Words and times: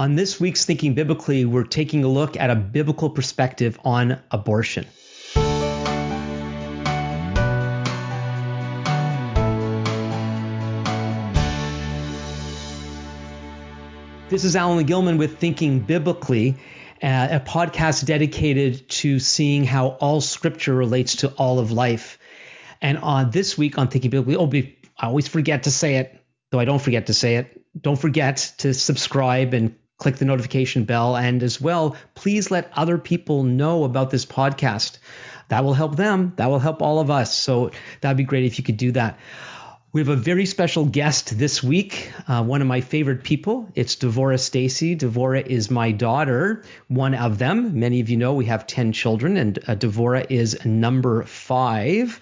On 0.00 0.14
this 0.14 0.40
week's 0.40 0.64
Thinking 0.64 0.94
Biblically, 0.94 1.44
we're 1.44 1.62
taking 1.62 2.04
a 2.04 2.08
look 2.08 2.34
at 2.38 2.48
a 2.48 2.56
biblical 2.56 3.10
perspective 3.10 3.78
on 3.84 4.18
abortion. 4.30 4.86
This 14.30 14.44
is 14.44 14.56
Alan 14.56 14.86
Gilman 14.86 15.18
with 15.18 15.36
Thinking 15.36 15.80
Biblically, 15.80 16.56
uh, 17.02 17.28
a 17.32 17.40
podcast 17.40 18.06
dedicated 18.06 18.88
to 18.88 19.18
seeing 19.18 19.64
how 19.64 19.88
all 19.88 20.22
scripture 20.22 20.74
relates 20.74 21.16
to 21.16 21.28
all 21.32 21.58
of 21.58 21.72
life. 21.72 22.18
And 22.80 22.96
on 22.96 23.32
this 23.32 23.58
week 23.58 23.76
on 23.76 23.88
Thinking 23.88 24.10
Biblically, 24.10 24.36
oh, 24.38 24.50
I 24.98 25.08
always 25.08 25.28
forget 25.28 25.64
to 25.64 25.70
say 25.70 25.96
it, 25.96 26.18
though 26.50 26.58
I 26.58 26.64
don't 26.64 26.80
forget 26.80 27.08
to 27.08 27.12
say 27.12 27.36
it. 27.36 27.60
Don't 27.78 28.00
forget 28.00 28.54
to 28.60 28.72
subscribe 28.72 29.52
and 29.52 29.76
click 30.00 30.16
the 30.16 30.24
notification 30.24 30.84
bell. 30.84 31.16
And 31.16 31.42
as 31.44 31.60
well, 31.60 31.96
please 32.16 32.50
let 32.50 32.72
other 32.74 32.98
people 32.98 33.44
know 33.44 33.84
about 33.84 34.10
this 34.10 34.26
podcast. 34.26 34.98
That 35.48 35.62
will 35.62 35.74
help 35.74 35.94
them. 35.94 36.32
That 36.36 36.50
will 36.50 36.58
help 36.58 36.82
all 36.82 36.98
of 36.98 37.10
us. 37.10 37.36
So 37.36 37.70
that'd 38.00 38.16
be 38.16 38.24
great 38.24 38.44
if 38.44 38.58
you 38.58 38.64
could 38.64 38.76
do 38.76 38.92
that. 38.92 39.18
We 39.92 40.00
have 40.00 40.08
a 40.08 40.14
very 40.14 40.46
special 40.46 40.84
guest 40.84 41.36
this 41.36 41.64
week, 41.64 42.12
uh, 42.28 42.44
one 42.44 42.62
of 42.62 42.68
my 42.68 42.80
favorite 42.80 43.24
people. 43.24 43.68
It's 43.74 43.96
Devora 43.96 44.38
Stacy. 44.38 44.94
Devora 44.94 45.44
is 45.44 45.68
my 45.68 45.90
daughter, 45.90 46.62
one 46.86 47.14
of 47.14 47.38
them. 47.38 47.80
Many 47.80 48.00
of 48.00 48.08
you 48.08 48.16
know 48.16 48.34
we 48.34 48.44
have 48.44 48.68
10 48.68 48.92
children, 48.92 49.36
and 49.36 49.58
uh, 49.66 49.74
Devora 49.74 50.24
is 50.30 50.64
number 50.64 51.24
five. 51.24 52.20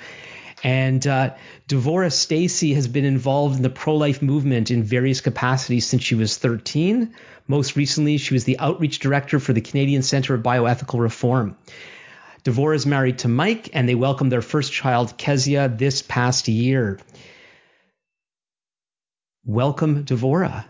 And 0.64 1.06
uh, 1.06 1.34
Devora 1.68 2.12
Stacy 2.12 2.74
has 2.74 2.88
been 2.88 3.04
involved 3.04 3.56
in 3.56 3.62
the 3.62 3.70
pro 3.70 3.96
life 3.96 4.22
movement 4.22 4.70
in 4.70 4.82
various 4.82 5.20
capacities 5.20 5.86
since 5.86 6.02
she 6.02 6.14
was 6.14 6.36
13. 6.36 7.14
Most 7.46 7.76
recently, 7.76 8.18
she 8.18 8.34
was 8.34 8.44
the 8.44 8.58
outreach 8.58 8.98
director 8.98 9.38
for 9.38 9.52
the 9.52 9.60
Canadian 9.60 10.02
Centre 10.02 10.34
of 10.34 10.42
Bioethical 10.42 11.00
Reform. 11.00 11.56
Devora 12.44 12.74
is 12.76 12.86
married 12.86 13.18
to 13.18 13.28
Mike, 13.28 13.70
and 13.72 13.88
they 13.88 13.94
welcomed 13.94 14.32
their 14.32 14.42
first 14.42 14.72
child, 14.72 15.16
Kezia, 15.16 15.68
this 15.68 16.02
past 16.02 16.48
year. 16.48 16.98
Welcome, 19.44 20.04
Devora. 20.04 20.64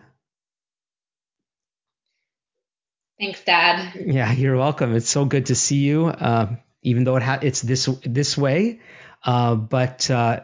Thanks, 3.19 3.45
Dad. 3.45 3.95
Yeah, 4.07 4.33
you're 4.33 4.57
welcome. 4.57 4.95
It's 4.95 5.11
so 5.11 5.25
good 5.25 5.47
to 5.47 5.57
see 5.57 5.79
you, 5.79 6.07
uh, 6.07 6.55
even 6.83 7.03
though 7.03 7.17
it 7.17 7.23
ha- 7.23 7.41
it's 7.43 7.61
this 7.61 7.89
this 8.05 8.39
way. 8.39 8.79
Uh, 9.25 9.55
but 9.55 10.11
uh, 10.11 10.41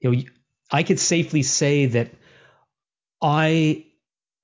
you 0.00 0.12
know, 0.12 0.22
I 0.70 0.82
could 0.82 0.98
safely 0.98 1.42
say 1.42 1.86
that 1.86 2.12
I 3.22 3.86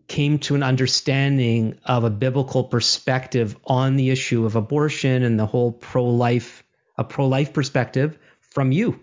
came 0.08 0.38
to 0.40 0.54
an 0.54 0.62
understanding 0.62 1.78
of 1.84 2.04
a 2.04 2.10
biblical 2.10 2.64
perspective 2.64 3.56
on 3.64 3.96
the 3.96 4.10
issue 4.10 4.44
of 4.44 4.56
abortion 4.56 5.22
and 5.22 5.38
the 5.38 5.46
whole 5.46 5.72
pro-life 5.72 6.64
a 6.98 7.04
pro-life 7.04 7.54
perspective 7.54 8.18
from 8.40 8.72
you 8.72 9.00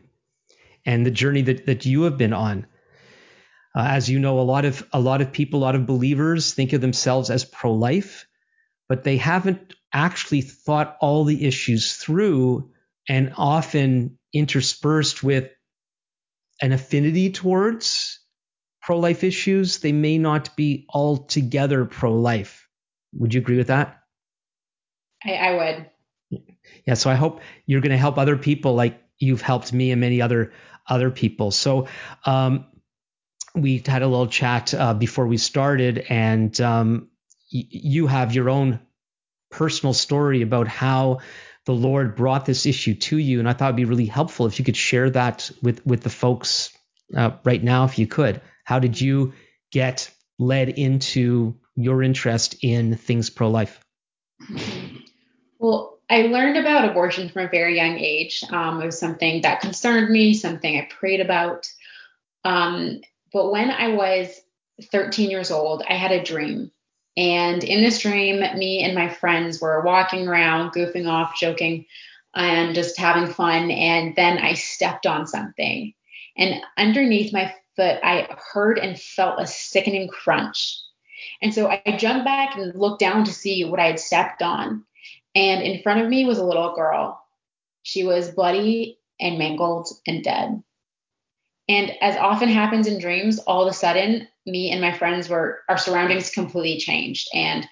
and 0.85 1.05
the 1.05 1.11
journey 1.11 1.41
that, 1.41 1.65
that 1.65 1.85
you 1.85 2.03
have 2.03 2.17
been 2.17 2.33
on. 2.33 2.67
Uh, 3.75 3.87
as 3.89 4.09
you 4.09 4.19
know, 4.19 4.39
a 4.39 4.41
lot 4.41 4.65
of 4.65 4.87
a 4.93 4.99
lot 4.99 5.21
of 5.21 5.31
people, 5.31 5.59
a 5.59 5.65
lot 5.65 5.75
of 5.75 5.85
believers 5.85 6.53
think 6.53 6.73
of 6.73 6.81
themselves 6.81 7.29
as 7.29 7.43
pro-life, 7.43 8.27
but 8.87 9.03
they 9.03 9.17
haven't 9.17 9.73
actually 9.91 10.41
thought 10.41 10.97
all 11.01 11.23
the 11.23 11.45
issues 11.45 11.93
through, 11.93 12.71
and 13.07 13.33
often 13.37 14.17
interspersed 14.33 15.23
with 15.23 15.51
an 16.61 16.71
affinity 16.71 17.31
towards 17.31 18.19
pro 18.81 18.99
life 18.99 19.23
issues, 19.23 19.79
they 19.79 19.91
may 19.91 20.17
not 20.17 20.55
be 20.55 20.85
altogether 20.89 21.85
pro 21.85 22.13
life. 22.13 22.67
Would 23.13 23.33
you 23.33 23.41
agree 23.41 23.57
with 23.57 23.67
that? 23.67 24.01
I, 25.25 25.33
I 25.33 25.55
would. 25.55 26.41
Yeah, 26.85 26.93
so 26.95 27.09
I 27.09 27.15
hope 27.15 27.41
you're 27.65 27.81
going 27.81 27.91
to 27.91 27.97
help 27.97 28.17
other 28.17 28.37
people 28.37 28.75
like 28.75 29.01
you've 29.19 29.41
helped 29.41 29.73
me 29.73 29.91
and 29.91 30.01
many 30.01 30.21
other 30.21 30.53
other 30.87 31.11
people. 31.11 31.51
So 31.51 31.87
um, 32.25 32.65
we 33.55 33.83
had 33.85 34.01
a 34.01 34.07
little 34.07 34.27
chat 34.27 34.73
uh, 34.73 34.93
before 34.93 35.27
we 35.27 35.37
started, 35.37 36.05
and 36.09 36.59
um, 36.61 37.09
y- 37.53 37.67
you 37.69 38.07
have 38.07 38.33
your 38.33 38.49
own 38.49 38.79
personal 39.49 39.93
story 39.93 40.41
about 40.41 40.67
how 40.67 41.19
the 41.67 41.73
Lord 41.73 42.15
brought 42.15 42.45
this 42.45 42.65
issue 42.65 42.95
to 42.95 43.17
you, 43.17 43.39
and 43.39 43.47
I 43.47 43.51
thought 43.51 43.65
it'd 43.65 43.75
be 43.75 43.83
really 43.83 44.05
helpful 44.05 44.45
if 44.45 44.57
you 44.57 44.63
could 44.63 44.77
share 44.77 45.09
that 45.09 45.51
with 45.61 45.85
with 45.85 46.01
the 46.01 46.09
folks 46.09 46.75
uh, 47.15 47.31
right 47.43 47.61
now, 47.61 47.83
if 47.83 47.99
you 47.99 48.07
could. 48.07 48.39
How 48.63 48.79
did 48.79 48.99
you 48.99 49.33
get 49.69 50.09
led 50.39 50.69
into 50.69 51.59
your 51.75 52.01
interest 52.01 52.55
in 52.61 52.95
things 52.95 53.29
pro 53.29 53.49
life? 53.49 53.81
Well, 55.59 55.99
I 56.09 56.21
learned 56.21 56.55
about 56.55 56.89
abortion 56.89 57.27
from 57.27 57.47
a 57.47 57.49
very 57.49 57.75
young 57.75 57.99
age. 57.99 58.45
Um, 58.49 58.81
it 58.81 58.85
was 58.85 58.97
something 58.97 59.41
that 59.41 59.59
concerned 59.59 60.09
me, 60.09 60.35
something 60.35 60.77
I 60.77 60.87
prayed 60.89 61.19
about. 61.19 61.67
Um, 62.45 63.01
but 63.33 63.51
when 63.51 63.71
I 63.71 63.89
was 63.89 64.39
13 64.89 65.29
years 65.29 65.51
old, 65.51 65.83
I 65.87 65.95
had 65.95 66.13
a 66.13 66.23
dream. 66.23 66.71
And 67.17 67.63
in 67.63 67.81
this 67.81 67.99
dream, 67.99 68.39
me 68.57 68.83
and 68.83 68.93
my 68.93 69.09
friends 69.09 69.59
were 69.59 69.81
walking 69.81 70.27
around, 70.27 70.71
goofing 70.71 71.09
off, 71.09 71.35
joking, 71.35 71.85
and 72.35 72.75
just 72.75 72.97
having 72.97 73.33
fun. 73.33 73.71
And 73.71 74.15
then 74.15 74.37
I 74.37 74.53
stepped 74.53 75.07
on 75.07 75.25
something. 75.25 75.93
And 76.37 76.61
underneath 76.77 77.33
my 77.33 77.53
foot, 77.75 77.99
I 78.03 78.27
heard 78.53 78.77
and 78.77 78.99
felt 78.99 79.41
a 79.41 79.47
sickening 79.47 80.07
crunch. 80.07 80.79
And 81.41 81.51
so 81.53 81.67
I 81.67 81.81
jumped 81.97 82.25
back 82.25 82.55
and 82.55 82.79
looked 82.79 82.99
down 82.99 83.25
to 83.25 83.33
see 83.33 83.65
what 83.65 83.79
I 83.79 83.87
had 83.87 83.99
stepped 83.99 84.43
on. 84.43 84.83
And 85.33 85.63
in 85.63 85.81
front 85.81 86.01
of 86.01 86.09
me 86.09 86.25
was 86.25 86.37
a 86.37 86.45
little 86.45 86.75
girl. 86.75 87.19
She 87.81 88.03
was 88.03 88.29
bloody 88.29 88.99
and 89.19 89.39
mangled 89.39 89.89
and 90.05 90.23
dead. 90.23 90.61
And 91.69 91.91
as 92.01 92.15
often 92.15 92.49
happens 92.49 92.87
in 92.87 92.99
dreams, 92.99 93.39
all 93.39 93.63
of 93.63 93.71
a 93.71 93.73
sudden, 93.73 94.27
me 94.45 94.71
and 94.71 94.79
my 94.79 94.97
friends 94.97 95.27
were, 95.27 95.61
our 95.67 95.77
surroundings 95.77 96.29
completely 96.29 96.79
changed. 96.79 97.27
And 97.33 97.67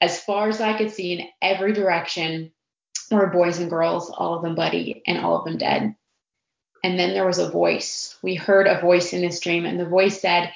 as 0.00 0.20
far 0.20 0.48
as 0.48 0.60
I 0.60 0.76
could 0.76 0.90
see 0.90 1.12
in 1.12 1.28
every 1.40 1.72
direction 1.72 2.52
were 3.10 3.28
boys 3.28 3.58
and 3.58 3.70
girls, 3.70 4.10
all 4.10 4.34
of 4.34 4.42
them 4.42 4.54
bloody 4.54 5.02
and 5.06 5.18
all 5.18 5.38
of 5.38 5.44
them 5.44 5.58
dead. 5.58 5.94
And 6.82 6.98
then 6.98 7.14
there 7.14 7.26
was 7.26 7.38
a 7.38 7.50
voice. 7.50 8.16
We 8.22 8.34
heard 8.34 8.66
a 8.66 8.80
voice 8.80 9.12
in 9.12 9.22
this 9.22 9.40
dream, 9.40 9.64
and 9.64 9.78
the 9.78 9.88
voice 9.88 10.20
said, 10.20 10.52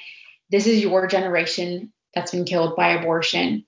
This 0.51 0.67
is 0.67 0.83
your 0.83 1.07
generation 1.07 1.93
that's 2.15 2.33
been 2.33 2.45
killed 2.45 2.77
by 2.77 2.93
abortion. 2.93 3.67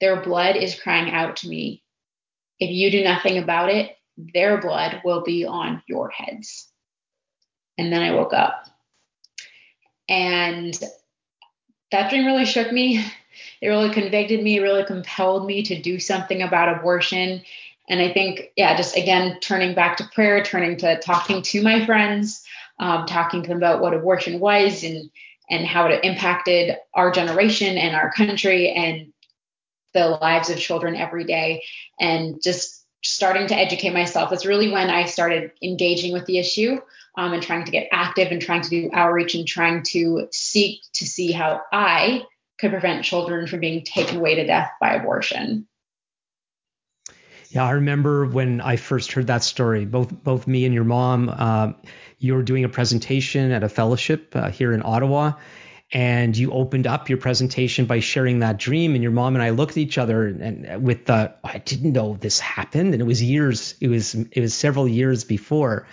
Their 0.00 0.20
blood 0.22 0.56
is 0.56 0.78
crying 0.78 1.12
out 1.12 1.36
to 1.36 1.48
me. 1.48 1.82
If 2.58 2.70
you 2.70 2.90
do 2.90 3.04
nothing 3.04 3.38
about 3.38 3.70
it, 3.70 3.96
their 4.16 4.60
blood 4.60 5.02
will 5.04 5.22
be 5.22 5.44
on 5.44 5.82
your 5.86 6.10
heads. 6.10 6.68
And 7.78 7.92
then 7.92 8.02
I 8.02 8.14
woke 8.14 8.32
up. 8.32 8.66
And 10.08 10.78
that 11.90 12.10
dream 12.10 12.26
really 12.26 12.44
shook 12.44 12.72
me. 12.72 13.04
It 13.60 13.68
really 13.68 13.90
convicted 13.90 14.42
me, 14.42 14.58
really 14.58 14.84
compelled 14.84 15.46
me 15.46 15.62
to 15.64 15.80
do 15.80 15.98
something 15.98 16.42
about 16.42 16.78
abortion. 16.78 17.42
And 17.88 18.00
I 18.00 18.12
think, 18.12 18.52
yeah, 18.56 18.76
just 18.76 18.96
again, 18.96 19.38
turning 19.40 19.74
back 19.74 19.96
to 19.98 20.08
prayer, 20.14 20.42
turning 20.42 20.76
to 20.78 20.98
talking 21.00 21.42
to 21.42 21.62
my 21.62 21.84
friends, 21.84 22.44
um, 22.78 23.06
talking 23.06 23.42
to 23.42 23.48
them 23.48 23.58
about 23.58 23.80
what 23.80 23.94
abortion 23.94 24.40
was 24.40 24.84
and 24.84 25.10
and 25.50 25.66
how 25.66 25.86
it 25.86 26.04
impacted 26.04 26.76
our 26.94 27.10
generation 27.10 27.76
and 27.76 27.94
our 27.94 28.10
country 28.12 28.70
and 28.70 29.12
the 29.92 30.08
lives 30.08 30.48
of 30.48 30.58
children 30.58 30.96
every 30.96 31.24
day, 31.24 31.62
and 32.00 32.42
just 32.42 32.83
starting 33.04 33.46
to 33.48 33.56
educate 33.56 33.92
myself. 33.92 34.30
That's 34.30 34.46
really 34.46 34.70
when 34.70 34.90
I 34.90 35.04
started 35.04 35.52
engaging 35.62 36.12
with 36.12 36.26
the 36.26 36.38
issue 36.38 36.80
um, 37.16 37.32
and 37.32 37.42
trying 37.42 37.64
to 37.64 37.70
get 37.70 37.88
active 37.92 38.32
and 38.32 38.40
trying 38.40 38.62
to 38.62 38.70
do 38.70 38.90
outreach 38.92 39.34
and 39.34 39.46
trying 39.46 39.82
to 39.84 40.28
seek 40.32 40.80
to 40.94 41.06
see 41.06 41.30
how 41.30 41.62
I 41.72 42.24
could 42.58 42.70
prevent 42.70 43.04
children 43.04 43.46
from 43.46 43.60
being 43.60 43.84
taken 43.84 44.18
away 44.18 44.36
to 44.36 44.46
death 44.46 44.70
by 44.80 44.94
abortion. 44.94 45.66
Yeah, 47.50 47.64
I 47.64 47.72
remember 47.72 48.26
when 48.26 48.60
I 48.60 48.76
first 48.76 49.12
heard 49.12 49.28
that 49.28 49.44
story. 49.44 49.84
Both 49.84 50.10
both 50.24 50.48
me 50.48 50.64
and 50.64 50.74
your 50.74 50.84
mom, 50.84 51.28
uh, 51.28 51.72
you 52.18 52.34
were 52.34 52.42
doing 52.42 52.64
a 52.64 52.68
presentation 52.68 53.52
at 53.52 53.62
a 53.62 53.68
fellowship 53.68 54.34
uh, 54.34 54.50
here 54.50 54.72
in 54.72 54.82
Ottawa, 54.84 55.32
and 55.94 56.36
you 56.36 56.50
opened 56.50 56.88
up 56.88 57.08
your 57.08 57.18
presentation 57.18 57.86
by 57.86 58.00
sharing 58.00 58.40
that 58.40 58.58
dream. 58.58 58.94
And 58.94 59.02
your 59.02 59.12
mom 59.12 59.36
and 59.36 59.42
I 59.42 59.50
looked 59.50 59.72
at 59.72 59.78
each 59.78 59.96
other 59.96 60.26
and, 60.26 60.84
with 60.84 61.06
the, 61.06 61.32
I 61.44 61.58
didn't 61.58 61.92
know 61.92 62.16
this 62.16 62.40
happened, 62.40 62.92
and 62.92 63.00
it 63.00 63.06
was 63.06 63.22
years. 63.22 63.76
It 63.80 63.88
was 63.88 64.14
it 64.14 64.40
was 64.40 64.52
several 64.52 64.88
years 64.88 65.22
before. 65.24 65.86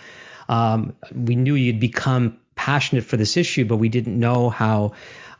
Um, 0.48 0.96
we 1.14 1.36
knew 1.36 1.54
you'd 1.54 1.80
become 1.80 2.38
passionate 2.56 3.04
for 3.04 3.16
this 3.16 3.36
issue, 3.36 3.64
but 3.64 3.76
we 3.76 3.88
didn't 3.88 4.18
know 4.18 4.50
how 4.50 4.92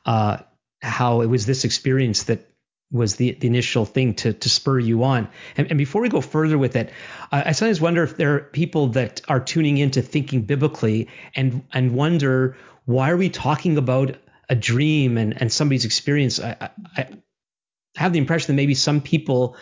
uh, 0.07 0.39
how 0.81 1.23
it 1.23 1.27
was 1.27 1.45
this 1.45 1.65
experience 1.65 2.25
that 2.25 2.49
was 2.93 3.17
the, 3.17 3.33
the 3.33 3.47
initial 3.49 3.87
thing 3.87 4.15
to, 4.15 4.35
to 4.35 4.51
spur 4.51 4.79
you 4.79 5.03
on. 5.03 5.27
And, 5.57 5.67
and 5.71 5.79
before 5.79 6.03
we 6.03 6.11
go 6.11 6.21
further 6.21 6.59
with 6.59 6.77
it, 6.77 6.93
I, 7.33 7.49
I 7.49 7.53
sometimes 7.53 7.81
wonder 7.81 8.03
if 8.03 8.17
there 8.19 8.35
are 8.35 8.41
people 8.41 8.89
that 8.89 9.23
are 9.29 9.41
tuning 9.41 9.79
into 9.79 10.03
thinking 10.03 10.43
biblically 10.43 11.09
and 11.35 11.65
and 11.73 11.95
wonder 11.95 12.57
why 12.85 13.11
are 13.11 13.17
we 13.17 13.31
talking 13.31 13.77
about 13.77 14.17
a 14.49 14.55
dream 14.55 15.19
and, 15.19 15.41
and 15.41 15.53
somebody's 15.53 15.85
experience. 15.85 16.41
I, 16.41 16.71
I, 16.97 17.09
have 17.97 18.13
the 18.13 18.19
impression 18.19 18.49
that 18.49 18.61
maybe 18.61 18.75
some 18.75 19.03
people 19.03 19.57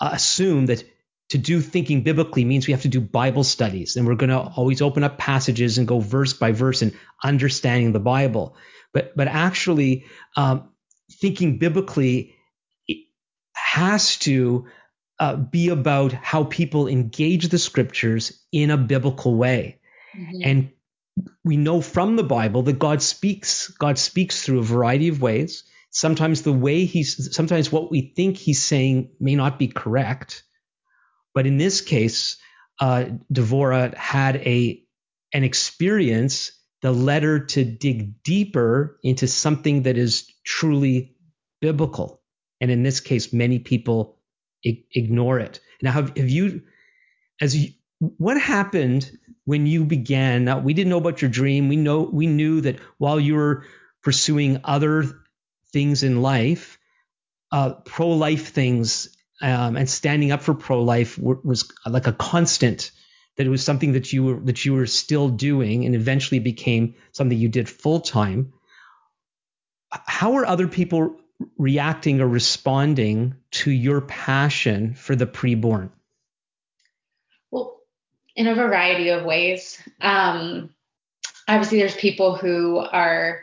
uh, 0.00 0.10
assume 0.12 0.66
that 0.66 0.84
to 1.30 1.38
do 1.38 1.62
thinking 1.62 2.02
biblically 2.02 2.44
means 2.44 2.66
we 2.66 2.72
have 2.72 2.82
to 2.82 2.88
do 2.88 3.00
Bible 3.00 3.44
studies 3.44 3.96
and 3.96 4.06
we're 4.06 4.14
going 4.14 4.30
to 4.30 4.38
always 4.38 4.82
open 4.82 5.02
up 5.02 5.16
passages 5.16 5.78
and 5.78 5.88
go 5.88 5.98
verse 5.98 6.34
by 6.34 6.52
verse 6.52 6.82
and 6.82 6.94
understanding 7.24 7.92
the 7.92 8.00
Bible. 8.00 8.56
But 8.92 9.16
but 9.16 9.28
actually, 9.28 10.04
um, 10.36 10.68
thinking 11.10 11.58
biblically 11.58 12.34
has 13.54 14.18
to 14.18 14.66
uh, 15.18 15.36
be 15.36 15.70
about 15.70 16.12
how 16.12 16.44
people 16.44 16.88
engage 16.88 17.48
the 17.48 17.58
scriptures 17.58 18.42
in 18.52 18.70
a 18.70 18.76
biblical 18.76 19.34
way. 19.34 19.78
Mm-hmm. 20.14 20.40
And 20.42 20.70
we 21.44 21.56
know 21.56 21.80
from 21.80 22.16
the 22.16 22.24
Bible 22.24 22.62
that 22.64 22.78
God 22.78 23.02
speaks. 23.02 23.68
God 23.68 23.98
speaks 23.98 24.44
through 24.44 24.60
a 24.60 24.64
variety 24.64 25.08
of 25.08 25.22
ways. 25.22 25.64
Sometimes 25.90 26.42
the 26.42 26.52
way 26.52 26.84
he's, 26.86 27.34
sometimes 27.34 27.72
what 27.72 27.90
we 27.90 28.12
think 28.16 28.36
he's 28.36 28.62
saying 28.62 29.10
may 29.20 29.36
not 29.36 29.58
be 29.58 29.68
correct. 29.68 30.44
But 31.34 31.46
in 31.46 31.58
this 31.58 31.80
case, 31.80 32.36
uh, 32.80 33.06
Devora 33.32 33.94
had 33.96 34.36
a 34.36 34.82
an 35.32 35.44
experience 35.44 36.52
that 36.82 36.92
led 36.92 37.22
her 37.22 37.40
to 37.40 37.64
dig 37.64 38.22
deeper 38.24 38.98
into 39.02 39.28
something 39.28 39.82
that 39.84 39.96
is 39.96 40.26
truly 40.44 41.16
biblical. 41.60 42.22
And 42.60 42.70
in 42.70 42.82
this 42.82 43.00
case, 43.00 43.32
many 43.32 43.58
people 43.60 44.18
I- 44.66 44.84
ignore 44.92 45.38
it. 45.38 45.60
Now, 45.82 45.92
have, 45.92 46.16
have 46.16 46.28
you, 46.28 46.62
as 47.40 47.56
you, 47.56 47.72
what 48.02 48.40
happened 48.40 49.10
when 49.44 49.66
you 49.66 49.84
began? 49.84 50.44
Now, 50.44 50.58
we 50.58 50.74
didn't 50.74 50.90
know 50.90 50.98
about 50.98 51.22
your 51.22 51.30
dream. 51.30 51.68
We 51.68 51.76
know 51.76 52.00
we 52.00 52.26
knew 52.26 52.60
that 52.62 52.80
while 52.98 53.20
you 53.20 53.36
were 53.36 53.64
pursuing 54.02 54.60
other 54.64 55.04
things 55.72 56.02
in 56.02 56.20
life, 56.20 56.78
uh, 57.52 57.74
pro-life 57.84 58.48
things 58.48 59.16
um, 59.40 59.76
and 59.76 59.88
standing 59.88 60.32
up 60.32 60.42
for 60.42 60.54
pro-life 60.54 61.16
was 61.18 61.72
like 61.86 62.08
a 62.08 62.12
constant. 62.12 62.90
That 63.36 63.46
it 63.46 63.50
was 63.50 63.64
something 63.64 63.92
that 63.92 64.12
you 64.12 64.24
were 64.24 64.40
that 64.40 64.64
you 64.64 64.74
were 64.74 64.86
still 64.86 65.28
doing, 65.28 65.86
and 65.86 65.94
eventually 65.94 66.40
became 66.40 66.96
something 67.12 67.38
you 67.38 67.48
did 67.48 67.68
full 67.68 68.00
time. 68.00 68.52
How 69.90 70.34
are 70.34 70.44
other 70.44 70.68
people 70.68 71.16
reacting 71.56 72.20
or 72.20 72.28
responding 72.28 73.36
to 73.52 73.70
your 73.70 74.00
passion 74.00 74.94
for 74.94 75.16
the 75.16 75.26
preborn? 75.26 75.90
In 78.34 78.46
a 78.46 78.54
variety 78.54 79.10
of 79.10 79.24
ways. 79.24 79.78
Um, 80.00 80.70
obviously, 81.48 81.78
there's 81.78 81.96
people 81.96 82.34
who 82.34 82.78
are 82.78 83.42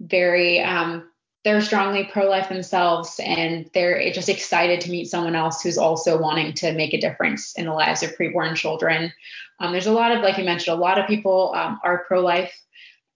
very 0.00 0.60
um, 0.60 1.10
they're 1.44 1.62
strongly 1.62 2.04
pro-life 2.04 2.48
themselves 2.48 3.18
and 3.24 3.70
they're 3.72 4.12
just 4.12 4.28
excited 4.28 4.80
to 4.82 4.90
meet 4.90 5.08
someone 5.08 5.34
else 5.34 5.62
who's 5.62 5.78
also 5.78 6.20
wanting 6.20 6.52
to 6.52 6.72
make 6.72 6.92
a 6.92 7.00
difference 7.00 7.54
in 7.56 7.66
the 7.66 7.72
lives 7.72 8.02
of 8.02 8.16
preborn 8.16 8.54
children 8.54 9.12
um, 9.58 9.72
there's 9.72 9.86
a 9.86 9.92
lot 9.92 10.12
of 10.12 10.22
like 10.22 10.38
you 10.38 10.44
mentioned 10.44 10.76
a 10.76 10.80
lot 10.80 10.98
of 10.98 11.06
people 11.06 11.52
um, 11.54 11.80
are 11.84 12.04
pro-life 12.06 12.52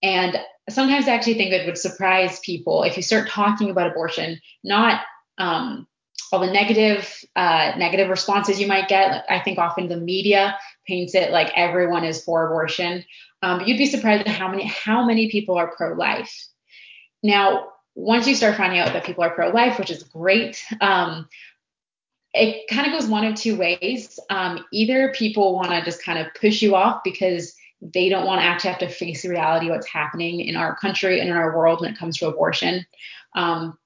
and 0.02 0.38
sometimes 0.68 1.06
i 1.06 1.12
actually 1.12 1.34
think 1.34 1.52
it 1.52 1.66
would 1.66 1.78
surprise 1.78 2.40
people 2.40 2.82
if 2.82 2.96
you 2.96 3.02
start 3.02 3.28
talking 3.28 3.70
about 3.70 3.90
abortion 3.90 4.40
not 4.62 5.02
um, 5.38 5.86
all 6.32 6.40
the 6.40 6.52
negative 6.52 7.24
uh, 7.36 7.72
negative 7.76 8.08
responses 8.08 8.60
you 8.60 8.66
might 8.66 8.88
get 8.88 9.24
i 9.28 9.38
think 9.38 9.58
often 9.58 9.88
the 9.88 9.96
media 9.96 10.56
paints 10.86 11.14
it 11.14 11.30
like 11.30 11.50
everyone 11.56 12.04
is 12.04 12.22
for 12.22 12.46
abortion 12.46 13.04
um, 13.42 13.58
but 13.58 13.68
you'd 13.68 13.78
be 13.78 13.86
surprised 13.86 14.26
at 14.26 14.34
how 14.34 14.48
many 14.48 14.66
how 14.66 15.04
many 15.04 15.30
people 15.30 15.56
are 15.56 15.74
pro-life 15.76 16.48
now 17.22 17.68
once 17.94 18.26
you 18.26 18.34
start 18.34 18.56
finding 18.56 18.78
out 18.78 18.92
that 18.92 19.04
people 19.04 19.24
are 19.24 19.30
pro-life, 19.30 19.78
which 19.78 19.90
is 19.90 20.02
great, 20.02 20.62
um, 20.80 21.28
it 22.32 22.66
kind 22.68 22.86
of 22.86 22.98
goes 22.98 23.08
one 23.08 23.24
of 23.24 23.36
two 23.36 23.56
ways. 23.56 24.18
Um, 24.28 24.64
either 24.72 25.12
people 25.12 25.54
want 25.54 25.70
to 25.70 25.84
just 25.84 26.02
kind 26.02 26.18
of 26.18 26.34
push 26.34 26.60
you 26.60 26.74
off 26.74 27.02
because 27.04 27.54
they 27.80 28.08
don't 28.08 28.26
want 28.26 28.40
to 28.40 28.44
actually 28.44 28.70
have 28.70 28.80
to 28.80 28.88
face 28.88 29.22
the 29.22 29.28
reality 29.28 29.66
of 29.66 29.74
what's 29.74 29.86
happening 29.86 30.40
in 30.40 30.56
our 30.56 30.74
country 30.76 31.20
and 31.20 31.28
in 31.28 31.36
our 31.36 31.56
world 31.56 31.80
when 31.80 31.92
it 31.92 31.98
comes 31.98 32.18
to 32.18 32.26
abortion. 32.26 32.84
Um, 33.36 33.78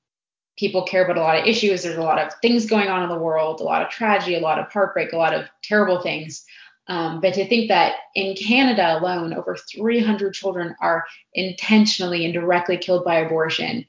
people 0.56 0.84
care 0.84 1.04
about 1.04 1.18
a 1.18 1.20
lot 1.20 1.38
of 1.38 1.46
issues. 1.46 1.82
There's 1.82 1.98
a 1.98 2.02
lot 2.02 2.18
of 2.18 2.32
things 2.40 2.66
going 2.66 2.88
on 2.88 3.02
in 3.02 3.10
the 3.10 3.18
world, 3.18 3.60
a 3.60 3.64
lot 3.64 3.82
of 3.82 3.90
tragedy, 3.90 4.36
a 4.36 4.40
lot 4.40 4.58
of 4.58 4.72
heartbreak, 4.72 5.12
a 5.12 5.18
lot 5.18 5.34
of 5.34 5.46
terrible 5.62 6.00
things. 6.00 6.44
Um, 6.88 7.20
but 7.20 7.34
to 7.34 7.46
think 7.46 7.68
that 7.68 7.96
in 8.14 8.34
Canada 8.34 8.98
alone, 8.98 9.34
over 9.34 9.56
300 9.56 10.32
children 10.32 10.74
are 10.80 11.04
intentionally 11.34 12.24
and 12.24 12.32
directly 12.32 12.78
killed 12.78 13.04
by 13.04 13.16
abortion, 13.16 13.84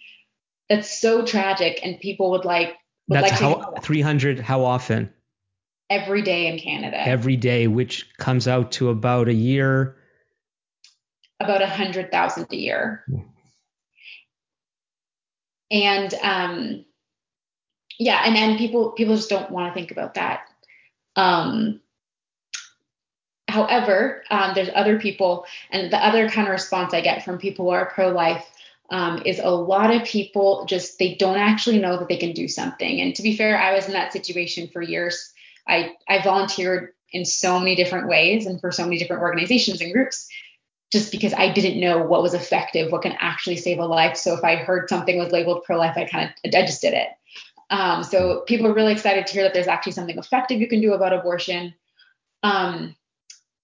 that's 0.68 1.00
so 1.00 1.26
tragic. 1.26 1.80
And 1.82 2.00
people 2.00 2.32
would 2.32 2.44
like, 2.44 2.76
would 3.08 3.22
that's 3.22 3.42
like 3.42 3.62
how 3.62 3.74
300, 3.82 4.40
how 4.40 4.66
often? 4.66 5.12
Every 5.90 6.22
day 6.22 6.48
in 6.48 6.60
Canada. 6.60 7.00
Every 7.00 7.38
day, 7.38 7.68
which 7.68 8.06
comes 8.18 8.48
out 8.48 8.74
to 8.74 8.90
about 8.90 9.28
a 9.28 9.34
year. 9.34 9.96
About 11.40 11.62
a 11.62 11.68
hundred 11.68 12.12
thousand 12.12 12.48
a 12.52 12.56
year. 12.56 13.06
And 15.72 16.14
um, 16.22 16.86
yeah, 17.98 18.22
and 18.26 18.36
then 18.36 18.58
people 18.58 18.92
people 18.92 19.16
just 19.16 19.30
don't 19.30 19.50
want 19.50 19.70
to 19.70 19.74
think 19.74 19.92
about 19.92 20.16
that. 20.16 20.42
Um, 21.16 21.80
However, 23.50 24.24
um, 24.30 24.54
there's 24.56 24.70
other 24.74 25.00
people, 25.00 25.46
and 25.72 25.92
the 25.92 25.98
other 25.98 26.30
kind 26.30 26.48
of 26.48 26.52
response 26.52 26.94
I 26.94 27.02
get 27.02 27.26
from 27.26 27.38
people 27.38 27.66
who 27.66 27.72
are 27.72 27.88
pro 27.88 28.10
life 28.10 28.46
um, 28.90 29.22
is 29.26 29.40
a 29.40 29.50
lot 29.50 29.94
of 29.94 30.04
people 30.04 30.66
just 30.66 30.98
they 30.98 31.16
don't 31.16 31.38
actually 31.38 31.80
know 31.80 31.98
that 31.98 32.08
they 32.08 32.18
can 32.18 32.34
do 32.34 32.48
something. 32.48 33.02
And 33.02 33.16
to 33.16 33.22
be 33.22 33.36
fair, 33.36 33.58
I 33.58 33.74
was 33.74 33.88
in 33.88 33.94
that 33.94 34.14
situation 34.14 34.68
for 34.68 34.82
years. 34.82 35.34
I, 35.68 35.96
I 36.08 36.24
volunteered 36.24 36.94
in 37.12 37.26
so 37.26 37.60
many 37.60 37.76
different 37.76 38.08
ways 38.08 38.46
and 38.46 38.60
for 38.60 38.72
so 38.72 38.84
many 38.84 38.98
different 38.98 39.22
organizations 39.22 39.82
and 39.82 39.94
groups 39.94 40.28
just 40.92 41.12
because 41.12 41.34
I 41.34 41.54
didn't 41.54 41.80
know 41.80 42.02
what 42.02 42.24
was 42.24 42.34
effective, 42.34 42.92
what 42.92 43.04
can 43.04 43.16
actually 43.20 43.58
save 43.58 43.78
a 43.78 43.86
life. 43.86 44.18
So 44.18 44.34
if 44.34 44.44
I 44.44 44.56
heard 44.56 44.90
something 44.90 45.20
was 45.20 45.32
labeled 45.32 45.64
pro 45.64 45.78
life, 45.78 45.96
I 45.96 46.06
kind 46.06 46.30
of 46.30 46.56
I 46.56 46.66
just 46.66 46.82
did 46.82 46.94
it. 46.94 47.10
Um, 47.70 48.04
so 48.04 48.42
people 48.48 48.66
are 48.66 48.74
really 48.74 48.94
excited 48.94 49.28
to 49.28 49.34
hear 49.34 49.44
that 49.44 49.54
there's 49.54 49.68
actually 49.68 49.92
something 49.92 50.18
effective 50.18 50.60
you 50.60 50.68
can 50.68 50.82
do 50.82 50.94
about 50.94 51.14
abortion. 51.14 51.76
Um, 52.42 52.96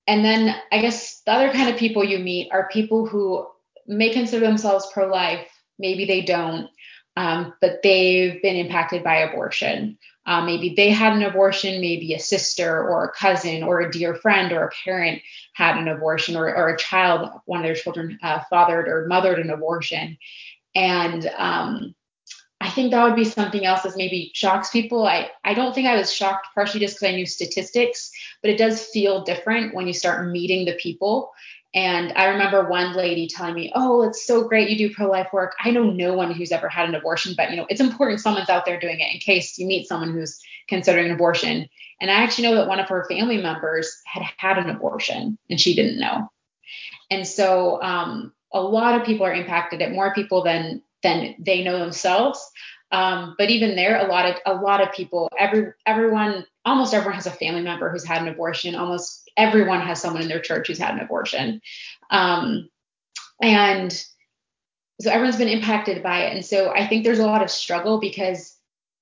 and 0.08 0.24
then 0.24 0.56
I 0.72 0.82
guess 0.82 1.22
the 1.26 1.32
other 1.32 1.52
kind 1.52 1.70
of 1.70 1.78
people 1.78 2.04
you 2.04 2.20
meet 2.20 2.52
are 2.52 2.70
people 2.72 3.06
who 3.06 3.48
may 3.88 4.12
consider 4.12 4.46
themselves 4.46 4.88
pro 4.94 5.08
life, 5.08 5.48
maybe 5.80 6.06
they 6.06 6.22
don't, 6.22 6.70
um, 7.18 7.54
but 7.62 7.82
they've 7.84 8.42
been 8.42 8.56
impacted 8.56 9.04
by 9.04 9.18
abortion. 9.18 9.98
Uh, 10.28 10.44
maybe 10.44 10.74
they 10.76 10.90
had 10.90 11.14
an 11.14 11.24
abortion, 11.24 11.82
maybe 11.82 12.14
a 12.14 12.20
sister 12.20 12.88
or 12.88 13.06
a 13.06 13.12
cousin 13.12 13.62
or 13.62 13.82
a 13.82 13.92
dear 13.92 14.16
friend 14.16 14.52
or 14.52 14.66
a 14.66 14.72
parent 14.84 15.22
had 15.54 15.78
an 15.78 15.88
abortion, 15.88 16.36
or, 16.36 16.54
or 16.54 16.70
a 16.70 16.78
child, 16.78 17.30
one 17.46 17.60
of 17.60 17.66
their 17.66 17.76
children, 17.76 18.18
uh, 18.24 18.40
fathered 18.50 18.88
or 18.88 19.08
mothered 19.08 19.40
an 19.40 19.52
abortion. 19.52 20.18
And 20.74 21.32
um, 21.38 21.95
I 22.66 22.72
think 22.72 22.90
that 22.92 23.04
would 23.04 23.16
be 23.16 23.26
something 23.26 23.64
else 23.64 23.84
that 23.84 23.96
maybe 23.96 24.32
shocks 24.34 24.72
people. 24.72 25.06
I, 25.06 25.30
I 25.44 25.54
don't 25.54 25.76
think 25.76 25.88
I 25.88 25.98
was 25.98 26.12
shocked 26.12 26.48
partially 26.56 26.80
just 26.80 26.96
because 26.96 27.14
I 27.14 27.16
knew 27.16 27.28
statistics, 27.28 28.10
but 28.42 28.50
it 28.50 28.58
does 28.58 28.88
feel 28.88 29.24
different 29.24 29.76
when 29.76 29.86
you 29.86 29.94
start 29.94 30.32
meeting 30.32 30.66
the 30.66 30.74
people. 30.74 31.32
And 31.76 32.12
I 32.14 32.26
remember 32.26 32.68
one 32.68 32.96
lady 32.96 33.28
telling 33.28 33.54
me, 33.54 33.72
"Oh, 33.76 34.02
it's 34.02 34.26
so 34.26 34.48
great 34.48 34.72
you 34.72 34.78
do 34.80 34.96
pro-life 34.96 35.28
work. 35.32 35.54
I 35.60 35.70
know 35.70 35.84
no 35.84 36.16
one 36.16 36.32
who's 36.32 36.52
ever 36.52 36.68
had 36.68 36.90
an 36.90 36.96
abortion, 36.96 37.36
but 37.38 37.52
you 37.52 37.58
know, 37.58 37.68
it's 37.70 37.82
important 37.82 38.20
someone's 38.20 38.50
out 38.50 38.66
there 38.66 38.80
doing 38.80 39.00
it 39.00 39.14
in 39.14 39.20
case 39.20 39.60
you 39.60 39.68
meet 39.68 39.88
someone 39.88 40.12
who's 40.12 40.42
considering 40.68 41.06
an 41.06 41.12
abortion." 41.12 41.70
And 42.02 42.10
I 42.10 42.16
actually 42.16 42.48
know 42.48 42.56
that 42.56 42.68
one 42.68 42.80
of 42.80 42.90
her 42.90 43.06
family 43.08 43.38
members 43.38 43.96
had 44.06 44.24
had 44.38 44.58
an 44.58 44.72
abortion 44.72 45.38
and 45.52 45.62
she 45.62 45.76
didn't 45.76 46.00
know. 46.00 46.32
And 47.12 47.28
so 47.28 47.80
um, 47.84 48.34
a 48.52 48.62
lot 48.62 49.00
of 49.00 49.06
people 49.06 49.26
are 49.28 49.34
impacted. 49.34 49.82
It 49.82 49.92
more 49.92 50.16
people 50.16 50.44
than 50.44 50.82
than 51.06 51.36
they 51.38 51.64
know 51.64 51.78
themselves. 51.78 52.44
Um, 52.92 53.36
but 53.38 53.50
even 53.50 53.76
there, 53.76 53.98
a 53.98 54.08
lot 54.08 54.26
of 54.26 54.36
a 54.46 54.54
lot 54.60 54.82
of 54.82 54.92
people, 54.92 55.30
every 55.40 55.74
everyone, 55.86 56.46
almost 56.66 56.94
everyone 56.94 57.16
has 57.16 57.28
a 57.28 57.32
family 57.32 57.62
member 57.62 57.90
who's 57.90 58.04
had 58.04 58.22
an 58.22 58.28
abortion. 58.28 58.76
Almost 58.76 59.30
everyone 59.38 59.82
has 59.82 60.02
someone 60.02 60.24
in 60.24 60.28
their 60.28 60.42
church 60.42 60.68
who's 60.68 60.80
had 60.80 60.96
an 60.96 61.00
abortion, 61.00 61.62
um, 62.10 62.70
and 63.42 63.92
so 65.02 65.12
everyone's 65.12 65.38
been 65.38 65.50
impacted 65.50 66.02
by 66.02 66.26
it. 66.26 66.34
And 66.34 66.46
so 66.46 66.72
I 66.72 66.88
think 66.88 67.04
there's 67.04 67.20
a 67.20 67.28
lot 67.28 67.44
of 67.44 67.52
struggle 67.52 68.00
because 68.00 68.56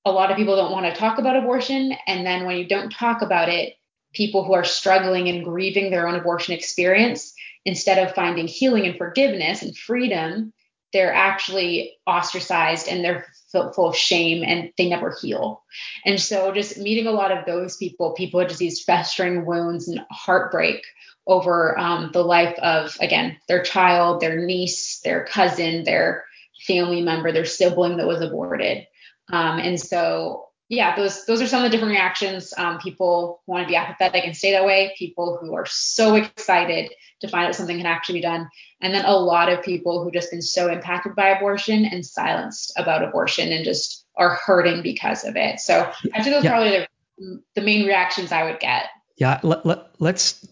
a 0.06 0.12
lot 0.12 0.32
of 0.32 0.38
people 0.38 0.56
don't 0.56 0.72
want 0.72 0.86
to 0.86 1.00
talk 1.00 1.20
about 1.20 1.38
abortion, 1.38 1.94
and 2.08 2.26
then 2.26 2.46
when 2.46 2.58
you 2.58 2.68
don't 2.68 2.92
talk 2.92 3.22
about 3.22 3.48
it, 3.48 3.76
people 4.14 4.44
who 4.44 4.54
are 4.54 4.66
struggling 4.66 5.30
and 5.30 5.44
grieving 5.44 5.92
their 5.92 6.08
own 6.08 6.16
abortion 6.16 6.54
experience, 6.54 7.34
instead 7.66 8.00
of 8.00 8.16
finding 8.16 8.48
healing 8.48 8.86
and 8.86 8.98
forgiveness 8.98 9.62
and 9.62 9.78
freedom, 9.78 10.52
they're 10.94 11.14
actually 11.14 11.98
ostracized 12.06 12.88
and 12.88 13.04
they're 13.04 13.26
full 13.52 13.90
of 13.90 13.96
shame 13.96 14.44
and 14.46 14.72
they 14.78 14.88
never 14.88 15.16
heal. 15.20 15.64
And 16.06 16.20
so 16.20 16.54
just 16.54 16.78
meeting 16.78 17.08
a 17.08 17.12
lot 17.12 17.32
of 17.32 17.46
those 17.46 17.78
people, 17.78 18.14
people 18.14 18.40
with 18.40 18.50
just 18.50 18.60
these 18.60 18.84
festering 18.84 19.46
wounds 19.46 19.88
and 19.88 20.02
heartbreak 20.12 20.84
over 21.26 21.78
um, 21.80 22.12
the 22.14 22.24
life 22.24 22.58
of, 22.60 22.96
again, 23.00 23.38
their 23.48 23.64
child, 23.64 24.22
their 24.22 24.46
niece, 24.46 25.00
their 25.02 25.26
cousin, 25.26 25.84
their 25.84 26.26
family 26.68 27.02
member, 27.02 27.32
their 27.32 27.46
sibling 27.46 27.98
that 27.98 28.08
was 28.08 28.22
aborted. 28.22 28.86
Um, 29.32 29.60
and 29.60 29.80
so, 29.80 30.50
yeah, 30.70 30.96
those 30.96 31.26
those 31.26 31.42
are 31.42 31.48
some 31.48 31.64
of 31.64 31.70
the 31.70 31.76
different 31.76 31.92
reactions. 31.92 32.54
Um, 32.58 32.80
people 32.80 33.42
want 33.46 33.64
to 33.64 33.68
be 33.68 33.76
apathetic 33.76 34.26
and 34.26 34.36
stay 34.36 34.52
that 34.52 34.66
way. 34.66 34.94
People 34.98 35.38
who 35.40 35.54
are 35.54 35.66
so 35.66 36.16
excited 36.16 36.92
to 37.20 37.28
find 37.28 37.48
out 37.48 37.56
something 37.56 37.78
can 37.78 37.86
actually 37.86 38.20
be 38.20 38.22
done, 38.22 38.50
and 38.82 38.94
then 38.94 39.06
a 39.06 39.16
lot 39.16 39.50
of 39.50 39.64
people 39.64 40.04
who 40.04 40.12
just 40.12 40.32
been 40.32 40.42
so 40.42 40.72
impacted 40.72 41.16
by 41.16 41.30
abortion 41.30 41.86
and 41.86 42.06
silenced 42.06 42.74
about 42.78 43.04
abortion 43.04 43.52
and 43.52 43.66
just 43.66 44.06
are 44.16 44.36
hurting 44.36 44.82
because 44.82 45.24
of 45.24 45.36
it. 45.36 45.60
So 45.60 45.90
I 46.14 46.24
think 46.24 46.36
those 46.36 46.44
yeah. 46.44 46.52
are 46.52 46.54
probably 46.54 46.88
the, 47.18 47.44
the 47.56 47.62
main 47.62 47.86
reactions 47.86 48.32
I 48.32 48.44
would 48.44 48.60
get. 48.60 48.90
Yeah, 49.18 49.40
let, 49.44 49.66
let, 49.66 49.90
let's 50.00 50.48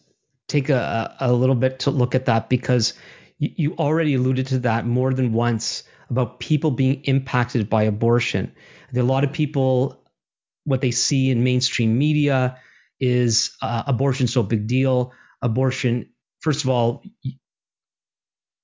take 0.47 0.69
a, 0.69 1.15
a 1.19 1.31
little 1.31 1.55
bit 1.55 1.79
to 1.79 1.91
look 1.91 2.15
at 2.15 2.25
that 2.25 2.49
because 2.49 2.93
you, 3.37 3.51
you 3.55 3.75
already 3.75 4.15
alluded 4.15 4.47
to 4.47 4.59
that 4.59 4.85
more 4.85 5.13
than 5.13 5.33
once 5.33 5.83
about 6.09 6.39
people 6.39 6.71
being 6.71 7.01
impacted 7.03 7.69
by 7.69 7.83
abortion. 7.83 8.51
There 8.91 9.01
are 9.01 9.05
a 9.05 9.09
lot 9.09 9.23
of 9.23 9.31
people, 9.31 10.00
what 10.63 10.81
they 10.81 10.91
see 10.91 11.29
in 11.29 11.43
mainstream 11.43 11.97
media 11.97 12.57
is 12.99 13.55
uh, 13.61 13.83
abortion 13.87 14.27
so 14.27 14.43
big 14.43 14.67
deal. 14.67 15.13
Abortion, 15.41 16.09
first 16.41 16.63
of 16.63 16.69
all, 16.69 17.03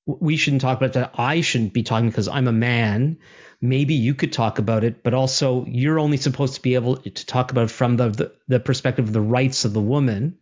we 0.06 0.38
shouldn't 0.38 0.62
talk 0.62 0.77
about 0.77 0.94
that. 0.94 1.12
I 1.16 1.42
shouldn't 1.42 1.74
be 1.74 1.84
talking 1.84 2.10
because 2.10 2.27
I'm 2.27 2.48
a 2.48 2.54
man. 2.54 3.18
Maybe 3.60 3.96
you 3.96 4.13
could 4.13 4.32
talk 4.32 4.60
about 4.60 4.84
it, 4.84 5.04
but 5.04 5.13
also 5.13 5.66
you're 5.66 6.00
only 6.00 6.18
supposed 6.18 6.56
to 6.56 6.62
be 6.62 6.75
able 6.75 6.98
to 6.98 7.25
talk 7.25 7.51
about 7.51 7.66
it 7.66 7.72
from 7.72 7.98
the, 7.98 8.10
the, 8.10 8.32
the 8.48 8.60
perspective 8.60 9.06
of 9.06 9.13
the 9.13 9.22
rights 9.22 9.66
of 9.66 9.74
the 9.74 9.82
woman. 9.82 10.38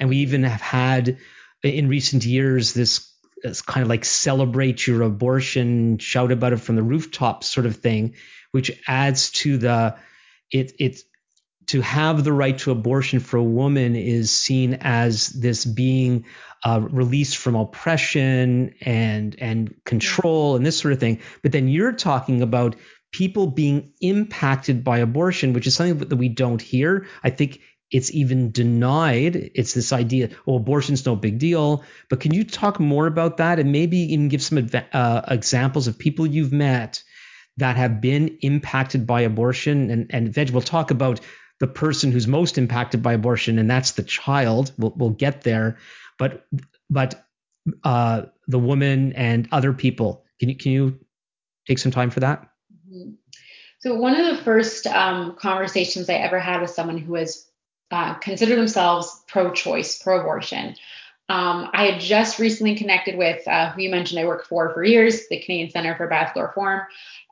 And 0.00 0.08
we 0.08 0.18
even 0.18 0.42
have 0.42 0.60
had 0.60 1.18
in 1.62 1.88
recent 1.88 2.24
years 2.24 2.72
this, 2.72 3.12
this 3.42 3.62
kind 3.62 3.82
of 3.82 3.88
like 3.88 4.04
celebrate 4.04 4.86
your 4.86 5.02
abortion, 5.02 5.98
shout 5.98 6.32
about 6.32 6.54
it 6.54 6.60
from 6.60 6.76
the 6.76 6.82
rooftops 6.82 7.46
sort 7.46 7.66
of 7.66 7.76
thing, 7.76 8.14
which 8.50 8.82
adds 8.88 9.30
to 9.30 9.58
the 9.58 9.96
it 10.54 10.72
it 10.78 11.00
to 11.66 11.80
have 11.80 12.24
the 12.24 12.32
right 12.32 12.58
to 12.58 12.70
abortion 12.70 13.20
for 13.20 13.38
a 13.38 13.42
woman 13.42 13.96
is 13.96 14.30
seen 14.30 14.74
as 14.80 15.28
this 15.28 15.64
being 15.64 16.26
uh, 16.62 16.80
released 16.90 17.36
from 17.36 17.56
oppression 17.56 18.74
and 18.80 19.36
and 19.38 19.74
control 19.84 20.56
and 20.56 20.64
this 20.64 20.78
sort 20.78 20.92
of 20.92 21.00
thing. 21.00 21.20
But 21.42 21.52
then 21.52 21.68
you're 21.68 21.92
talking 21.92 22.42
about 22.42 22.76
people 23.12 23.46
being 23.48 23.92
impacted 24.00 24.84
by 24.84 24.98
abortion, 24.98 25.52
which 25.52 25.66
is 25.66 25.74
something 25.74 25.98
that 25.98 26.16
we 26.16 26.28
don't 26.28 26.62
hear. 26.62 27.06
I 27.22 27.30
think 27.30 27.60
it's 27.90 28.12
even 28.12 28.50
denied. 28.50 29.50
It's 29.54 29.74
this 29.74 29.92
idea, 29.92 30.30
oh, 30.46 30.56
abortion's 30.56 31.06
no 31.06 31.14
big 31.14 31.38
deal. 31.38 31.84
But 32.10 32.20
can 32.20 32.34
you 32.34 32.44
talk 32.44 32.80
more 32.80 33.06
about 33.06 33.36
that 33.36 33.58
and 33.58 33.70
maybe 33.72 33.98
even 33.98 34.28
give 34.28 34.42
some 34.42 34.68
uh, 34.92 35.22
examples 35.28 35.86
of 35.86 35.98
people 35.98 36.26
you've 36.26 36.52
met 36.52 37.02
that 37.56 37.76
have 37.76 38.00
been 38.00 38.38
impacted 38.40 39.06
by 39.06 39.20
abortion? 39.20 39.90
And, 39.90 40.06
and 40.10 40.32
Veg, 40.32 40.50
we'll 40.50 40.62
talk 40.62 40.90
about 40.90 41.20
the 41.60 41.66
person 41.66 42.10
who's 42.10 42.26
most 42.26 42.58
impacted 42.58 43.02
by 43.02 43.12
abortion, 43.12 43.58
and 43.58 43.70
that's 43.70 43.92
the 43.92 44.02
child. 44.02 44.72
We'll, 44.78 44.92
we'll 44.96 45.10
get 45.10 45.42
there, 45.42 45.78
but 46.18 46.46
but 46.90 47.24
uh, 47.84 48.22
the 48.48 48.58
woman 48.58 49.12
and 49.14 49.48
other 49.52 49.72
people. 49.72 50.24
Can 50.40 50.48
you 50.48 50.56
can 50.56 50.72
you 50.72 50.98
take 51.66 51.78
some 51.78 51.92
time 51.92 52.10
for 52.10 52.20
that? 52.20 52.48
Mm-hmm. 52.90 53.12
So 53.78 53.94
one 53.94 54.18
of 54.18 54.36
the 54.36 54.42
first 54.42 54.86
um, 54.86 55.36
conversations 55.36 56.08
I 56.08 56.14
ever 56.14 56.38
had 56.38 56.60
with 56.60 56.70
someone 56.70 56.98
who 56.98 57.12
was 57.12 57.46
uh, 57.90 58.14
considered 58.14 58.56
themselves 58.56 59.22
pro-choice, 59.28 60.02
pro-abortion. 60.02 60.74
Um, 61.28 61.70
I 61.72 61.86
had 61.86 62.00
just 62.00 62.38
recently 62.38 62.76
connected 62.76 63.16
with 63.16 63.46
uh, 63.46 63.70
who 63.70 63.82
you 63.82 63.90
mentioned 63.90 64.20
I 64.20 64.26
worked 64.26 64.46
for 64.46 64.72
for 64.74 64.84
years, 64.84 65.28
the 65.28 65.40
Canadian 65.40 65.70
Center 65.70 65.96
for 65.96 66.08
Bioethical 66.08 66.48
Reform, 66.48 66.82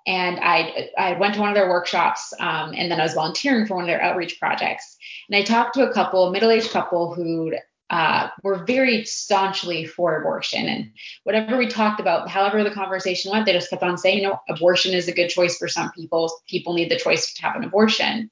and 0.07 0.39
I 0.41 0.91
I 0.99 1.13
went 1.15 1.35
to 1.35 1.41
one 1.41 1.51
of 1.51 1.55
their 1.55 1.69
workshops, 1.69 2.33
um, 2.41 2.75
and 2.77 2.91
then 2.91 3.01
I 3.01 3.05
was 3.05 3.15
volunteering 3.15 3.67
for 3.67 3.77
one 3.77 3.85
of 3.85 3.89
their 3.89 4.03
outreach 4.03 4.39
projects. 4.41 4.97
And 5.29 5.37
I 5.37 5.43
talked 5.43 5.75
to 5.75 5.89
a 5.89 5.93
couple, 5.93 6.31
middle-aged 6.31 6.71
couple 6.71 7.15
who 7.15 7.53
uh, 7.91 8.29
were 8.43 8.65
very 8.65 9.05
staunchly 9.05 9.85
for 9.85 10.21
abortion, 10.21 10.67
and 10.67 10.91
whatever 11.25 11.57
we 11.57 11.67
talked 11.67 12.01
about, 12.01 12.29
however 12.29 12.65
the 12.65 12.71
conversation 12.71 13.31
went, 13.31 13.47
they 13.47 13.53
just 13.53 13.71
kept 13.71 13.83
on 13.83 13.99
saying, 13.99 14.19
you 14.19 14.25
know, 14.25 14.41
abortion 14.49 14.95
is 14.95 15.09
a 15.09 15.13
good 15.13 15.29
choice 15.29 15.57
for 15.57 15.69
some 15.69 15.91
people. 15.93 16.33
People 16.49 16.75
need 16.75 16.91
the 16.91 16.99
choice 16.99 17.33
to 17.35 17.43
have 17.43 17.57
an 17.57 17.65
abortion, 17.65 18.31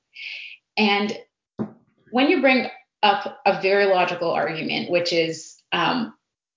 and 0.76 1.16
when 2.10 2.28
you 2.28 2.40
bring 2.40 2.68
up 3.02 3.40
a 3.46 3.60
very 3.62 3.86
logical 3.86 4.30
argument, 4.30 4.90
which 4.90 5.12
is 5.12 5.56
um, 5.72 6.12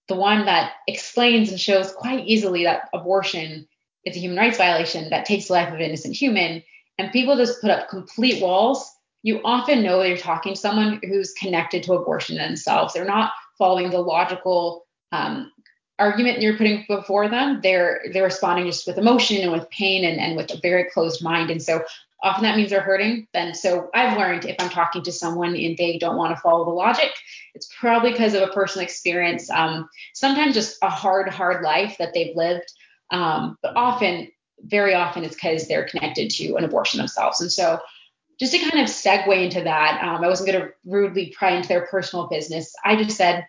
the 0.08 0.16
one 0.16 0.46
that 0.46 0.74
explains 0.88 1.50
and 1.50 1.60
shows 1.60 1.92
quite 1.92 2.26
easily 2.26 2.64
that 2.64 2.90
abortion 2.94 3.68
it's 4.04 4.18
a 4.18 4.20
human 4.20 4.38
rights 4.38 4.58
violation 4.58 5.10
that 5.10 5.26
takes 5.26 5.48
the 5.48 5.54
life 5.54 5.70
of 5.70 5.76
an 5.76 5.82
innocent 5.82 6.16
human, 6.16 6.64
and 6.98 7.12
people 7.12 7.36
just 7.36 7.62
put 7.62 7.72
up 7.72 7.90
complete 7.90 8.42
walls, 8.42 8.90
you 9.24 9.40
often 9.44 9.82
know 9.82 10.04
you're 10.04 10.18
talking 10.18 10.54
to 10.54 10.60
someone 10.60 11.00
who's 11.04 11.34
connected 11.34 11.84
to 11.84 11.94
abortion 11.94 12.36
themselves. 12.36 12.94
They're 12.94 13.06
not 13.06 13.32
following 13.58 13.90
the 13.90 14.00
logical 14.00 14.86
um, 15.12 15.52
argument 15.98 16.42
you're 16.42 16.58
putting 16.58 16.86
before 16.88 17.30
them. 17.30 17.62
They're 17.64 18.02
they're 18.12 18.24
responding 18.24 18.66
just 18.66 18.86
with 18.86 18.98
emotion 18.98 19.42
and 19.42 19.52
with 19.52 19.70
pain 19.70 20.04
and, 20.04 20.20
and 20.20 20.36
with 20.36 20.52
a 20.52 20.60
very 20.62 20.90
closed 20.90 21.24
mind. 21.24 21.50
And 21.50 21.62
so 21.62 21.84
often 22.22 22.44
that 22.44 22.58
means 22.58 22.70
they're 22.70 22.82
hurting. 22.82 23.28
Then 23.34 23.54
so 23.54 23.90
I've 23.94 24.18
learned 24.18 24.46
if 24.46 24.56
I'm 24.60 24.70
talking 24.70 25.04
to 25.04 25.12
someone 25.12 25.56
and 25.56 25.78
they 25.78 25.98
don't 25.98 26.18
want 26.18 26.36
to 26.36 26.42
follow 26.42 26.66
the 26.66 26.72
logic, 26.72 27.12
it's 27.54 27.70
probably 27.80 28.12
because 28.12 28.34
of 28.34 28.42
a 28.42 28.52
personal 28.52 28.86
experience. 28.86 29.50
Um, 29.50 29.90
sometimes 30.14 30.56
just 30.56 30.78
a 30.82 30.90
hard, 30.90 31.30
hard 31.30 31.64
life 31.64 31.96
that 32.00 32.14
they've 32.14 32.36
lived 32.36 32.72
um, 33.14 33.58
but 33.62 33.76
often, 33.76 34.28
very 34.60 34.96
often, 34.96 35.24
it's 35.24 35.36
because 35.36 35.68
they're 35.68 35.88
connected 35.88 36.32
to 36.32 36.56
an 36.56 36.64
abortion 36.64 36.98
themselves. 36.98 37.40
And 37.40 37.52
so, 37.52 37.80
just 38.40 38.54
to 38.54 38.60
kind 38.60 38.84
of 38.84 38.90
segue 38.90 39.44
into 39.44 39.62
that, 39.64 40.04
um, 40.04 40.24
I 40.24 40.28
wasn't 40.28 40.52
going 40.52 40.64
to 40.64 40.74
rudely 40.86 41.34
pry 41.38 41.52
into 41.52 41.70
their 41.70 41.86
personal 41.86 42.28
business. 42.28 42.74
I 42.84 42.96
just 42.96 43.16
said 43.16 43.46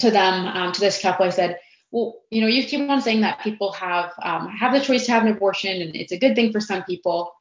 to 0.00 0.10
them, 0.10 0.46
um, 0.48 0.72
to 0.72 0.80
this 0.80 1.00
couple, 1.00 1.24
I 1.24 1.30
said, 1.30 1.58
well, 1.92 2.16
you 2.30 2.40
know, 2.40 2.48
you 2.48 2.64
keep 2.64 2.90
on 2.90 3.00
saying 3.00 3.20
that 3.20 3.40
people 3.40 3.72
have 3.72 4.12
um, 4.20 4.48
have 4.48 4.72
the 4.72 4.80
choice 4.80 5.06
to 5.06 5.12
have 5.12 5.24
an 5.24 5.32
abortion, 5.32 5.80
and 5.80 5.94
it's 5.94 6.12
a 6.12 6.18
good 6.18 6.34
thing 6.34 6.52
for 6.52 6.60
some 6.60 6.82
people. 6.82 7.32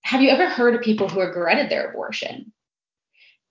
Have 0.00 0.22
you 0.22 0.30
ever 0.30 0.48
heard 0.48 0.74
of 0.74 0.80
people 0.80 1.08
who 1.08 1.20
regretted 1.20 1.68
their 1.68 1.90
abortion? 1.90 2.52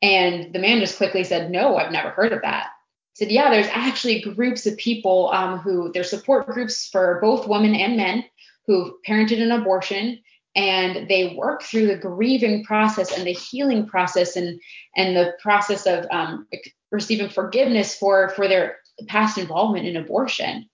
And 0.01 0.53
the 0.53 0.59
man 0.59 0.79
just 0.79 0.97
quickly 0.97 1.23
said, 1.23 1.51
No, 1.51 1.77
I've 1.77 1.91
never 1.91 2.09
heard 2.09 2.33
of 2.33 2.41
that 2.41 2.69
said, 3.15 3.31
yeah, 3.31 3.49
there's 3.49 3.67
actually 3.71 4.21
groups 4.21 4.65
of 4.65 4.77
people 4.77 5.31
um, 5.33 5.57
who 5.59 5.91
there's 5.93 6.09
support 6.09 6.45
groups 6.45 6.87
for 6.87 7.19
both 7.21 7.47
women 7.47 7.73
and 7.73 7.97
men 7.97 8.23
who've 8.67 8.93
parented 9.07 9.41
an 9.41 9.51
abortion 9.51 10.19
and 10.55 11.09
they 11.09 11.35
work 11.35 11.63
through 11.63 11.87
the 11.87 11.97
grieving 11.97 12.63
process 12.63 13.17
and 13.17 13.25
the 13.25 13.33
healing 13.33 13.85
process 13.85 14.35
and 14.35 14.59
and 14.95 15.15
the 15.15 15.33
process 15.41 15.85
of 15.85 16.05
um, 16.11 16.47
receiving 16.91 17.29
forgiveness 17.29 17.95
for 17.95 18.29
for 18.29 18.47
their 18.47 18.77
past 19.07 19.37
involvement 19.37 19.85
in 19.85 19.97
abortion. 19.97 20.69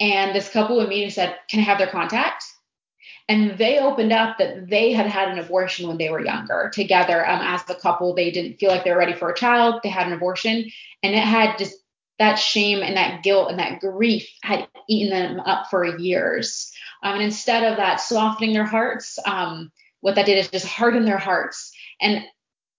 And 0.00 0.34
this 0.34 0.48
couple 0.48 0.80
in 0.80 0.88
meeting 0.88 1.10
said, 1.10 1.36
"Can 1.50 1.60
I 1.60 1.64
have 1.64 1.78
their 1.78 1.88
contact?" 1.90 2.44
And 3.28 3.58
they 3.58 3.78
opened 3.78 4.12
up 4.12 4.38
that 4.38 4.68
they 4.68 4.92
had 4.92 5.06
had 5.06 5.28
an 5.28 5.38
abortion 5.38 5.86
when 5.86 5.98
they 5.98 6.08
were 6.08 6.24
younger. 6.24 6.70
Together 6.72 7.28
um, 7.28 7.40
as 7.42 7.62
a 7.68 7.74
couple 7.74 8.14
they 8.14 8.30
didn't 8.30 8.58
feel 8.58 8.70
like 8.70 8.84
they 8.84 8.90
were 8.90 8.98
ready 8.98 9.12
for 9.14 9.28
a 9.28 9.36
child. 9.36 9.80
They 9.82 9.90
had 9.90 10.06
an 10.06 10.14
abortion. 10.14 10.70
And 11.02 11.14
it 11.14 11.22
had 11.22 11.58
just 11.58 11.76
that 12.18 12.36
shame 12.36 12.82
and 12.82 12.96
that 12.96 13.22
guilt 13.22 13.50
and 13.50 13.58
that 13.58 13.80
grief 13.80 14.28
had 14.42 14.66
eaten 14.88 15.10
them 15.10 15.40
up 15.40 15.68
for 15.70 15.84
years. 15.98 16.72
Um, 17.02 17.14
and 17.14 17.22
instead 17.22 17.64
of 17.64 17.76
that 17.76 18.00
softening 18.00 18.54
their 18.54 18.64
hearts 18.64 19.18
um, 19.24 19.70
what 20.00 20.14
that 20.14 20.26
did 20.26 20.38
is 20.38 20.48
just 20.48 20.66
harden 20.66 21.04
their 21.04 21.18
hearts. 21.18 21.72
And 22.00 22.24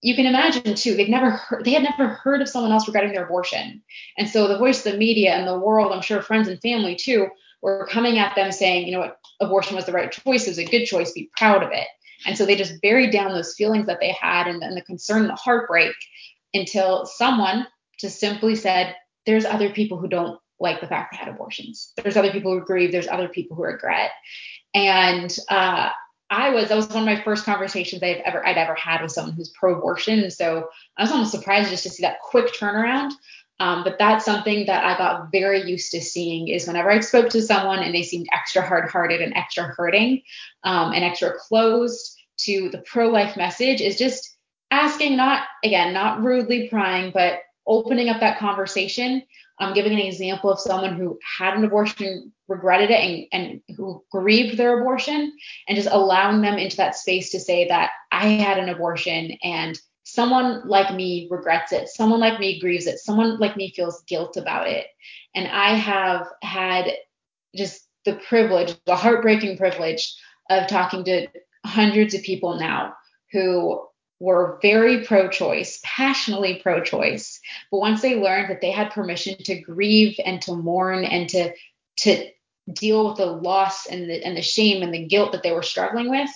you 0.02 0.16
can 0.16 0.26
imagine 0.26 0.74
too 0.74 0.94
they've 0.96 1.08
never 1.08 1.30
heard 1.30 1.64
they 1.64 1.72
had 1.72 1.82
never 1.82 2.08
heard 2.08 2.40
of 2.40 2.48
someone 2.48 2.72
else 2.72 2.88
regretting 2.88 3.12
their 3.12 3.24
abortion. 3.24 3.82
And 4.16 4.28
so 4.28 4.48
the 4.48 4.58
voice 4.58 4.84
of 4.84 4.92
the 4.92 4.98
media 4.98 5.34
and 5.34 5.46
the 5.46 5.58
world 5.58 5.92
i'm 5.92 6.02
sure 6.02 6.22
friends 6.22 6.48
and 6.48 6.60
family 6.60 6.96
too 6.96 7.28
were 7.62 7.86
coming 7.90 8.18
at 8.18 8.34
them 8.34 8.50
saying 8.50 8.86
you 8.86 8.92
know 8.92 9.00
what 9.00 9.19
abortion 9.40 9.76
was 9.76 9.86
the 9.86 9.92
right 9.92 10.12
choice 10.12 10.46
it 10.46 10.50
was 10.50 10.58
a 10.58 10.64
good 10.64 10.84
choice 10.84 11.12
be 11.12 11.30
proud 11.36 11.62
of 11.62 11.70
it. 11.72 11.86
And 12.26 12.36
so 12.36 12.44
they 12.44 12.56
just 12.56 12.80
buried 12.82 13.12
down 13.12 13.32
those 13.32 13.54
feelings 13.54 13.86
that 13.86 14.00
they 14.00 14.12
had 14.12 14.46
and, 14.46 14.62
and 14.62 14.76
the 14.76 14.82
concern 14.82 15.22
and 15.22 15.30
the 15.30 15.34
heartbreak 15.34 15.94
until 16.52 17.06
someone 17.06 17.66
just 17.98 18.20
simply 18.20 18.54
said 18.54 18.94
there's 19.26 19.44
other 19.44 19.70
people 19.70 19.98
who 19.98 20.08
don't 20.08 20.38
like 20.58 20.80
the 20.80 20.86
fact 20.86 21.12
they 21.12 21.18
had 21.18 21.28
abortions. 21.28 21.92
There's 21.96 22.16
other 22.16 22.30
people 22.30 22.52
who 22.52 22.64
grieve 22.64 22.92
there's 22.92 23.08
other 23.08 23.28
people 23.28 23.56
who 23.56 23.64
regret. 23.64 24.10
And 24.74 25.34
uh, 25.48 25.90
I 26.30 26.50
was 26.50 26.68
that 26.68 26.76
was 26.76 26.88
one 26.88 26.98
of 26.98 27.04
my 27.04 27.22
first 27.22 27.44
conversations 27.44 28.02
I've 28.02 28.22
ever 28.24 28.46
I'd 28.46 28.56
ever 28.56 28.74
had 28.74 29.02
with 29.02 29.12
someone 29.12 29.34
who's 29.34 29.50
pro-abortion, 29.50 30.20
and 30.20 30.32
so 30.32 30.68
I 30.96 31.02
was 31.02 31.10
almost 31.10 31.32
surprised 31.32 31.70
just 31.70 31.82
to 31.82 31.90
see 31.90 32.02
that 32.02 32.20
quick 32.20 32.54
turnaround. 32.54 33.10
Um, 33.60 33.84
but 33.84 33.98
that's 33.98 34.24
something 34.24 34.66
that 34.66 34.84
I 34.84 34.96
got 34.96 35.30
very 35.30 35.62
used 35.62 35.92
to 35.92 36.00
seeing 36.00 36.48
is 36.48 36.66
whenever 36.66 36.90
I 36.90 37.00
spoke 37.00 37.28
to 37.30 37.42
someone 37.42 37.80
and 37.80 37.94
they 37.94 38.02
seemed 38.02 38.26
extra 38.32 38.66
hard-hearted 38.66 39.20
and 39.20 39.36
extra 39.36 39.64
hurting 39.64 40.22
um, 40.64 40.92
and 40.92 41.04
extra 41.04 41.34
closed 41.38 42.16
to 42.38 42.70
the 42.70 42.78
pro-life 42.78 43.36
message 43.36 43.82
is 43.82 43.98
just 43.98 44.36
asking, 44.70 45.16
not 45.16 45.42
again, 45.62 45.92
not 45.92 46.22
rudely 46.22 46.68
prying, 46.68 47.12
but 47.12 47.40
opening 47.66 48.08
up 48.08 48.20
that 48.20 48.38
conversation, 48.38 49.22
I'm 49.58 49.74
giving 49.74 49.92
an 49.92 49.98
example 49.98 50.50
of 50.50 50.58
someone 50.58 50.96
who 50.96 51.18
had 51.38 51.54
an 51.54 51.64
abortion, 51.64 52.32
regretted 52.48 52.90
it, 52.90 53.28
and, 53.32 53.60
and 53.68 53.76
who 53.76 54.02
grieved 54.10 54.56
their 54.56 54.80
abortion, 54.80 55.36
and 55.68 55.76
just 55.76 55.88
allowing 55.90 56.40
them 56.40 56.58
into 56.58 56.78
that 56.78 56.96
space 56.96 57.30
to 57.30 57.40
say 57.40 57.68
that 57.68 57.90
I 58.10 58.26
had 58.28 58.58
an 58.58 58.70
abortion 58.70 59.36
and 59.42 59.78
someone 60.12 60.66
like 60.66 60.94
me 60.94 61.28
regrets 61.30 61.72
it, 61.72 61.88
someone 61.88 62.20
like 62.20 62.38
me 62.40 62.60
grieves 62.60 62.86
it, 62.86 62.98
someone 62.98 63.38
like 63.38 63.56
me 63.56 63.72
feels 63.74 64.02
guilt 64.04 64.36
about 64.36 64.68
it. 64.68 64.86
And 65.34 65.46
I 65.48 65.74
have 65.74 66.26
had 66.42 66.90
just 67.54 67.86
the 68.04 68.14
privilege, 68.14 68.74
the 68.86 68.96
heartbreaking 68.96 69.56
privilege 69.56 70.14
of 70.48 70.66
talking 70.68 71.04
to 71.04 71.28
hundreds 71.64 72.14
of 72.14 72.22
people 72.22 72.58
now 72.58 72.94
who 73.32 73.86
were 74.18 74.58
very 74.60 75.04
pro 75.04 75.28
choice, 75.28 75.80
passionately 75.82 76.60
pro 76.62 76.82
choice. 76.82 77.40
But 77.70 77.78
once 77.78 78.02
they 78.02 78.16
learned 78.16 78.50
that 78.50 78.60
they 78.60 78.70
had 78.70 78.90
permission 78.90 79.36
to 79.44 79.60
grieve 79.60 80.20
and 80.24 80.42
to 80.42 80.54
mourn 80.54 81.04
and 81.04 81.28
to, 81.30 81.52
to 81.98 82.30
deal 82.70 83.08
with 83.08 83.16
the 83.16 83.26
loss 83.26 83.86
and 83.86 84.10
the, 84.10 84.24
and 84.24 84.36
the 84.36 84.42
shame 84.42 84.82
and 84.82 84.92
the 84.92 85.06
guilt 85.06 85.32
that 85.32 85.42
they 85.42 85.52
were 85.52 85.62
struggling 85.62 86.10
with, 86.10 86.30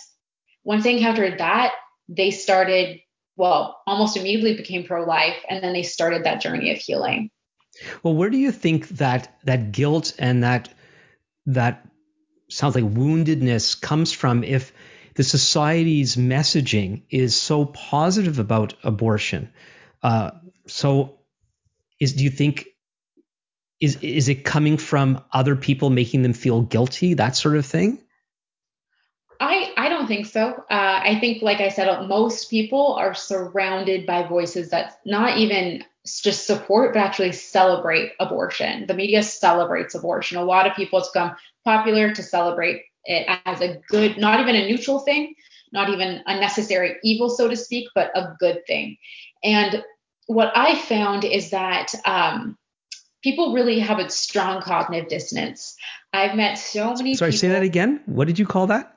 once 0.64 0.85
they 0.85 0.97
encountered 0.97 1.38
that, 1.38 1.75
they 2.09 2.31
started, 2.31 3.00
well, 3.37 3.83
almost 3.87 4.17
immediately 4.17 4.57
became 4.57 4.85
pro 4.85 5.05
life. 5.05 5.37
And 5.49 5.62
then 5.62 5.73
they 5.73 5.83
started 5.83 6.25
that 6.25 6.41
journey 6.41 6.71
of 6.71 6.79
healing. 6.79 7.31
Well, 8.03 8.14
where 8.14 8.31
do 8.31 8.38
you 8.38 8.53
think 8.53 8.88
that 8.88 9.37
that 9.45 9.73
guilt 9.73 10.14
and 10.19 10.45
that 10.45 10.69
that 11.47 11.87
sounds 12.49 12.75
like 12.75 12.85
woundedness 12.85 13.81
comes 13.81 14.12
from 14.12 14.45
if 14.45 14.73
the 15.14 15.25
society's 15.25 16.17
messaging 16.17 17.03
is 17.11 17.37
so 17.37 17.64
positive 17.64 18.38
about 18.38 18.75
abortion. 18.83 19.53
Uh, 20.03 20.33
so, 20.67 21.19
is 22.00 22.14
do 22.14 22.25
you 22.25 22.31
think 22.31 22.67
is 23.81 23.97
is 24.03 24.29
it 24.29 24.45
coming 24.45 24.76
from 24.76 25.23
other 25.33 25.57
people 25.57 25.91
making 25.91 26.23
them 26.23 26.33
feel 26.33 26.62
guilty, 26.62 27.14
that 27.14 27.37
sort 27.37 27.57
of 27.57 27.64
thing? 27.64 28.03
I 29.41 29.73
I 29.74 29.74
don't 30.04 30.16
think 30.16 30.26
so. 30.26 30.64
Uh, 30.70 31.00
I 31.02 31.18
think, 31.20 31.42
like 31.42 31.61
I 31.61 31.68
said, 31.68 32.08
most 32.08 32.50
people 32.50 32.94
are 32.94 33.14
surrounded 33.14 34.06
by 34.06 34.26
voices 34.26 34.70
that 34.70 34.99
not 35.04 35.38
even 35.38 35.84
just 36.04 36.46
support, 36.46 36.94
but 36.94 37.00
actually 37.00 37.32
celebrate 37.32 38.12
abortion. 38.20 38.87
The 38.87 38.94
media 38.94 39.23
celebrates 39.23 39.94
abortion. 39.94 40.37
A 40.37 40.44
lot 40.44 40.66
of 40.66 40.76
people, 40.76 40.99
it's 40.99 41.11
become 41.11 41.34
popular 41.64 42.12
to 42.12 42.23
celebrate 42.23 42.82
it 43.04 43.26
as 43.46 43.61
a 43.61 43.80
good, 43.88 44.18
not 44.18 44.40
even 44.40 44.54
a 44.54 44.68
neutral 44.68 45.00
thing, 45.00 45.34
not 45.73 45.88
even 45.88 46.23
a 46.26 46.38
necessary 46.38 46.96
evil, 47.02 47.30
so 47.30 47.49
to 47.49 47.56
speak, 47.56 47.88
but 47.94 48.11
a 48.14 48.34
good 48.38 48.66
thing. 48.66 48.96
And 49.42 49.82
what 50.26 50.52
I 50.54 50.78
found 50.78 51.25
is 51.25 51.50
that 51.50 51.94
um, 52.04 52.58
people 53.23 53.54
really 53.54 53.78
have 53.78 53.99
a 53.99 54.11
strong 54.11 54.61
cognitive 54.61 55.08
dissonance. 55.08 55.76
I've 56.12 56.37
met 56.37 56.56
so 56.56 56.94
many. 56.94 57.14
Sorry, 57.14 57.30
people, 57.30 57.38
say 57.38 57.49
that 57.49 57.62
again. 57.62 58.02
What 58.06 58.26
did 58.26 58.38
you 58.38 58.46
call 58.46 58.66
that? 58.68 58.94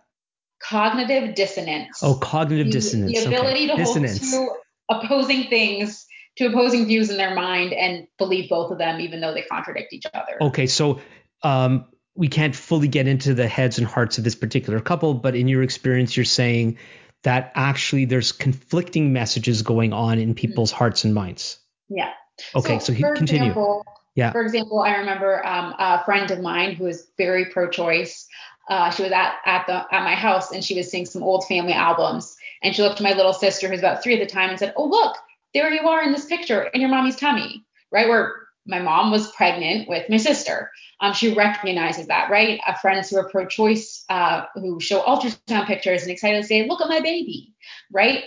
Cognitive 0.59 1.35
dissonance. 1.35 1.99
Oh, 2.01 2.15
cognitive 2.15 2.67
the, 2.67 2.71
dissonance. 2.71 3.13
The 3.13 3.25
ability 3.25 3.65
okay. 3.65 3.67
to 3.67 3.75
dissonance. 3.77 4.33
hold 4.33 4.49
two 4.49 4.55
opposing 4.89 5.49
things 5.49 6.05
to 6.37 6.45
opposing 6.45 6.85
views 6.85 7.09
in 7.09 7.17
their 7.17 7.35
mind 7.35 7.73
and 7.73 8.07
believe 8.17 8.49
both 8.49 8.71
of 8.71 8.77
them, 8.77 8.99
even 8.99 9.21
though 9.21 9.33
they 9.33 9.41
contradict 9.43 9.93
each 9.93 10.05
other. 10.13 10.37
Okay, 10.41 10.67
so 10.67 10.99
um, 11.43 11.85
we 12.15 12.27
can't 12.27 12.55
fully 12.55 12.87
get 12.87 13.07
into 13.07 13.33
the 13.33 13.47
heads 13.47 13.77
and 13.77 13.87
hearts 13.87 14.17
of 14.17 14.23
this 14.23 14.35
particular 14.35 14.79
couple, 14.79 15.13
but 15.13 15.35
in 15.35 15.47
your 15.47 15.63
experience, 15.63 16.15
you're 16.15 16.25
saying 16.25 16.77
that 17.23 17.51
actually 17.55 18.05
there's 18.05 18.31
conflicting 18.31 19.13
messages 19.13 19.61
going 19.61 19.93
on 19.93 20.19
in 20.19 20.35
people's 20.35 20.71
mm-hmm. 20.71 20.77
hearts 20.77 21.03
and 21.03 21.13
minds. 21.13 21.59
Yeah. 21.89 22.11
Okay, 22.55 22.79
so, 22.79 22.93
so 22.93 23.13
continue. 23.13 23.49
Example, 23.49 23.83
yeah. 24.15 24.31
For 24.31 24.41
example, 24.41 24.81
I 24.81 24.97
remember 24.97 25.45
um, 25.45 25.73
a 25.77 26.03
friend 26.03 26.29
of 26.31 26.39
mine 26.39 26.75
who 26.75 26.87
is 26.87 27.07
very 27.17 27.45
pro-choice. 27.45 28.27
Uh, 28.69 28.89
she 28.89 29.03
was 29.03 29.11
at 29.11 29.35
at 29.45 29.65
the 29.67 29.73
at 29.95 30.03
my 30.03 30.15
house 30.15 30.51
and 30.51 30.63
she 30.63 30.75
was 30.75 30.89
seeing 30.89 31.05
some 31.05 31.23
old 31.23 31.45
family 31.47 31.73
albums, 31.73 32.35
and 32.63 32.75
she 32.75 32.81
looked 32.81 32.97
to 32.97 33.03
my 33.03 33.13
little 33.13 33.33
sister 33.33 33.67
who's 33.67 33.79
about 33.79 34.03
three 34.03 34.13
at 34.13 34.19
the 34.19 34.31
time 34.33 34.49
and 34.49 34.59
said, 34.59 34.73
"Oh 34.75 34.85
look, 34.85 35.15
there 35.53 35.71
you 35.71 35.87
are 35.87 36.03
in 36.03 36.11
this 36.11 36.25
picture 36.25 36.63
in 36.63 36.81
your 36.81 36.89
mommy's 36.89 37.15
tummy." 37.15 37.63
Right 37.91 38.09
where 38.09 38.47
my 38.65 38.79
mom 38.79 39.11
was 39.11 39.31
pregnant 39.31 39.87
with 39.87 40.09
my 40.09 40.17
sister. 40.17 40.71
Um, 40.99 41.13
she 41.13 41.33
recognizes 41.33 42.07
that, 42.07 42.29
right? 42.29 42.59
Uh, 42.67 42.73
friends 42.73 43.09
who 43.09 43.17
are 43.17 43.29
pro-choice, 43.29 44.03
uh, 44.09 44.45
who 44.55 44.79
show 44.81 45.01
ultrasound 45.01 45.67
pictures 45.67 46.01
and 46.01 46.11
excited 46.11 46.41
to 46.41 46.47
say, 46.47 46.67
"Look 46.67 46.81
at 46.81 46.89
my 46.89 46.99
baby," 46.99 47.53
right? 47.91 48.25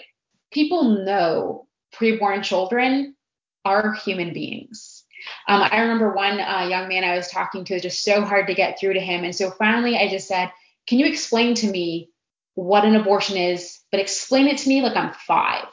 People 0.50 1.04
know 1.04 1.66
preborn 1.92 2.42
children 2.42 3.16
are 3.64 3.92
human 3.94 4.32
beings. 4.32 4.99
Um, 5.48 5.62
I 5.70 5.80
remember 5.80 6.12
one 6.12 6.40
uh, 6.40 6.66
young 6.68 6.88
man 6.88 7.04
I 7.04 7.16
was 7.16 7.28
talking 7.28 7.64
to, 7.64 7.74
it 7.74 7.76
was 7.76 7.82
just 7.82 8.04
so 8.04 8.22
hard 8.22 8.46
to 8.46 8.54
get 8.54 8.78
through 8.78 8.94
to 8.94 9.00
him, 9.00 9.24
and 9.24 9.34
so 9.34 9.50
finally 9.50 9.96
I 9.96 10.08
just 10.08 10.28
said, 10.28 10.50
"Can 10.86 10.98
you 10.98 11.06
explain 11.06 11.54
to 11.56 11.70
me 11.70 12.10
what 12.54 12.84
an 12.84 12.96
abortion 12.96 13.36
is, 13.36 13.78
but 13.90 14.00
explain 14.00 14.46
it 14.46 14.58
to 14.58 14.68
me 14.68 14.82
like 14.82 14.96
I'm 14.96 15.12
five? 15.12 15.66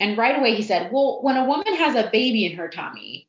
And 0.00 0.18
right 0.18 0.38
away 0.38 0.54
he 0.54 0.62
said, 0.62 0.90
Well, 0.92 1.22
when 1.22 1.36
a 1.36 1.44
woman 1.44 1.74
has 1.76 1.94
a 1.94 2.10
baby 2.10 2.46
in 2.46 2.56
her 2.56 2.68
tummy, 2.68 3.28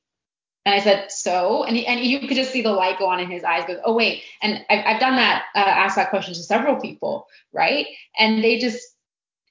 and 0.66 0.74
I 0.74 0.80
said, 0.80 1.12
so, 1.12 1.64
and, 1.64 1.76
he, 1.78 1.86
and 1.86 2.00
you 2.00 2.28
could 2.28 2.36
just 2.36 2.52
see 2.52 2.64
the 2.64 2.72
light 2.72 2.98
go 2.98 3.06
on 3.06 3.20
in 3.20 3.30
his 3.30 3.44
eyes, 3.44 3.66
Goes, 3.68 3.78
oh, 3.86 3.94
wait. 3.94 4.24
And 4.42 4.66
I've, 4.68 4.96
I've 4.96 5.00
done 5.00 5.16
that, 5.18 5.44
uh, 5.54 5.60
asked 5.60 5.96
that 5.96 6.10
question 6.10 6.34
to 6.34 6.42
several 6.42 6.78
people, 6.78 7.28
right? 7.54 7.86
And 8.18 8.44
they 8.44 8.58
just, 8.58 8.82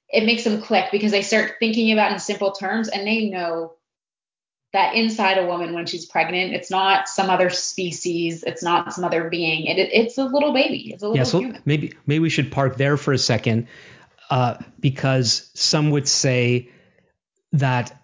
it 0.09 0.27
makes 0.27 0.42
them 0.42 0.61
click 0.61 0.87
because 0.90 1.12
they 1.12 1.22
start 1.22 1.55
thinking 1.61 1.92
about 1.92 2.11
in 2.11 2.18
simple 2.18 2.50
terms 2.50 2.88
and 2.88 3.07
they 3.07 3.31
know 3.31 3.74
that 4.74 4.96
inside 4.96 5.38
a 5.38 5.46
woman 5.46 5.72
when 5.72 5.87
she's 5.87 6.04
pregnant, 6.04 6.52
it's 6.52 6.68
not 6.68 7.08
some 7.08 7.30
other 7.30 7.48
species, 7.48 8.42
it's 8.42 8.62
not 8.62 8.92
some 8.92 9.04
other 9.04 9.30
being. 9.30 9.66
It, 9.66 9.78
it 9.78 9.90
it's 9.92 10.18
a 10.18 10.24
little 10.24 10.52
baby. 10.52 10.90
It's 10.92 11.02
a 11.02 11.06
little 11.06 11.16
yeah, 11.16 11.22
so 11.22 11.38
human. 11.38 11.62
maybe 11.64 11.94
maybe 12.06 12.18
we 12.18 12.28
should 12.28 12.52
park 12.52 12.76
there 12.76 12.96
for 12.96 13.12
a 13.12 13.18
second, 13.18 13.68
uh, 14.30 14.56
because 14.80 15.50
some 15.54 15.90
would 15.90 16.08
say 16.08 16.70
that 17.52 17.96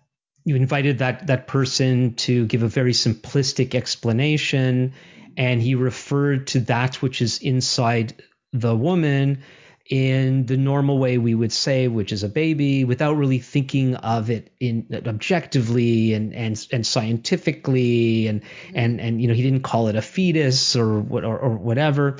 you 0.44 0.54
invited 0.54 0.98
that 0.98 1.26
that 1.26 1.48
person 1.48 2.14
to 2.14 2.46
give 2.46 2.62
a 2.62 2.68
very 2.68 2.92
simplistic 2.92 3.74
explanation 3.74 4.94
and 5.36 5.60
he 5.60 5.74
referred 5.74 6.46
to 6.46 6.60
that 6.60 7.02
which 7.02 7.20
is 7.20 7.38
inside 7.38 8.22
the 8.52 8.76
woman 8.76 9.42
in 9.90 10.46
the 10.46 10.56
normal 10.56 10.98
way 10.98 11.18
we 11.18 11.34
would 11.34 11.52
say 11.52 11.88
which 11.88 12.12
is 12.12 12.22
a 12.22 12.28
baby 12.28 12.84
without 12.84 13.14
really 13.14 13.40
thinking 13.40 13.96
of 13.96 14.30
it 14.30 14.52
in 14.60 14.86
objectively 15.06 16.14
and 16.14 16.32
and 16.32 16.64
and 16.72 16.86
scientifically 16.86 18.28
and 18.28 18.42
and 18.72 19.00
and 19.00 19.20
you 19.20 19.26
know 19.26 19.34
he 19.34 19.42
didn't 19.42 19.62
call 19.62 19.88
it 19.88 19.96
a 19.96 20.02
fetus 20.02 20.76
or 20.76 21.00
what 21.00 21.24
or, 21.24 21.36
or 21.36 21.56
whatever 21.56 22.16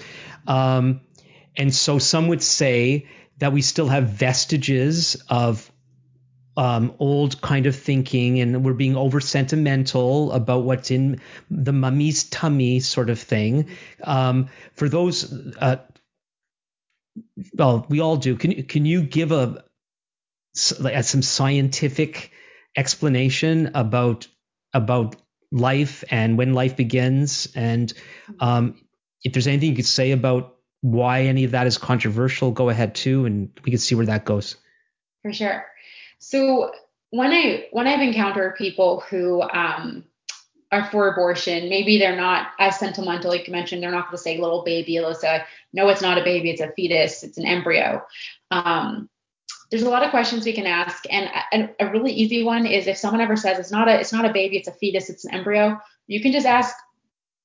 um, 0.48 1.00
and 1.56 1.72
so 1.72 1.98
some 2.00 2.26
would 2.26 2.42
say 2.42 3.06
that 3.38 3.52
we 3.52 3.62
still 3.62 3.88
have 3.88 4.09
vestiges 4.09 5.16
of 5.28 5.70
um, 6.56 6.94
old 6.98 7.40
kind 7.40 7.66
of 7.66 7.76
thinking 7.76 8.40
and 8.40 8.64
we're 8.64 8.74
being 8.74 8.96
over 8.96 9.20
sentimental 9.20 10.33
about 10.33 10.64
what's 10.64 10.90
in 10.90 11.20
the 11.50 11.72
mummy's 11.72 12.24
tummy 12.24 12.80
sort 12.80 13.09
of 13.09 13.18
thing. 13.18 13.70
Um, 14.02 14.48
for 14.74 14.88
those, 14.88 15.33
uh, 15.59 15.76
well, 17.55 17.87
we 17.88 18.01
all 18.01 18.16
do. 18.16 18.37
Can 18.37 18.62
can 18.64 18.87
you 18.87 19.03
give 19.03 19.33
a 19.33 19.64
like 20.79 21.05
some 21.05 21.23
scientific 21.23 22.33
explanation 22.77 23.70
about 23.75 24.27
about 24.73 25.16
life 25.53 26.05
and 26.11 26.38
when 26.38 26.55
life 26.55 26.77
begins 26.77 27.49
and 27.55 27.92
um, 28.38 28.81
if 29.25 29.33
there's 29.33 29.46
anything 29.46 29.70
you 29.70 29.77
could 29.77 29.87
say 29.87 30.12
about 30.12 30.57
why 30.81 31.23
any 31.23 31.44
of 31.44 31.51
that 31.51 31.66
is 31.66 31.77
controversial, 31.77 32.53
go 32.53 32.68
ahead 32.68 32.94
too, 32.94 33.27
and 33.27 33.51
we 33.64 33.70
can 33.70 33.79
see 33.79 33.94
where 33.94 34.07
that 34.07 34.25
goes. 34.25 34.57
For 35.23 35.33
sure. 35.33 35.66
So 36.18 36.73
when 37.11 37.33
I 37.33 37.66
when 37.73 37.87
I've 37.87 38.01
encountered 38.01 38.57
people 38.57 39.01
who 39.09 39.42
um, 39.42 40.05
are 40.72 40.88
for 40.90 41.09
abortion, 41.09 41.68
maybe 41.68 41.98
they're 41.98 42.16
not 42.16 42.48
as 42.59 42.78
sentimental, 42.78 43.30
like 43.30 43.46
you 43.46 43.52
mentioned, 43.52 43.83
they're 43.83 43.90
not 43.90 44.06
going 44.06 44.16
to 44.16 44.22
say 44.22 44.38
little 44.38 44.62
baby. 44.62 44.96
They'll 44.96 45.14
say, 45.14 45.42
no, 45.72 45.88
it's 45.88 46.02
not 46.02 46.18
a 46.18 46.24
baby, 46.24 46.50
it's 46.50 46.61
a 46.61 46.72
fetus, 46.72 47.22
it's 47.22 47.38
an 47.38 47.46
embryo. 47.46 48.02
Um, 48.50 49.09
there's 49.70 49.83
a 49.83 49.90
lot 49.90 50.04
of 50.04 50.11
questions 50.11 50.44
we 50.44 50.52
can 50.52 50.66
ask, 50.66 51.04
and 51.11 51.30
a, 51.52 51.87
a 51.87 51.90
really 51.90 52.12
easy 52.12 52.42
one 52.42 52.66
is 52.66 52.87
if 52.87 52.96
someone 52.96 53.20
ever 53.20 53.37
says 53.37 53.59
it's 53.59 53.70
not 53.70 53.88
a 53.88 54.00
it's 54.00 54.12
not 54.12 54.24
a 54.24 54.33
baby, 54.33 54.56
it's 54.56 54.68
a 54.68 54.72
fetus, 54.72 55.09
it's 55.09 55.24
an 55.24 55.33
embryo. 55.33 55.78
You 56.09 56.20
can 56.20 56.33
just 56.33 56.46
ask 56.46 56.74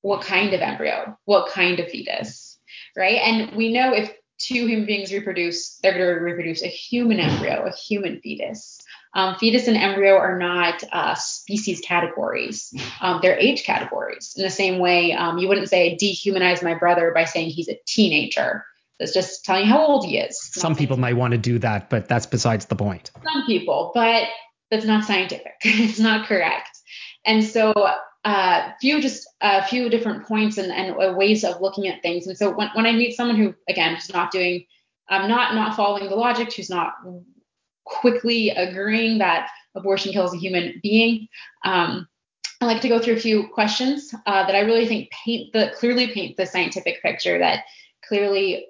what 0.02 0.22
kind 0.22 0.52
of 0.52 0.60
embryo, 0.60 1.16
what 1.24 1.50
kind 1.50 1.78
of 1.78 1.88
fetus, 1.88 2.58
right? 2.96 3.18
And 3.18 3.56
we 3.56 3.72
know 3.72 3.92
if 3.92 4.12
two 4.38 4.66
human 4.66 4.86
beings 4.86 5.12
reproduce, 5.12 5.78
they're 5.78 5.92
going 5.92 6.04
to 6.04 6.20
reproduce 6.20 6.62
a 6.62 6.68
human 6.68 7.20
embryo, 7.20 7.64
a 7.64 7.72
human 7.72 8.20
fetus. 8.20 8.78
Um, 9.16 9.34
fetus 9.36 9.66
and 9.66 9.78
embryo 9.78 10.18
are 10.18 10.38
not 10.38 10.84
uh, 10.92 11.14
species 11.14 11.80
categories, 11.80 12.74
um, 13.00 13.20
they're 13.22 13.38
age 13.38 13.64
categories. 13.64 14.34
In 14.36 14.42
the 14.42 14.50
same 14.50 14.78
way, 14.78 15.14
um, 15.14 15.38
you 15.38 15.48
wouldn't 15.48 15.70
say 15.70 15.96
dehumanize 15.96 16.62
my 16.62 16.74
brother 16.74 17.12
by 17.14 17.24
saying 17.24 17.48
he's 17.48 17.68
a 17.68 17.78
teenager. 17.86 18.62
That's 18.98 19.14
just 19.14 19.42
telling 19.46 19.64
you 19.64 19.72
how 19.72 19.86
old 19.86 20.04
he 20.04 20.18
is. 20.18 20.38
Some 20.52 20.76
people 20.76 20.98
might 20.98 21.16
want 21.16 21.32
to 21.32 21.38
do 21.38 21.58
that, 21.60 21.88
but 21.88 22.08
that's 22.08 22.26
besides 22.26 22.66
the 22.66 22.76
point. 22.76 23.10
Some 23.14 23.46
people, 23.46 23.90
but 23.94 24.28
that's 24.70 24.84
not 24.84 25.04
scientific. 25.04 25.54
it's 25.62 25.98
not 25.98 26.26
correct. 26.26 26.78
And 27.24 27.42
so 27.42 27.72
a 27.72 28.28
uh, 28.28 28.72
few 28.82 29.00
just 29.00 29.26
a 29.40 29.64
few 29.64 29.88
different 29.88 30.26
points 30.26 30.58
and, 30.58 30.70
and 30.70 31.16
ways 31.16 31.42
of 31.42 31.62
looking 31.62 31.88
at 31.88 32.02
things. 32.02 32.26
And 32.26 32.36
so 32.36 32.54
when, 32.54 32.68
when 32.74 32.84
I 32.84 32.92
meet 32.92 33.16
someone 33.16 33.36
who 33.36 33.54
again 33.66 33.96
is 33.96 34.12
not 34.12 34.30
doing 34.30 34.66
um, 35.08 35.26
not 35.26 35.54
not 35.54 35.74
following 35.74 36.10
the 36.10 36.16
logic, 36.16 36.52
who's 36.52 36.68
not 36.68 36.94
quickly 37.86 38.50
agreeing 38.50 39.18
that 39.18 39.48
abortion 39.74 40.12
kills 40.12 40.34
a 40.34 40.38
human 40.38 40.78
being, 40.82 41.28
um, 41.64 42.06
I 42.60 42.66
like 42.66 42.80
to 42.82 42.88
go 42.88 42.98
through 42.98 43.16
a 43.16 43.20
few 43.20 43.48
questions 43.48 44.14
uh, 44.26 44.46
that 44.46 44.54
I 44.54 44.60
really 44.60 44.86
think 44.86 45.10
paint 45.10 45.52
the 45.52 45.72
clearly 45.76 46.08
paint 46.08 46.36
the 46.36 46.46
scientific 46.46 47.02
picture 47.02 47.38
that 47.38 47.64
clearly 48.06 48.66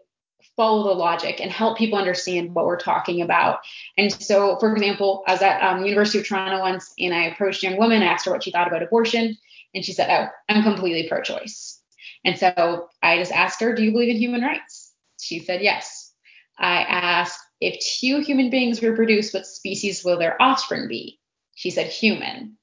follow 0.56 0.88
the 0.88 0.94
logic 0.98 1.40
and 1.40 1.52
help 1.52 1.76
people 1.76 1.98
understand 1.98 2.54
what 2.54 2.64
we're 2.64 2.78
talking 2.78 3.20
about. 3.20 3.60
And 3.96 4.12
so, 4.12 4.58
for 4.58 4.72
example, 4.72 5.22
I 5.28 5.32
was 5.32 5.42
at 5.42 5.62
um, 5.62 5.84
University 5.84 6.18
of 6.18 6.26
Toronto 6.26 6.60
once, 6.60 6.92
and 6.98 7.14
I 7.14 7.24
approached 7.24 7.62
a 7.62 7.68
young 7.68 7.78
woman, 7.78 8.02
I 8.02 8.06
asked 8.06 8.24
her 8.24 8.32
what 8.32 8.42
she 8.42 8.50
thought 8.50 8.66
about 8.66 8.82
abortion, 8.82 9.36
and 9.74 9.84
she 9.84 9.92
said, 9.92 10.10
"Oh, 10.10 10.28
I'm 10.48 10.62
completely 10.62 11.08
pro-choice." 11.08 11.80
And 12.24 12.36
so 12.36 12.88
I 13.02 13.18
just 13.18 13.32
asked 13.32 13.60
her, 13.60 13.74
"Do 13.74 13.84
you 13.84 13.92
believe 13.92 14.08
in 14.08 14.16
human 14.16 14.42
rights?" 14.42 14.92
She 15.20 15.38
said, 15.40 15.62
"Yes." 15.62 16.12
I 16.58 16.82
asked, 16.82 17.38
"If 17.60 17.80
two 17.80 18.20
human 18.20 18.50
beings 18.50 18.82
reproduce, 18.82 19.32
what 19.32 19.46
species 19.46 20.04
will 20.04 20.18
their 20.18 20.40
offspring 20.40 20.88
be?" 20.88 21.18
She 21.54 21.70
said, 21.70 21.90
"Human." 21.90 22.56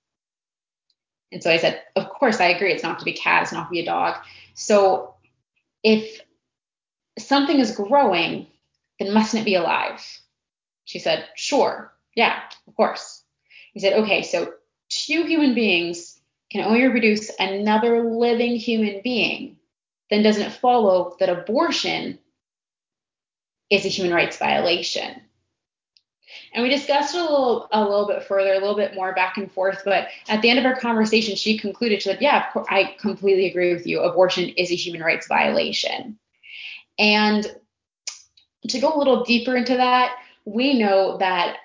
And 1.32 1.41
so 1.41 1.51
I 1.51 1.58
said, 1.58 1.82
"Of 1.95 2.10
course, 2.10 2.39
I 2.39 2.49
agree. 2.49 2.71
It's 2.71 2.84
not 2.84 2.99
to 2.99 3.06
be 3.06 3.13
cat. 3.13 3.43
It's 3.43 3.51
not 3.51 3.65
to 3.65 3.71
be 3.71 3.79
a 3.79 3.86
dog." 3.86 4.23
So 4.53 5.15
if 5.84 6.21
something 7.17 7.60
is 7.60 7.75
growing, 7.75 8.47
then 8.99 9.13
mustn't 9.13 9.41
it 9.41 9.45
be 9.45 9.56
alive? 9.56 10.01
She 10.86 10.99
said, 10.99 11.27
Sure. 11.36 11.93
Yeah, 12.15 12.39
of 12.67 12.75
course. 12.75 13.23
He 13.73 13.79
said, 13.79 13.93
Okay, 13.93 14.21
so 14.21 14.53
two 14.89 15.23
human 15.25 15.53
beings 15.53 16.19
can 16.51 16.63
only 16.63 16.84
reproduce 16.84 17.32
another 17.39 18.03
living 18.10 18.56
human 18.56 19.01
being. 19.03 19.58
Then 20.10 20.23
doesn't 20.23 20.43
it 20.43 20.53
follow 20.53 21.15
that 21.19 21.29
abortion 21.29 22.19
is 23.69 23.86
a 23.86 23.89
human 23.89 24.13
rights 24.13 24.38
violation? 24.38 25.21
And 26.54 26.63
we 26.63 26.69
discussed 26.69 27.15
a 27.15 27.21
little, 27.21 27.67
a 27.71 27.82
little 27.82 28.08
bit 28.08 28.23
further, 28.23 28.54
a 28.54 28.60
little 28.60 28.76
bit 28.76 28.93
more 28.95 29.13
back 29.13 29.38
and 29.38 29.52
forth. 29.52 29.82
But 29.84 30.08
at 30.28 30.41
the 30.41 30.49
end 30.49 30.60
of 30.60 30.65
our 30.65 30.76
conversation, 30.76 31.36
she 31.36 31.58
concluded, 31.58 32.02
she 32.02 32.10
said, 32.10 32.21
Yeah, 32.21 32.45
I 32.69 32.95
completely 32.99 33.47
agree 33.47 33.73
with 33.73 33.88
you. 33.88 34.02
Abortion 34.02 34.49
is 34.49 34.71
a 34.71 34.76
human 34.76 35.02
rights 35.02 35.28
violation. 35.28 36.19
And 36.99 37.45
to 38.69 38.80
go 38.80 38.93
a 38.93 38.97
little 38.97 39.23
deeper 39.23 39.56
into 39.56 39.78
that, 39.78 40.15
we 40.45 40.78
know 40.78 41.17
that 41.17 41.58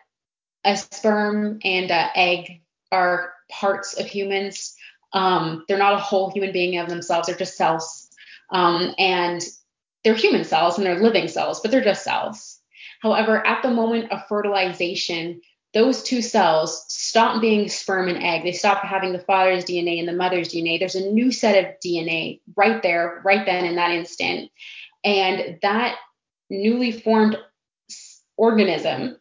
a 0.64 0.76
sperm 0.76 1.60
and 1.64 1.90
an 1.90 2.10
egg 2.14 2.62
are 2.90 3.34
parts 3.50 3.98
of 3.98 4.06
humans. 4.06 4.74
Um, 5.12 5.64
they're 5.68 5.78
not 5.78 5.94
a 5.94 5.98
whole 5.98 6.30
human 6.30 6.52
being 6.52 6.78
of 6.78 6.88
themselves, 6.88 7.26
they're 7.26 7.36
just 7.36 7.56
cells. 7.56 8.08
Um, 8.50 8.94
and 8.98 9.42
they're 10.04 10.14
human 10.14 10.44
cells 10.44 10.78
and 10.78 10.86
they're 10.86 11.00
living 11.00 11.28
cells, 11.28 11.60
but 11.60 11.70
they're 11.70 11.82
just 11.82 12.04
cells. 12.04 12.60
However, 13.00 13.44
at 13.46 13.62
the 13.62 13.70
moment 13.70 14.10
of 14.10 14.26
fertilization, 14.28 15.40
those 15.74 16.02
two 16.02 16.22
cells 16.22 16.84
stop 16.88 17.40
being 17.40 17.68
sperm 17.68 18.08
and 18.08 18.22
egg. 18.22 18.42
They 18.42 18.52
stop 18.52 18.82
having 18.82 19.12
the 19.12 19.18
father's 19.18 19.64
DNA 19.64 19.98
and 19.98 20.08
the 20.08 20.14
mother's 20.14 20.48
DNA. 20.48 20.78
There's 20.78 20.94
a 20.94 21.10
new 21.10 21.30
set 21.30 21.64
of 21.64 21.74
DNA 21.84 22.40
right 22.56 22.82
there, 22.82 23.20
right 23.24 23.44
then 23.44 23.64
in 23.64 23.76
that 23.76 23.90
instant. 23.90 24.50
And 25.04 25.58
that 25.62 25.96
newly 26.50 26.92
formed 26.92 27.36
organism 28.36 29.18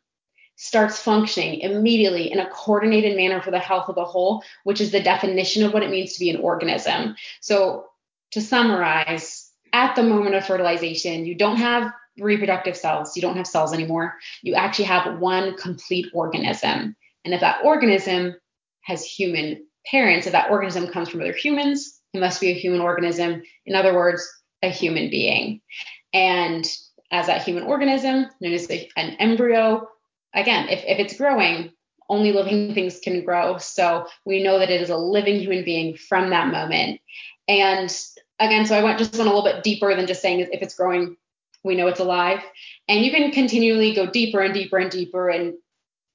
starts 0.56 1.00
functioning 1.00 1.60
immediately 1.60 2.32
in 2.32 2.40
a 2.40 2.50
coordinated 2.50 3.16
manner 3.16 3.42
for 3.42 3.52
the 3.52 3.60
health 3.60 3.90
of 3.90 3.96
the 3.96 4.06
whole, 4.06 4.44
which 4.64 4.82
is 4.82 4.92
the 4.92 5.02
definition 5.02 5.64
of 5.64 5.74
what 5.74 5.84
it 5.84 5.92
means 5.92 6.14
to 6.14 6.20
be 6.20 6.30
an 6.30 6.42
organism. 6.42 7.16
So, 7.42 7.86
to 8.32 8.42
summarize, 8.42 9.47
at 9.74 9.96
the 9.96 10.04
moment 10.04 10.36
of 10.36 10.46
fertilization, 10.46 11.26
you 11.26 11.36
don't 11.36 11.58
have 11.58 11.92
reproductive 12.20 12.76
cells, 12.76 13.16
you 13.16 13.22
don't 13.22 13.38
have 13.38 13.48
cells 13.48 13.74
anymore. 13.74 14.16
You 14.42 14.56
actually 14.56 14.86
have 14.86 15.20
one 15.20 15.56
complete 15.58 16.08
organism. 16.14 16.96
And 17.26 17.34
if 17.34 17.42
that 17.42 17.64
organism 17.64 18.36
has 18.84 19.06
human 19.06 19.66
parents, 19.86 20.26
if 20.26 20.34
that 20.34 20.50
organism 20.50 20.88
comes 20.88 21.10
from 21.10 21.22
other 21.22 21.34
humans, 21.34 22.00
it 22.14 22.20
must 22.20 22.42
be 22.42 22.50
a 22.50 22.56
human 22.56 22.82
organism. 22.82 23.42
In 23.66 23.76
other 23.76 23.94
words, 23.94 24.28
a 24.64 24.70
human 24.70 25.10
being. 25.10 25.62
And 26.14 26.66
as 27.12 27.28
that 27.28 27.44
human 27.44 27.64
organism, 27.64 28.28
known 28.42 28.54
as 28.54 28.70
an 28.70 29.12
embryo, 29.20 29.88
again, 30.34 30.70
if, 30.70 30.84
if 30.86 31.00
it's 31.00 31.18
growing, 31.18 31.72
only 32.10 32.32
living 32.32 32.74
things 32.74 33.00
can 33.00 33.24
grow. 33.24 33.58
So 33.58 34.08
we 34.26 34.42
know 34.42 34.60
that 34.60 34.70
it 34.70 34.82
is 34.82 34.90
a 34.90 34.98
living 34.98 35.40
human 35.40 35.64
being 35.64 35.96
from 35.96 36.30
that 36.30 36.52
moment. 36.52 37.02
And 37.48 37.96
again, 38.40 38.66
so 38.66 38.76
I 38.76 38.84
went 38.84 39.00
just 39.00 39.16
went 39.16 39.30
a 39.30 39.34
little 39.34 39.44
bit 39.44 39.64
deeper 39.64 39.94
than 39.96 40.08
just 40.08 40.22
saying 40.22 40.40
if 40.40 40.62
it's 40.62 40.76
growing, 40.76 41.18
we 41.64 41.76
know 41.76 41.88
it's 41.88 42.00
alive. 42.00 42.42
And 42.88 43.04
you 43.04 43.12
can 43.12 43.32
continually 43.32 43.94
go 43.94 44.08
deeper 44.08 44.42
and 44.42 44.54
deeper 44.54 44.78
and 44.78 44.92
deeper. 44.92 45.30
And 45.30 45.56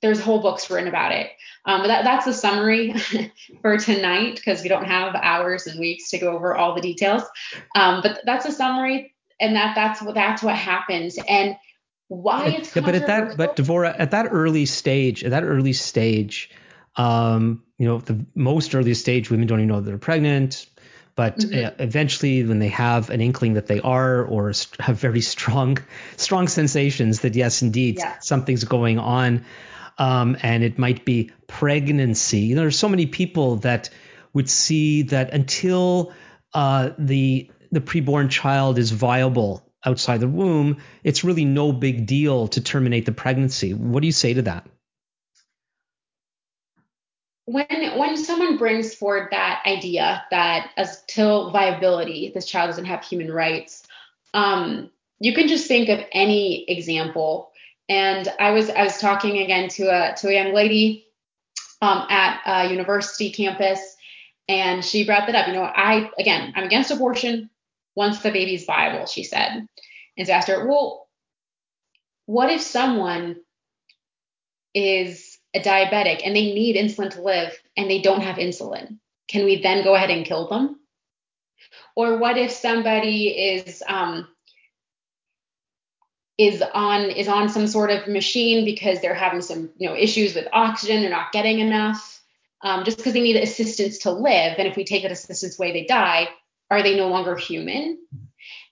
there's 0.00 0.20
whole 0.20 0.40
books 0.40 0.68
written 0.68 0.88
about 0.88 1.12
it. 1.12 1.30
Um, 1.64 1.82
but 1.82 1.88
that, 1.88 2.04
that's 2.04 2.26
a 2.26 2.34
summary 2.34 2.94
for 3.62 3.78
tonight 3.78 4.36
because 4.36 4.62
we 4.62 4.68
don't 4.68 4.84
have 4.84 5.14
hours 5.14 5.66
and 5.66 5.78
weeks 5.78 6.10
to 6.10 6.18
go 6.18 6.34
over 6.34 6.56
all 6.56 6.74
the 6.74 6.80
details. 6.80 7.22
Um, 7.74 8.00
but 8.02 8.20
that's 8.24 8.44
a 8.44 8.52
summary, 8.52 9.14
and 9.40 9.54
that 9.54 9.74
that's 9.76 10.02
what 10.02 10.14
that's 10.14 10.42
what 10.42 10.56
happens. 10.56 11.18
And 11.28 11.56
why 12.08 12.48
it's 12.48 12.74
yeah, 12.74 12.82
but 12.82 12.96
at 12.96 13.06
that 13.06 13.36
but 13.36 13.56
Devora 13.56 13.94
at 13.96 14.10
that 14.10 14.28
early 14.30 14.66
stage 14.66 15.22
at 15.22 15.30
that 15.30 15.44
early 15.44 15.72
stage, 15.72 16.50
um, 16.96 17.62
you 17.78 17.86
know, 17.86 17.98
the 17.98 18.24
most 18.34 18.74
early 18.74 18.94
stage, 18.94 19.30
women 19.30 19.46
don't 19.46 19.60
even 19.60 19.68
know 19.68 19.80
they're 19.80 19.98
pregnant. 19.98 20.66
But 21.14 21.38
mm-hmm. 21.38 21.66
uh, 21.66 21.70
eventually, 21.78 22.44
when 22.44 22.58
they 22.58 22.68
have 22.68 23.10
an 23.10 23.20
inkling 23.20 23.54
that 23.54 23.66
they 23.66 23.80
are, 23.80 24.24
or 24.24 24.52
have 24.80 24.98
very 24.98 25.20
strong, 25.20 25.78
strong 26.16 26.48
sensations 26.48 27.20
that 27.20 27.34
yes, 27.34 27.62
indeed, 27.62 27.98
yeah. 27.98 28.18
something's 28.20 28.64
going 28.64 28.98
on, 28.98 29.44
um, 29.98 30.36
and 30.42 30.64
it 30.64 30.78
might 30.78 31.04
be 31.04 31.30
pregnancy. 31.46 32.54
There 32.54 32.66
are 32.66 32.70
so 32.70 32.88
many 32.88 33.06
people 33.06 33.56
that 33.56 33.90
would 34.32 34.48
see 34.48 35.02
that 35.02 35.32
until 35.34 36.12
uh, 36.54 36.90
the 36.98 37.50
the 37.70 37.80
preborn 37.80 38.30
child 38.30 38.78
is 38.78 38.90
viable 38.90 39.66
outside 39.84 40.20
the 40.20 40.28
womb, 40.28 40.78
it's 41.02 41.24
really 41.24 41.44
no 41.44 41.72
big 41.72 42.06
deal 42.06 42.48
to 42.48 42.60
terminate 42.60 43.06
the 43.06 43.12
pregnancy. 43.12 43.74
What 43.74 44.00
do 44.00 44.06
you 44.06 44.12
say 44.12 44.34
to 44.34 44.42
that? 44.42 44.66
When 47.46 47.98
when 47.98 48.16
someone 48.16 48.56
brings 48.56 48.94
forward 48.94 49.28
that 49.32 49.62
idea 49.66 50.24
that 50.30 50.70
until 50.76 51.50
viability, 51.50 52.30
this 52.34 52.46
child 52.46 52.68
doesn't 52.68 52.84
have 52.84 53.04
human 53.04 53.32
rights, 53.32 53.82
um, 54.32 54.90
you 55.18 55.34
can 55.34 55.48
just 55.48 55.66
think 55.66 55.88
of 55.88 56.00
any 56.12 56.64
example 56.68 57.52
and 57.88 58.28
I 58.40 58.52
was 58.52 58.70
I 58.70 58.84
was 58.84 58.98
talking 58.98 59.38
again 59.38 59.68
to 59.70 59.84
a 59.84 60.14
to 60.16 60.28
a 60.28 60.32
young 60.32 60.54
lady 60.54 61.06
um, 61.80 62.06
at 62.08 62.40
a 62.46 62.70
university 62.70 63.30
campus, 63.30 63.96
and 64.48 64.84
she 64.84 65.04
brought 65.04 65.26
that 65.26 65.34
up. 65.34 65.46
You 65.48 65.54
know, 65.54 65.62
I 65.62 66.10
again 66.18 66.52
I'm 66.56 66.64
against 66.64 66.90
abortion 66.90 67.50
once 67.94 68.20
the 68.20 68.30
baby's 68.30 68.64
viable, 68.64 69.06
she 69.06 69.24
said. 69.24 69.66
And 70.16 70.26
so 70.26 70.32
I 70.32 70.36
asked 70.36 70.48
her, 70.48 70.66
well, 70.66 71.08
what 72.26 72.50
if 72.50 72.62
someone 72.62 73.36
is 74.74 75.31
a 75.54 75.60
diabetic 75.60 76.22
and 76.24 76.34
they 76.34 76.52
need 76.54 76.76
insulin 76.76 77.10
to 77.10 77.22
live 77.22 77.52
and 77.76 77.90
they 77.90 78.00
don't 78.00 78.22
have 78.22 78.36
insulin? 78.36 78.98
Can 79.28 79.44
we 79.44 79.62
then 79.62 79.84
go 79.84 79.94
ahead 79.94 80.10
and 80.10 80.26
kill 80.26 80.48
them? 80.48 80.80
Or 81.94 82.18
what 82.18 82.38
if 82.38 82.50
somebody 82.50 83.28
is 83.28 83.82
um, 83.86 84.26
is 86.38 86.62
on 86.74 87.10
is 87.10 87.28
on 87.28 87.48
some 87.48 87.66
sort 87.66 87.90
of 87.90 88.08
machine 88.08 88.64
because 88.64 89.00
they're 89.00 89.14
having 89.14 89.42
some 89.42 89.70
you 89.76 89.88
know 89.88 89.94
issues 89.94 90.34
with 90.34 90.48
oxygen 90.52 91.00
they're 91.00 91.10
not 91.10 91.32
getting 91.32 91.58
enough 91.60 92.20
um, 92.62 92.84
just 92.84 92.96
because 92.96 93.12
they 93.12 93.20
need 93.20 93.36
assistance 93.36 93.98
to 93.98 94.10
live 94.10 94.54
and 94.58 94.66
if 94.66 94.76
we 94.76 94.84
take 94.84 95.02
that 95.02 95.12
assistance 95.12 95.58
away 95.58 95.72
they 95.72 95.84
die 95.84 96.28
are 96.70 96.82
they 96.82 96.96
no 96.96 97.08
longer 97.08 97.36
human 97.36 97.98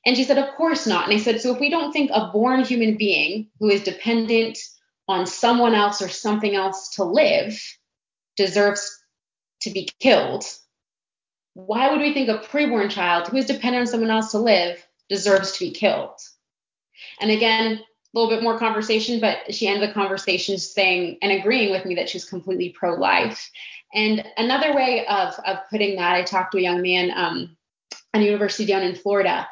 and 0.07 0.17
she 0.17 0.25
said 0.25 0.39
of 0.39 0.55
course 0.57 0.87
not 0.87 1.05
and 1.05 1.15
i 1.15 1.19
said 1.19 1.41
so 1.41 1.53
if 1.55 1.61
we 1.61 1.69
don't 1.69 1.93
think 1.93 2.11
a 2.13 2.31
born 2.33 2.65
human 2.65 2.97
being 2.97 3.47
who 3.59 3.69
is 3.69 3.83
dependent 3.83 4.59
on 5.11 5.27
someone 5.27 5.75
else 5.75 6.01
or 6.01 6.09
something 6.09 6.55
else 6.55 6.95
to 6.97 7.05
live 7.05 7.61
deserves 8.37 8.99
to 9.61 9.71
be 9.71 9.89
killed 9.99 10.45
why 11.55 11.91
would 11.91 12.01
we 12.01 12.15
think 12.15 12.29
a 12.29 12.39
preborn 12.39 12.89
child 12.91 13.29
who 13.29 13.37
is 13.37 13.47
dependent 13.47 13.83
on 13.83 13.87
someone 13.87 14.11
else 14.11 14.31
to 14.31 14.39
live 14.39 14.87
deserves 15.09 15.53
to 15.53 15.65
be 15.65 15.73
killed 15.73 16.19
and 17.21 17.31
again, 17.31 17.73
a 17.73 18.19
little 18.19 18.35
bit 18.35 18.43
more 18.43 18.59
conversation, 18.59 19.21
but 19.21 19.55
she 19.55 19.69
ended 19.69 19.89
the 19.89 19.95
conversation 19.95 20.59
saying 20.59 21.19
and 21.23 21.33
agreeing 21.33 21.71
with 21.71 21.85
me 21.85 21.95
that 21.97 22.09
she's 22.09 22.25
completely 22.25 22.71
pro 22.71 22.95
life. 22.95 23.51
And 23.95 24.25
another 24.37 24.75
way 24.75 25.07
of, 25.07 25.35
of 25.47 25.59
putting 25.71 25.97
that, 25.97 26.15
I 26.15 26.23
talked 26.23 26.53
to 26.53 26.59
a 26.59 26.63
young 26.63 26.83
man 26.83 27.11
um, 27.15 27.57
at 28.13 28.23
a 28.23 28.25
university 28.25 28.67
down 28.67 28.83
in 28.83 28.95
Florida, 28.95 29.49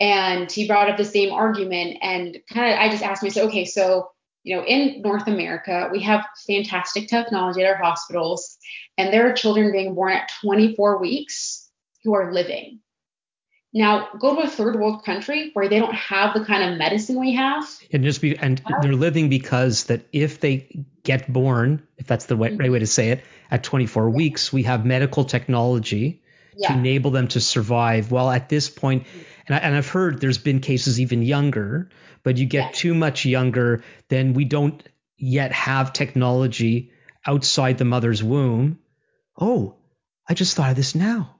and 0.00 0.50
he 0.50 0.66
brought 0.66 0.90
up 0.90 0.96
the 0.96 1.04
same 1.04 1.32
argument. 1.32 1.98
And 2.02 2.38
kind 2.50 2.72
of, 2.72 2.78
I 2.78 2.88
just 2.90 3.02
asked 3.02 3.24
I 3.24 3.40
okay, 3.42 3.64
so 3.64 4.10
you 4.42 4.56
know, 4.56 4.64
in 4.64 5.02
North 5.02 5.28
America, 5.28 5.88
we 5.92 6.00
have 6.00 6.26
fantastic 6.46 7.08
technology 7.08 7.62
at 7.62 7.70
our 7.70 7.82
hospitals, 7.82 8.58
and 8.98 9.12
there 9.12 9.28
are 9.28 9.32
children 9.32 9.72
being 9.72 9.94
born 9.94 10.12
at 10.12 10.30
24 10.42 10.98
weeks 10.98 11.68
who 12.02 12.14
are 12.14 12.32
living. 12.32 12.80
Now, 13.74 14.08
go 14.18 14.34
to 14.34 14.42
a 14.42 14.48
third 14.48 14.76
world 14.76 15.02
country 15.04 15.50
where 15.54 15.68
they 15.68 15.78
don't 15.78 15.94
have 15.94 16.34
the 16.34 16.44
kind 16.44 16.70
of 16.70 16.78
medicine 16.78 17.18
we 17.18 17.34
have. 17.36 17.64
And 17.90 18.04
just 18.04 18.20
be, 18.20 18.36
and 18.36 18.60
they're 18.82 18.92
living 18.92 19.30
because 19.30 19.84
that 19.84 20.02
if 20.12 20.40
they 20.40 20.84
get 21.04 21.32
born, 21.32 21.86
if 21.96 22.06
that's 22.06 22.26
the 22.26 22.36
right, 22.36 22.56
right 22.58 22.70
way 22.70 22.80
to 22.80 22.86
say 22.86 23.10
it, 23.10 23.24
at 23.50 23.62
24 23.62 24.10
weeks, 24.10 24.52
we 24.52 24.64
have 24.64 24.84
medical 24.84 25.24
technology 25.24 26.22
yeah. 26.56 26.68
to 26.68 26.74
enable 26.74 27.12
them 27.12 27.28
to 27.28 27.40
survive. 27.40 28.12
Well, 28.12 28.30
at 28.30 28.50
this 28.50 28.68
point, 28.68 29.06
and, 29.46 29.56
I, 29.56 29.58
and 29.58 29.74
I've 29.74 29.88
heard 29.88 30.20
there's 30.20 30.38
been 30.38 30.60
cases 30.60 31.00
even 31.00 31.22
younger, 31.22 31.90
but 32.22 32.36
you 32.36 32.46
get 32.46 32.66
yeah. 32.66 32.72
too 32.72 32.94
much 32.94 33.24
younger, 33.24 33.82
then 34.08 34.34
we 34.34 34.44
don't 34.44 34.82
yet 35.16 35.52
have 35.52 35.92
technology 35.92 36.90
outside 37.26 37.78
the 37.78 37.84
mother's 37.84 38.22
womb. 38.22 38.78
Oh, 39.38 39.76
I 40.28 40.34
just 40.34 40.56
thought 40.56 40.70
of 40.70 40.76
this 40.76 40.94
now. 40.94 41.36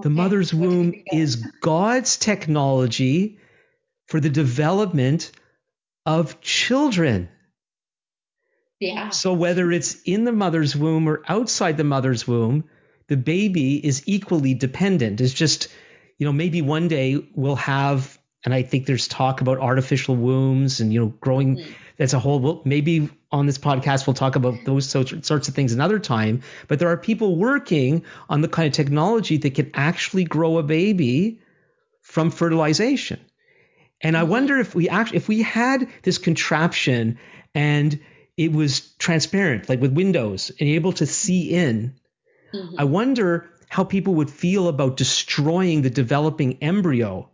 The 0.00 0.08
okay. 0.08 0.16
mother's 0.16 0.52
womb 0.52 0.94
is 1.06 1.36
God's 1.36 2.16
technology 2.16 3.38
for 4.08 4.20
the 4.20 4.30
development 4.30 5.30
of 6.04 6.40
children. 6.40 7.28
Yeah. 8.80 9.10
So 9.10 9.32
whether 9.32 9.70
it's 9.70 10.02
in 10.02 10.24
the 10.24 10.32
mother's 10.32 10.74
womb 10.74 11.08
or 11.08 11.22
outside 11.28 11.76
the 11.76 11.84
mother's 11.84 12.26
womb, 12.26 12.64
the 13.06 13.16
baby 13.16 13.76
is 13.76 14.02
equally 14.06 14.54
dependent. 14.54 15.20
It's 15.20 15.32
just, 15.32 15.68
you 16.18 16.26
know, 16.26 16.32
maybe 16.32 16.62
one 16.62 16.88
day 16.88 17.26
we'll 17.34 17.56
have, 17.56 18.18
and 18.44 18.54
I 18.54 18.62
think 18.62 18.86
there's 18.86 19.08
talk 19.08 19.40
about 19.40 19.58
artificial 19.58 20.16
wombs 20.16 20.80
and, 20.80 20.92
you 20.92 21.00
know, 21.00 21.06
growing. 21.20 21.56
Mm-hmm. 21.56 21.72
That's 21.96 22.14
a 22.14 22.18
whole, 22.18 22.40
well, 22.40 22.62
maybe 22.64 23.10
on 23.30 23.46
this 23.46 23.58
podcast 23.58 24.06
we'll 24.06 24.14
talk 24.14 24.34
about 24.34 24.64
those 24.64 24.88
sorts 24.88 25.48
of 25.48 25.54
things 25.54 25.72
another 25.72 25.98
time. 25.98 26.42
But 26.66 26.78
there 26.78 26.88
are 26.88 26.96
people 26.96 27.36
working 27.36 28.04
on 28.28 28.40
the 28.40 28.48
kind 28.48 28.66
of 28.66 28.72
technology 28.72 29.36
that 29.38 29.54
can 29.54 29.70
actually 29.74 30.24
grow 30.24 30.58
a 30.58 30.62
baby 30.62 31.40
from 32.00 32.30
fertilization. 32.30 33.20
And 34.00 34.16
I 34.16 34.22
mm-hmm. 34.22 34.30
wonder 34.30 34.58
if 34.58 34.74
we 34.74 34.88
actually, 34.88 35.18
if 35.18 35.28
we 35.28 35.42
had 35.42 35.88
this 36.02 36.18
contraption 36.18 37.18
and 37.54 38.00
it 38.36 38.52
was 38.52 38.80
transparent, 38.96 39.68
like 39.68 39.80
with 39.80 39.92
windows, 39.92 40.50
and 40.58 40.68
able 40.68 40.92
to 40.94 41.06
see 41.06 41.50
in, 41.50 41.94
mm-hmm. 42.52 42.74
I 42.78 42.84
wonder 42.84 43.48
how 43.72 43.84
people 43.84 44.16
would 44.16 44.28
feel 44.28 44.68
about 44.68 44.98
destroying 44.98 45.80
the 45.80 45.88
developing 45.88 46.58
embryo 46.60 47.30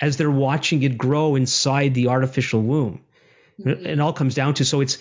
as 0.00 0.16
they're 0.16 0.30
watching 0.30 0.82
it 0.82 0.96
grow 0.96 1.34
inside 1.34 1.92
the 1.92 2.08
artificial 2.08 2.62
womb. 2.62 3.04
Mm-hmm. 3.60 3.84
It 3.84 4.00
all 4.00 4.14
comes 4.14 4.34
down 4.34 4.54
to 4.54 4.64
so 4.64 4.80
it's 4.80 4.96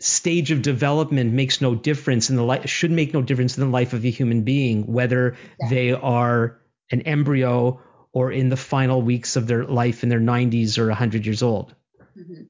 stage 0.00 0.50
of 0.50 0.60
development 0.60 1.32
makes 1.32 1.60
no 1.60 1.76
difference 1.76 2.30
in 2.30 2.36
the 2.36 2.42
life 2.42 2.68
should 2.68 2.90
make 2.90 3.14
no 3.14 3.22
difference 3.22 3.56
in 3.56 3.64
the 3.64 3.70
life 3.70 3.92
of 3.92 4.04
a 4.04 4.10
human 4.10 4.42
being 4.42 4.92
whether 4.92 5.36
yeah. 5.60 5.68
they 5.68 5.92
are 5.92 6.58
an 6.90 7.02
embryo 7.02 7.80
or 8.12 8.32
in 8.32 8.48
the 8.48 8.56
final 8.56 9.00
weeks 9.00 9.36
of 9.36 9.46
their 9.46 9.64
life 9.66 10.02
in 10.02 10.08
their 10.08 10.20
90s 10.20 10.78
or 10.78 10.86
100 10.86 11.26
years 11.26 11.42
old 11.42 11.74
mm-hmm. 12.16 12.42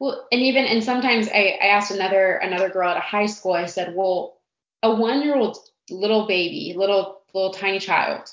well 0.00 0.26
and 0.32 0.40
even 0.40 0.64
and 0.64 0.82
sometimes 0.82 1.28
I, 1.28 1.58
I 1.62 1.66
asked 1.68 1.92
another 1.92 2.34
another 2.34 2.68
girl 2.68 2.88
at 2.88 2.96
a 2.96 3.00
high 3.00 3.26
school 3.26 3.52
i 3.52 3.66
said 3.66 3.94
well 3.94 4.40
a 4.82 4.92
one 4.92 5.22
year 5.22 5.36
old 5.36 5.56
little 5.90 6.26
baby 6.26 6.74
little 6.76 7.20
little 7.34 7.52
tiny 7.52 7.78
child 7.78 8.28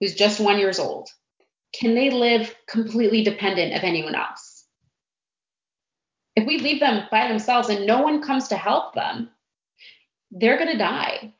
who's 0.00 0.14
just 0.14 0.40
one 0.40 0.58
years 0.58 0.78
old 0.78 1.08
can 1.72 1.94
they 1.94 2.10
live 2.10 2.54
completely 2.66 3.22
dependent 3.24 3.74
of 3.74 3.82
anyone 3.82 4.14
else 4.14 4.52
if 6.34 6.46
we 6.46 6.58
leave 6.58 6.80
them 6.80 7.06
by 7.10 7.28
themselves 7.28 7.68
and 7.68 7.86
no 7.86 8.02
one 8.02 8.22
comes 8.22 8.48
to 8.48 8.56
help 8.56 8.94
them, 8.94 9.30
they're 10.30 10.58
going 10.58 10.72
to 10.72 10.78
die. 10.78 11.34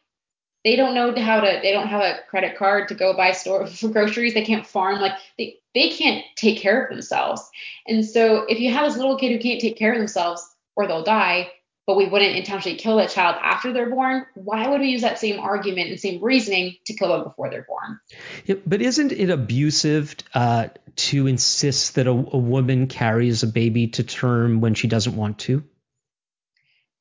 They 0.64 0.77
don't 0.77 0.94
know 0.94 1.14
how 1.16 1.40
to, 1.40 1.61
they 1.62 1.72
don't 1.72 1.88
have 1.88 2.03
a 2.03 2.18
credit 2.29 2.57
card 2.57 2.88
to 2.88 2.94
go 2.94 3.16
buy 3.16 3.33
store 3.33 3.66
for 3.66 3.88
groceries. 3.92 4.35
They 4.35 4.44
can't 4.44 4.66
farm. 4.66 5.01
Like 5.01 5.18
they, 5.38 5.57
they 5.75 5.88
can't 5.88 6.25
take 6.37 6.59
care 6.59 6.85
of 6.85 6.90
themselves. 6.90 7.42
And 7.87 8.05
so 8.05 8.44
if 8.48 8.61
you 8.61 8.70
have 8.70 8.87
this 8.87 8.96
little 8.96 9.18
kid 9.18 9.33
who 9.33 9.38
can't 9.38 9.61
take 9.61 9.77
care 9.77 9.92
of 9.92 9.98
themselves 9.98 10.46
or 10.77 10.87
they'll 10.87 11.03
die, 11.03 11.51
but 11.87 11.97
we 11.97 12.07
wouldn't 12.07 12.37
intentionally 12.37 12.79
kill 12.79 12.97
that 12.97 13.11
child 13.11 13.37
after 13.42 13.73
they're 13.73 13.90
born, 13.90 14.25
why 14.35 14.68
would 14.68 14.81
we 14.81 14.88
use 14.88 15.03
that 15.03 15.18
same 15.18 15.40
argument 15.40 15.90
and 15.90 15.99
same 15.99 16.23
reasoning 16.23 16.77
to 16.87 16.95
kill 16.95 17.09
them 17.09 17.25
before 17.25 17.51
they're 17.51 17.66
born? 17.68 17.99
Yeah, 18.47 18.57
but 18.64 18.81
isn't 18.81 19.11
it 19.11 19.31
abusive 19.31 20.14
uh, 20.33 20.68
to 20.95 21.27
insist 21.27 21.97
that 21.97 22.07
a, 22.07 22.11
a, 22.11 22.14
woman 22.14 22.87
carries 22.87 23.42
a 23.42 23.49
baby 23.49 23.88
to 23.88 24.05
term 24.05 24.61
when 24.61 24.75
she 24.75 24.87
doesn't 24.87 25.16
want 25.16 25.40
to? 25.40 25.64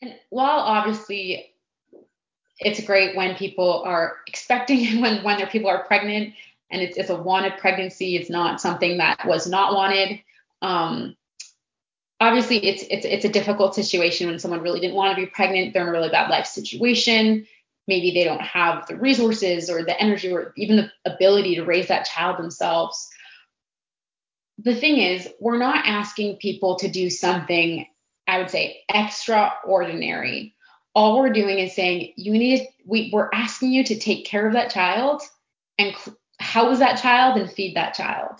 And 0.02 0.15
while 0.30 0.60
obviously 0.60 1.54
it's 2.60 2.84
great 2.84 3.15
when 3.15 3.36
people 3.36 3.84
are 3.86 4.17
expecting 4.28 5.02
when 5.02 5.24
when 5.24 5.38
their 5.38 5.48
people 5.48 5.70
are 5.70 5.84
pregnant 5.84 6.34
and 6.72 6.82
it's, 6.82 6.98
it's 6.98 7.10
a 7.10 7.15
wanted 7.15 7.58
pregnancy, 7.58 8.15
it's 8.15 8.30
not 8.30 8.62
something 8.62 8.98
that 8.98 9.28
was 9.28 9.48
not 9.48 9.74
wanted. 9.74 10.22
Um, 10.62 11.15
obviously 12.21 12.63
it's 12.63 12.84
it's 12.89 13.05
it's 13.05 13.25
a 13.25 13.29
difficult 13.29 13.75
situation 13.75 14.27
when 14.27 14.39
someone 14.39 14.62
really 14.62 14.79
didn't 14.79 14.95
want 14.95 15.13
to 15.13 15.21
be 15.21 15.29
pregnant 15.29 15.73
they're 15.73 15.81
in 15.81 15.89
a 15.89 15.91
really 15.91 16.10
bad 16.10 16.29
life 16.29 16.45
situation. 16.45 17.45
Maybe 17.88 18.12
they 18.12 18.23
don't 18.23 18.41
have 18.41 18.86
the 18.88 18.95
resources 18.95 19.69
or 19.69 19.84
the 19.84 19.99
energy 19.99 20.31
or 20.31 20.53
even 20.55 20.77
the 20.77 20.91
ability 21.03 21.55
to 21.55 21.65
raise 21.65 21.88
that 21.88 22.05
child 22.05 22.38
themselves. 22.38 23.10
The 24.60 24.75
thing 24.75 24.97
is 24.97 25.27
we're 25.39 25.57
not 25.57 25.88
asking 25.88 26.38
people 26.38 26.77
to 26.77 26.88
do 26.88 27.10
something 27.10 27.86
i 28.27 28.38
would 28.38 28.51
say 28.51 28.81
extraordinary. 28.88 30.55
All 30.93 31.19
we're 31.19 31.34
doing 31.34 31.57
is 31.57 31.75
saying 31.75 32.13
you 32.15 32.34
need 32.34 32.67
we, 32.86 33.10
we're 33.12 33.29
asking 33.34 33.71
you 33.71 33.84
to 33.86 33.99
take 33.99 34.25
care 34.25 34.45
of 34.45 34.53
that 34.53 34.69
child 34.69 35.23
and 35.79 35.95
house 36.39 36.79
that 36.79 37.01
child 37.01 37.39
and 37.39 37.51
feed 37.51 37.75
that 37.75 37.95
child 37.95 38.39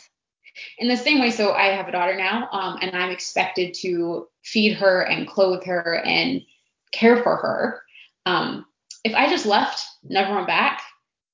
in 0.78 0.88
the 0.88 0.98
same 0.98 1.20
way, 1.20 1.32
so 1.32 1.54
I 1.54 1.68
have 1.68 1.88
a 1.88 1.92
daughter 1.92 2.16
now, 2.16 2.50
um, 2.52 2.78
and 2.82 2.96
I'm 2.96 3.12
expected 3.12 3.74
to 3.82 4.28
feed 4.44 4.74
her 4.74 5.02
and 5.02 5.28
clothe 5.28 5.64
her 5.66 6.02
and 6.06 6.42
care 6.92 7.22
for 7.24 7.36
her. 7.36 7.82
Um, 8.26 8.66
if 9.04 9.14
I 9.16 9.30
just 9.30 9.46
left, 9.46 9.84
never 10.04 10.34
went 10.34 10.48
back, 10.48 10.82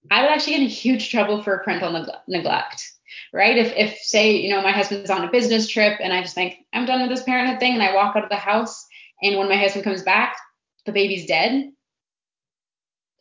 I 0.09 0.21
would 0.21 0.31
actually 0.31 0.53
get 0.53 0.61
in 0.63 0.69
huge 0.69 1.09
trouble 1.09 1.43
for 1.43 1.59
parental 1.59 1.91
neg- 1.91 2.09
neglect, 2.27 2.91
right? 3.33 3.57
If, 3.57 3.73
if 3.75 3.97
say, 3.99 4.37
you 4.37 4.49
know, 4.49 4.61
my 4.61 4.71
husband's 4.71 5.09
on 5.09 5.23
a 5.23 5.31
business 5.31 5.67
trip 5.67 5.99
and 6.01 6.13
I 6.13 6.21
just 6.21 6.35
think 6.35 6.55
I'm 6.73 6.85
done 6.85 7.01
with 7.01 7.09
this 7.09 7.23
parenthood 7.23 7.59
thing 7.59 7.73
and 7.73 7.83
I 7.83 7.93
walk 7.93 8.15
out 8.15 8.23
of 8.23 8.29
the 8.29 8.35
house 8.35 8.85
and 9.21 9.37
when 9.37 9.49
my 9.49 9.57
husband 9.57 9.83
comes 9.83 10.03
back, 10.03 10.37
the 10.85 10.91
baby's 10.91 11.25
dead, 11.25 11.71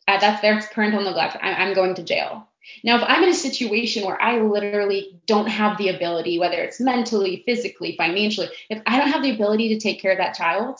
uh, 0.07 0.19
that's 0.19 0.41
their 0.41 0.61
parental 0.73 1.03
neglect. 1.03 1.37
I, 1.41 1.53
I'm 1.53 1.73
going 1.73 1.95
to 1.95 2.03
jail. 2.03 2.47
Now, 2.83 2.97
if 2.97 3.03
I'm 3.07 3.23
in 3.23 3.29
a 3.29 3.33
situation 3.33 4.05
where 4.05 4.21
I 4.21 4.41
literally 4.41 5.19
don't 5.25 5.47
have 5.47 5.77
the 5.77 5.89
ability, 5.89 6.37
whether 6.37 6.61
it's 6.61 6.79
mentally, 6.79 7.43
physically, 7.45 7.95
financially, 7.95 8.49
if 8.69 8.81
I 8.85 8.97
don't 8.97 9.11
have 9.11 9.23
the 9.23 9.31
ability 9.31 9.69
to 9.69 9.79
take 9.79 10.01
care 10.01 10.11
of 10.11 10.17
that 10.17 10.35
child, 10.35 10.79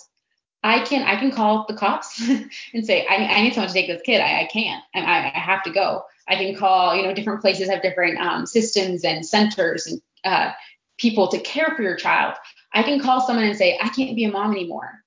I 0.64 0.84
can 0.84 1.04
I 1.04 1.18
can 1.18 1.32
call 1.32 1.66
the 1.68 1.76
cops 1.76 2.22
and 2.74 2.86
say 2.86 3.06
I, 3.08 3.16
I 3.16 3.42
need 3.42 3.54
someone 3.54 3.70
to 3.70 3.74
take 3.74 3.88
this 3.88 4.02
kid. 4.02 4.22
I, 4.22 4.42
I 4.42 4.46
can't. 4.46 4.84
I, 4.94 5.32
I 5.34 5.40
have 5.40 5.64
to 5.64 5.72
go. 5.72 6.04
I 6.28 6.36
can 6.36 6.56
call. 6.56 6.96
You 6.96 7.04
know, 7.04 7.14
different 7.14 7.42
places 7.42 7.70
have 7.70 7.82
different 7.82 8.20
um, 8.20 8.46
systems 8.46 9.04
and 9.06 9.26
centers 9.26 9.88
and 9.88 10.02
uh, 10.26 10.52
people 10.98 11.30
to 11.30 11.40
care 11.40 11.74
for 11.76 11.84
your 11.84 11.96
child. 11.96 12.36
I 12.74 12.84
can 12.84 13.00
call 13.00 13.22
someone 13.22 13.46
and 13.46 13.58
say 13.58 13.80
I 13.82 13.90
can't 13.90 14.16
be 14.16 14.26
a 14.26 14.32
mom 14.32 14.52
anymore, 14.52 15.04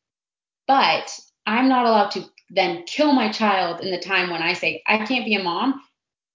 but 0.67 1.19
I'm 1.47 1.69
not 1.69 1.85
allowed 1.85 2.11
to 2.13 2.25
then 2.51 2.85
kill 2.85 3.13
my 3.13 3.31
child 3.31 3.81
in 3.81 3.91
the 3.91 3.99
time 3.99 4.31
when 4.31 4.43
I 4.43 4.55
say 4.55 4.83
I 4.87 5.07
can't 5.07 5.25
be 5.25 5.35
a 5.35 5.43
mom 5.43 5.81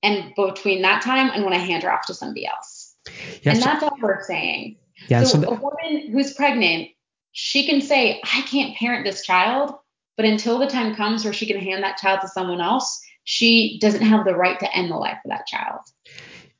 and 0.01 0.33
between 0.35 0.81
that 0.83 1.01
time 1.01 1.29
and 1.33 1.43
when 1.43 1.53
I 1.53 1.57
hand 1.57 1.83
her 1.83 1.91
off 1.91 2.05
to 2.07 2.13
somebody 2.13 2.47
else. 2.47 2.95
Yes. 3.41 3.55
And 3.55 3.61
that's 3.61 3.83
all 3.83 3.97
we're 4.01 4.23
saying. 4.23 4.77
Yeah, 5.09 5.23
so, 5.23 5.33
so 5.33 5.37
the- 5.39 5.49
a 5.49 5.53
woman 5.53 6.11
who's 6.11 6.33
pregnant, 6.33 6.89
she 7.31 7.65
can 7.65 7.81
say, 7.81 8.21
I 8.23 8.41
can't 8.41 8.75
parent 8.77 9.05
this 9.05 9.25
child, 9.25 9.75
but 10.15 10.25
until 10.25 10.57
the 10.59 10.67
time 10.67 10.95
comes 10.95 11.23
where 11.23 11.33
she 11.33 11.45
can 11.45 11.59
hand 11.59 11.83
that 11.83 11.97
child 11.97 12.21
to 12.21 12.27
someone 12.29 12.61
else, 12.61 13.01
she 13.25 13.79
doesn't 13.81 14.03
have 14.03 14.25
the 14.25 14.35
right 14.35 14.59
to 14.59 14.75
end 14.75 14.89
the 14.89 14.95
life 14.95 15.17
of 15.25 15.31
that 15.31 15.47
child. 15.47 15.81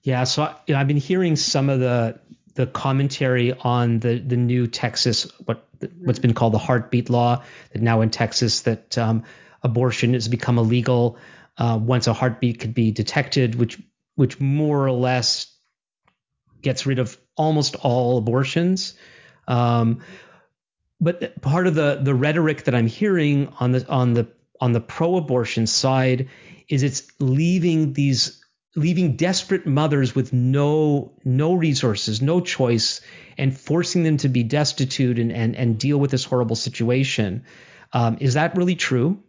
Yeah, 0.04 0.26
so 0.26 0.54
you 0.68 0.74
know, 0.74 0.80
I've 0.80 0.88
been 0.88 0.98
hearing 0.98 1.36
some 1.36 1.70
of 1.70 1.80
the 1.80 2.20
the 2.56 2.66
commentary 2.68 3.54
on 3.54 4.00
the 4.00 4.20
the 4.20 4.38
new 4.38 4.68
Texas 4.68 5.24
what 5.46 5.68
what's 6.04 6.20
been 6.20 6.34
called 6.34 6.54
the 6.54 6.58
heartbeat 6.58 7.10
law 7.10 7.44
that 7.72 7.82
now 7.82 8.02
in 8.02 8.10
Texas 8.10 8.62
that 8.62 8.98
um, 8.98 9.24
abortion 9.66 10.14
has 10.14 10.28
become 10.28 10.58
illegal 10.58 11.18
uh, 11.58 11.78
once 11.82 12.08
a 12.08 12.14
heartbeat 12.14 12.60
could 12.60 12.74
be 12.74 12.92
detected, 12.92 13.56
which 13.56 13.82
which 14.16 14.40
more 14.40 14.86
or 14.86 14.92
less 14.92 15.54
gets 16.62 16.86
rid 16.86 17.00
of 17.00 17.18
almost 17.36 17.76
all 17.76 18.18
abortions. 18.18 18.94
Um, 19.48 20.02
but 21.02 21.42
part 21.42 21.68
of 21.68 21.76
the 21.76 22.00
the 22.02 22.14
rhetoric 22.14 22.66
that 22.66 22.76
I'm 22.76 22.88
hearing 22.88 23.54
on 23.60 23.72
the 23.72 23.88
on 23.90 24.14
the 24.14 24.28
on 24.62 24.72
the 24.72 24.80
pro-abortion 24.80 25.68
side 25.68 26.30
is 26.70 26.84
it's 26.84 27.04
leaving 27.20 27.94
these 27.94 28.42
leaving 28.76 29.16
desperate 29.16 29.66
mothers 29.66 30.16
with 30.16 30.34
no 30.34 31.14
no 31.24 31.54
resources, 31.54 32.22
no 32.22 32.42
choice, 32.42 33.02
and 33.38 33.58
forcing 33.58 34.04
them 34.04 34.18
to 34.18 34.30
be 34.30 34.44
destitute 34.44 35.20
and 35.20 35.32
and, 35.32 35.56
and 35.56 35.80
deal 35.80 35.98
with 35.98 36.12
this 36.12 36.24
horrible 36.24 36.56
situation. 36.56 37.44
Um, 37.94 38.18
is 38.20 38.34
that 38.34 38.58
really 38.58 38.76
true? 38.76 39.24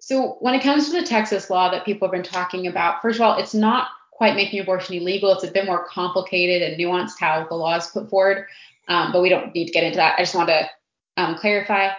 So 0.00 0.36
when 0.40 0.54
it 0.54 0.62
comes 0.62 0.90
to 0.90 1.00
the 1.00 1.06
Texas 1.06 1.50
law 1.50 1.70
that 1.70 1.84
people 1.84 2.08
have 2.08 2.12
been 2.12 2.22
talking 2.22 2.66
about, 2.66 3.02
first 3.02 3.16
of 3.16 3.22
all, 3.22 3.38
it's 3.38 3.54
not 3.54 3.88
quite 4.12 4.34
making 4.34 4.60
abortion 4.60 4.96
illegal. 4.96 5.32
It's 5.32 5.44
a 5.44 5.50
bit 5.50 5.66
more 5.66 5.86
complicated 5.86 6.62
and 6.62 6.80
nuanced 6.80 7.18
how 7.20 7.46
the 7.48 7.54
law 7.54 7.76
is 7.76 7.86
put 7.86 8.10
forward, 8.10 8.46
um, 8.88 9.12
but 9.12 9.22
we 9.22 9.28
don't 9.28 9.54
need 9.54 9.66
to 9.66 9.72
get 9.72 9.84
into 9.84 9.96
that. 9.96 10.16
I 10.18 10.22
just 10.22 10.34
want 10.34 10.48
to 10.48 10.68
um, 11.16 11.36
clarify. 11.36 11.90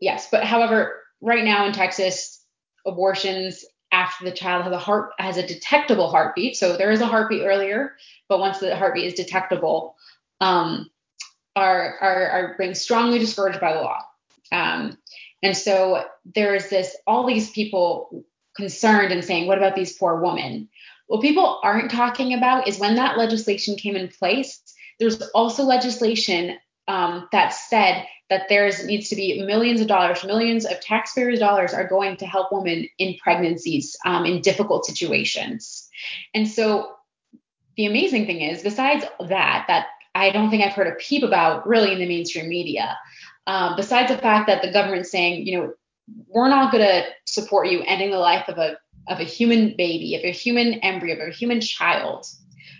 Yes, 0.00 0.28
but 0.30 0.44
however, 0.44 1.00
right 1.20 1.44
now 1.44 1.66
in 1.66 1.72
Texas, 1.72 2.44
abortions 2.86 3.64
after 3.92 4.24
the 4.24 4.32
child 4.32 4.64
has 4.64 4.72
a 4.72 4.78
heart 4.78 5.10
has 5.18 5.36
a 5.36 5.46
detectable 5.46 6.10
heartbeat. 6.10 6.56
So 6.56 6.76
there 6.76 6.90
is 6.90 7.00
a 7.00 7.06
heartbeat 7.06 7.42
earlier, 7.44 7.96
but 8.28 8.40
once 8.40 8.58
the 8.58 8.74
heartbeat 8.74 9.04
is 9.04 9.14
detectable, 9.14 9.96
um, 10.40 10.90
are, 11.54 11.98
are 12.00 12.30
are 12.30 12.54
being 12.58 12.74
strongly 12.74 13.18
discouraged 13.18 13.60
by 13.60 13.74
the 13.74 13.80
law. 13.80 13.98
Um, 14.50 14.98
and 15.42 15.56
so 15.56 16.04
there's 16.34 16.68
this 16.68 16.96
all 17.06 17.26
these 17.26 17.50
people 17.50 18.24
concerned 18.56 19.12
and 19.12 19.24
saying, 19.24 19.46
what 19.46 19.58
about 19.58 19.74
these 19.74 19.96
poor 19.96 20.20
women? 20.20 20.68
What 21.06 21.22
people 21.22 21.60
aren't 21.62 21.90
talking 21.90 22.34
about 22.34 22.68
is 22.68 22.78
when 22.78 22.96
that 22.96 23.18
legislation 23.18 23.76
came 23.76 23.96
in 23.96 24.08
place, 24.08 24.62
there's 24.98 25.20
also 25.34 25.64
legislation 25.64 26.58
um, 26.88 27.28
that 27.32 27.50
said 27.50 28.06
that 28.30 28.48
there 28.48 28.70
needs 28.86 29.08
to 29.10 29.16
be 29.16 29.42
millions 29.42 29.80
of 29.80 29.88
dollars, 29.88 30.24
millions 30.24 30.64
of 30.64 30.80
taxpayers' 30.80 31.38
dollars 31.38 31.74
are 31.74 31.86
going 31.86 32.16
to 32.16 32.26
help 32.26 32.50
women 32.50 32.88
in 32.98 33.16
pregnancies 33.18 33.96
um, 34.06 34.24
in 34.24 34.40
difficult 34.40 34.86
situations. 34.86 35.88
And 36.34 36.48
so 36.48 36.92
the 37.76 37.86
amazing 37.86 38.26
thing 38.26 38.40
is, 38.40 38.62
besides 38.62 39.04
that, 39.28 39.64
that 39.68 39.86
I 40.14 40.30
don't 40.30 40.50
think 40.50 40.62
I've 40.62 40.72
heard 40.72 40.86
a 40.86 40.96
peep 40.96 41.22
about 41.22 41.66
really 41.66 41.92
in 41.92 41.98
the 41.98 42.08
mainstream 42.08 42.48
media, 42.48 42.96
um, 43.46 43.74
besides 43.76 44.10
the 44.10 44.18
fact 44.18 44.46
that 44.46 44.62
the 44.62 44.72
government's 44.72 45.10
saying, 45.10 45.46
you 45.46 45.58
know, 45.58 45.72
we're 46.28 46.48
not 46.48 46.72
going 46.72 46.84
to 46.84 47.04
support 47.26 47.68
you 47.68 47.82
ending 47.86 48.10
the 48.10 48.18
life 48.18 48.48
of 48.48 48.58
a 48.58 48.76
of 49.08 49.18
a 49.18 49.24
human 49.24 49.74
baby, 49.76 50.14
of 50.14 50.22
a 50.22 50.30
human 50.30 50.74
embryo, 50.74 51.14
of 51.14 51.28
a 51.28 51.32
human 51.32 51.60
child. 51.60 52.26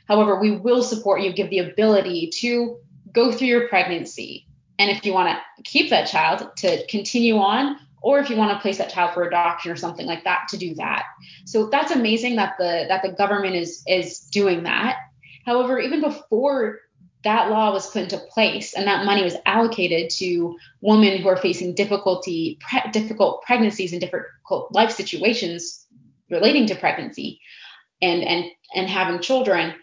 However, 0.07 0.39
we 0.41 0.53
will 0.53 0.83
support 0.83 1.23
you, 1.23 1.33
give 1.33 1.51
the 1.51 1.59
ability 1.59 2.31
to 2.39 2.79
go 3.13 3.33
through 3.33 3.49
your 3.49 3.69
pregnancy, 3.69 4.47
and 4.79 4.91
if 4.91 5.05
you 5.05 5.13
want 5.13 5.29
to 5.29 5.63
keep 5.63 5.91
that 5.91 6.09
child 6.09 6.57
to 6.59 6.87
continue 6.87 7.39
on, 7.39 7.77
or 8.03 8.19
if 8.19 8.31
you 8.31 8.37
want 8.37 8.53
to 8.53 8.61
place 8.61 8.79
that 8.79 8.91
child 8.91 9.15
for 9.15 9.25
adoption 9.25 9.71
or 9.71 9.77
something 9.77 10.07
like 10.07 10.25
that, 10.25 10.49
to 10.51 10.57
do 10.57 10.75
that. 10.75 11.05
So 11.45 11.67
that's 11.67 11.93
amazing 11.93 12.37
that 12.37 12.55
the 12.59 12.87
that 12.89 13.03
the 13.03 13.13
government 13.13 13.57
is 13.57 13.83
is 13.87 14.21
doing 14.21 14.65
that. 14.65 14.97
However, 15.45 15.81
even 15.81 16.01
before 16.01 16.81
that 17.25 17.51
law 17.51 17.73
was 17.73 17.91
put 17.91 18.03
into 18.03 18.19
place 18.19 18.75
and 18.75 18.87
that 18.87 19.05
money 19.05 19.23
was 19.23 19.37
allocated 19.47 20.11
to 20.11 20.57
women 20.81 21.19
who 21.19 21.29
are 21.29 21.37
facing 21.37 21.75
difficulty 21.75 22.59
pre- 22.61 22.91
difficult 22.91 23.43
pregnancies 23.43 23.93
and 23.93 24.01
difficult 24.01 24.73
life 24.73 24.91
situations 24.91 25.87
relating 26.31 26.67
to 26.67 26.75
pregnancy 26.75 27.41
and 28.01 28.23
and 28.23 28.45
and 28.75 28.89
having 28.89 29.21
children 29.21 29.75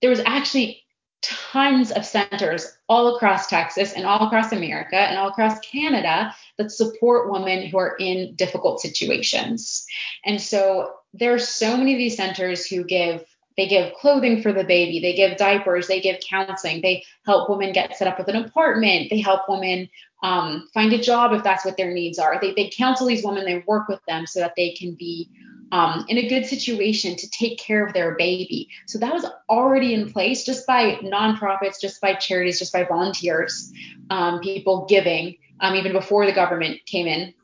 there 0.00 0.10
was 0.10 0.20
actually 0.26 0.82
tons 1.22 1.90
of 1.90 2.04
centers 2.04 2.78
all 2.88 3.16
across 3.16 3.46
Texas 3.46 3.92
and 3.92 4.06
all 4.06 4.26
across 4.26 4.52
America 4.52 4.96
and 4.96 5.18
all 5.18 5.28
across 5.28 5.58
Canada 5.60 6.34
that 6.58 6.70
support 6.70 7.30
women 7.32 7.66
who 7.66 7.78
are 7.78 7.96
in 7.98 8.34
difficult 8.36 8.80
situations. 8.80 9.86
And 10.24 10.40
so 10.40 10.92
there 11.14 11.34
are 11.34 11.38
so 11.38 11.76
many 11.76 11.94
of 11.94 11.98
these 11.98 12.16
centers 12.16 12.66
who 12.66 12.84
give 12.84 13.24
they 13.56 13.66
give 13.66 13.94
clothing 13.94 14.42
for 14.42 14.52
the 14.52 14.64
baby, 14.64 15.00
they 15.00 15.14
give 15.14 15.36
diapers, 15.38 15.86
they 15.86 16.00
give 16.00 16.20
counseling, 16.28 16.82
they 16.82 17.04
help 17.24 17.48
women 17.48 17.72
get 17.72 17.96
set 17.96 18.08
up 18.08 18.18
with 18.18 18.28
an 18.28 18.36
apartment, 18.36 19.08
they 19.10 19.20
help 19.20 19.42
women 19.48 19.88
um, 20.22 20.68
find 20.74 20.92
a 20.92 21.00
job 21.00 21.32
if 21.32 21.42
that's 21.42 21.64
what 21.64 21.76
their 21.76 21.92
needs 21.92 22.18
are. 22.18 22.38
They, 22.40 22.52
they 22.52 22.70
counsel 22.70 23.06
these 23.06 23.24
women, 23.24 23.44
they 23.44 23.64
work 23.66 23.88
with 23.88 24.04
them 24.06 24.26
so 24.26 24.40
that 24.40 24.54
they 24.56 24.72
can 24.72 24.94
be 24.94 25.30
um, 25.72 26.04
in 26.08 26.18
a 26.18 26.28
good 26.28 26.46
situation 26.46 27.16
to 27.16 27.30
take 27.30 27.58
care 27.58 27.84
of 27.84 27.92
their 27.92 28.14
baby. 28.14 28.68
So 28.86 28.98
that 28.98 29.12
was 29.12 29.26
already 29.48 29.94
in 29.94 30.12
place 30.12 30.44
just 30.44 30.66
by 30.66 30.96
nonprofits, 31.02 31.80
just 31.80 32.00
by 32.00 32.14
charities, 32.14 32.58
just 32.58 32.72
by 32.72 32.84
volunteers, 32.84 33.72
um, 34.10 34.40
people 34.40 34.86
giving, 34.88 35.36
um, 35.60 35.74
even 35.74 35.92
before 35.92 36.26
the 36.26 36.32
government 36.32 36.84
came 36.86 37.06
in. 37.06 37.34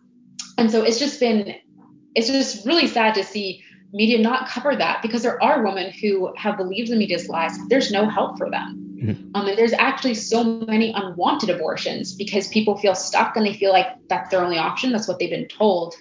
And 0.59 0.70
so 0.70 0.83
it's 0.83 0.98
just 0.98 1.18
been, 1.18 1.55
it's 2.14 2.29
just 2.29 2.66
really 2.66 2.87
sad 2.87 3.14
to 3.14 3.25
see 3.25 3.64
media 3.92 4.18
not 4.18 4.48
cover 4.48 4.74
that 4.74 5.02
because 5.02 5.22
there 5.22 5.42
are 5.42 5.62
women 5.62 5.92
who 5.92 6.33
have 6.37 6.57
believed 6.57 6.90
the 6.90 6.96
media's 6.96 7.28
lies. 7.28 7.57
There's 7.68 7.90
no 7.90 8.09
help 8.09 8.38
for 8.38 8.50
them. 8.50 8.98
Mm-hmm. 9.02 9.35
Um, 9.35 9.48
and 9.48 9.59
there's 9.59 9.72
actually 9.72 10.14
so 10.14 10.44
many 10.44 10.92
unwanted 10.92 11.50
abortions 11.50 12.14
because 12.14 12.48
people 12.48 12.78
feel 12.78 12.94
stuck 12.94 13.37
and 13.37 13.44
they 13.44 13.55
feel 13.55 13.72
like 13.72 13.87
that's 14.09 14.31
their 14.31 14.42
only 14.42 14.59
option. 14.59 14.92
That's 14.92 15.09
what 15.09 15.18
they've 15.18 15.31
been 15.31 15.48
told 15.48 15.94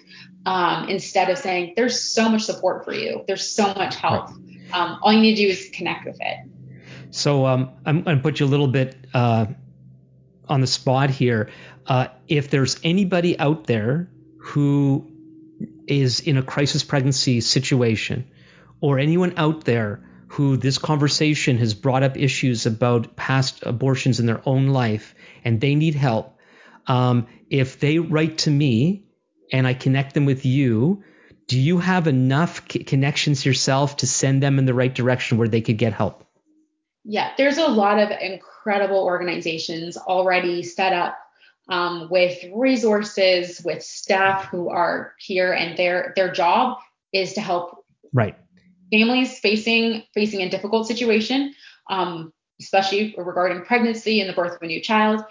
um, 0.46 0.88
instead 0.88 1.30
of 1.30 1.38
saying 1.38 1.74
there's 1.76 2.00
so 2.00 2.28
much 2.28 2.42
support 2.42 2.84
for 2.84 2.92
you, 2.92 3.24
there's 3.26 3.48
so 3.48 3.66
much 3.74 3.94
help. 3.96 4.30
Um, 4.72 4.98
all 5.02 5.12
you 5.12 5.20
need 5.20 5.36
to 5.36 5.42
do 5.42 5.48
is 5.48 5.70
connect 5.72 6.06
with 6.06 6.18
it. 6.20 6.38
So 7.10 7.46
um, 7.46 7.70
I'm 7.84 8.02
going 8.02 8.16
to 8.16 8.22
put 8.22 8.40
you 8.40 8.46
a 8.46 8.48
little 8.48 8.68
bit 8.68 8.96
uh, 9.12 9.46
on 10.48 10.60
the 10.60 10.66
spot 10.66 11.10
here. 11.10 11.50
Uh, 11.86 12.08
if 12.28 12.50
there's 12.50 12.80
anybody 12.82 13.38
out 13.38 13.66
there 13.66 14.08
who 14.38 15.11
is 15.86 16.20
in 16.20 16.36
a 16.36 16.42
crisis 16.42 16.84
pregnancy 16.84 17.40
situation, 17.40 18.30
or 18.80 18.98
anyone 18.98 19.34
out 19.36 19.64
there 19.64 20.04
who 20.28 20.56
this 20.56 20.78
conversation 20.78 21.58
has 21.58 21.74
brought 21.74 22.02
up 22.02 22.16
issues 22.16 22.64
about 22.64 23.16
past 23.16 23.62
abortions 23.64 24.18
in 24.18 24.26
their 24.26 24.40
own 24.46 24.68
life 24.68 25.14
and 25.44 25.60
they 25.60 25.74
need 25.74 25.94
help, 25.94 26.38
um, 26.86 27.26
if 27.50 27.78
they 27.80 27.98
write 27.98 28.38
to 28.38 28.50
me 28.50 29.04
and 29.52 29.66
I 29.66 29.74
connect 29.74 30.14
them 30.14 30.24
with 30.24 30.46
you, 30.46 31.04
do 31.48 31.58
you 31.58 31.78
have 31.78 32.06
enough 32.06 32.62
c- 32.70 32.82
connections 32.82 33.44
yourself 33.44 33.98
to 33.98 34.06
send 34.06 34.42
them 34.42 34.58
in 34.58 34.64
the 34.64 34.72
right 34.72 34.94
direction 34.94 35.36
where 35.36 35.48
they 35.48 35.60
could 35.60 35.76
get 35.76 35.92
help? 35.92 36.24
Yeah, 37.04 37.32
there's 37.36 37.58
a 37.58 37.66
lot 37.66 37.98
of 37.98 38.10
incredible 38.10 39.04
organizations 39.04 39.98
already 39.98 40.62
set 40.62 40.92
up 40.92 41.18
um, 41.68 42.08
with 42.10 42.38
resources, 42.54 43.62
with 43.64 43.82
staff 43.82 44.46
who 44.46 44.68
are 44.68 45.14
here, 45.18 45.52
and 45.52 45.76
their 45.76 46.12
their 46.16 46.32
job 46.32 46.78
is 47.12 47.34
to 47.34 47.40
help 47.40 47.84
right 48.12 48.36
families 48.92 49.38
facing 49.38 50.02
facing 50.14 50.42
a 50.42 50.50
difficult 50.50 50.86
situation, 50.86 51.54
um, 51.90 52.32
especially 52.60 53.14
regarding 53.16 53.64
pregnancy 53.64 54.20
and 54.20 54.28
the 54.28 54.34
birth 54.34 54.54
of 54.54 54.62
a 54.62 54.66
new 54.66 54.80
child, 54.80 55.24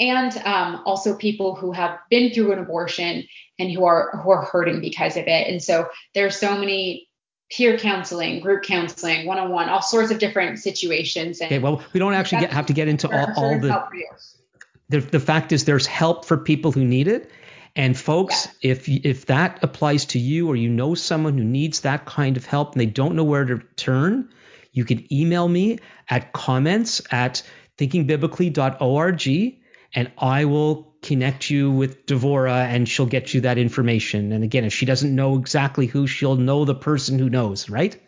and 0.00 0.36
um, 0.44 0.82
also 0.84 1.16
people 1.16 1.54
who 1.54 1.72
have 1.72 1.98
been 2.10 2.32
through 2.32 2.52
an 2.52 2.58
abortion 2.58 3.24
and 3.58 3.70
who 3.70 3.84
are 3.84 4.20
who 4.22 4.30
are 4.30 4.44
hurting 4.44 4.80
because 4.80 5.16
of 5.16 5.24
it. 5.26 5.48
And 5.48 5.62
so 5.62 5.88
there's 6.14 6.38
so 6.38 6.58
many 6.58 7.08
peer 7.50 7.78
counseling, 7.78 8.40
group 8.40 8.64
counseling, 8.64 9.26
one-on-one, 9.26 9.68
all 9.68 9.82
sorts 9.82 10.10
of 10.10 10.18
different 10.18 10.58
situations. 10.58 11.40
And 11.40 11.52
okay, 11.52 11.58
well, 11.58 11.82
we 11.92 12.00
don't 12.00 12.14
actually 12.14 12.40
get, 12.40 12.52
have 12.52 12.66
to 12.66 12.72
get 12.72 12.88
into 12.88 13.08
all, 13.08 13.32
all 13.36 13.58
the, 13.60 13.80
the. 14.88 15.00
The 15.00 15.20
fact 15.20 15.52
is, 15.52 15.64
there's 15.64 15.86
help 15.86 16.24
for 16.24 16.36
people 16.36 16.72
who 16.72 16.84
need 16.84 17.08
it. 17.08 17.30
And 17.76 17.98
folks, 17.98 18.48
yeah. 18.60 18.72
if 18.72 18.88
if 18.88 19.26
that 19.26 19.58
applies 19.62 20.04
to 20.06 20.18
you, 20.18 20.48
or 20.48 20.56
you 20.56 20.68
know 20.68 20.94
someone 20.94 21.36
who 21.36 21.44
needs 21.44 21.80
that 21.80 22.06
kind 22.06 22.36
of 22.36 22.46
help 22.46 22.72
and 22.72 22.80
they 22.80 22.86
don't 22.86 23.16
know 23.16 23.24
where 23.24 23.44
to 23.44 23.58
turn, 23.76 24.28
you 24.72 24.84
can 24.84 25.12
email 25.12 25.48
me 25.48 25.78
at 26.08 26.32
comments 26.32 27.02
at 27.10 27.42
thinkingbiblically.org 27.78 29.56
and 29.94 30.10
I 30.18 30.44
will 30.44 30.94
connect 31.02 31.50
you 31.50 31.70
with 31.70 32.06
Devora 32.06 32.66
and 32.66 32.88
she'll 32.88 33.06
get 33.06 33.32
you 33.32 33.42
that 33.42 33.58
information. 33.58 34.32
And 34.32 34.42
again, 34.42 34.64
if 34.64 34.72
she 34.72 34.86
doesn't 34.86 35.14
know 35.14 35.38
exactly 35.38 35.86
who, 35.86 36.06
she'll 36.06 36.36
know 36.36 36.64
the 36.64 36.74
person 36.74 37.18
who 37.18 37.30
knows, 37.30 37.70
right? 37.70 38.00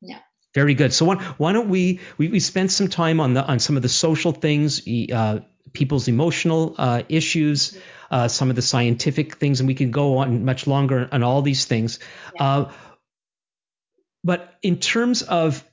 Yeah. 0.00 0.18
Very 0.54 0.74
good. 0.74 0.92
So 0.92 1.04
why, 1.04 1.16
why 1.36 1.52
don't 1.52 1.68
we, 1.68 2.00
we 2.18 2.28
we 2.28 2.40
spent 2.40 2.72
some 2.72 2.88
time 2.88 3.20
on 3.20 3.34
the 3.34 3.44
on 3.44 3.58
some 3.58 3.76
of 3.76 3.82
the 3.82 3.88
social 3.88 4.32
things, 4.32 4.82
uh, 5.12 5.40
people's 5.72 6.08
emotional 6.08 6.74
uh, 6.78 7.02
issues, 7.08 7.78
uh, 8.10 8.28
some 8.28 8.50
of 8.50 8.56
the 8.56 8.62
scientific 8.62 9.36
things, 9.36 9.60
and 9.60 9.66
we 9.66 9.74
can 9.74 9.90
go 9.90 10.18
on 10.18 10.44
much 10.44 10.66
longer 10.66 11.08
on 11.10 11.22
all 11.22 11.42
these 11.42 11.64
things. 11.64 11.98
Yeah. 12.34 12.44
Uh, 12.44 12.72
but 14.22 14.54
in 14.62 14.78
terms 14.78 15.22
of 15.22 15.64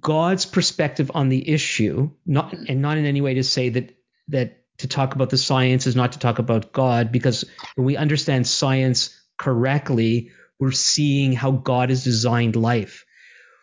God's 0.00 0.46
perspective 0.46 1.10
on 1.14 1.28
the 1.28 1.48
issue, 1.48 2.10
not 2.24 2.52
and 2.52 2.82
not 2.82 2.98
in 2.98 3.06
any 3.06 3.20
way 3.20 3.34
to 3.34 3.44
say 3.44 3.68
that 3.70 3.96
that 4.28 4.64
to 4.78 4.88
talk 4.88 5.14
about 5.14 5.30
the 5.30 5.38
science 5.38 5.86
is 5.86 5.96
not 5.96 6.12
to 6.12 6.18
talk 6.18 6.38
about 6.38 6.72
God, 6.72 7.12
because 7.12 7.44
when 7.76 7.86
we 7.86 7.96
understand 7.96 8.46
science 8.46 9.18
correctly, 9.38 10.30
we're 10.58 10.72
seeing 10.72 11.32
how 11.32 11.50
God 11.50 11.90
has 11.90 12.04
designed 12.04 12.56
life. 12.56 13.04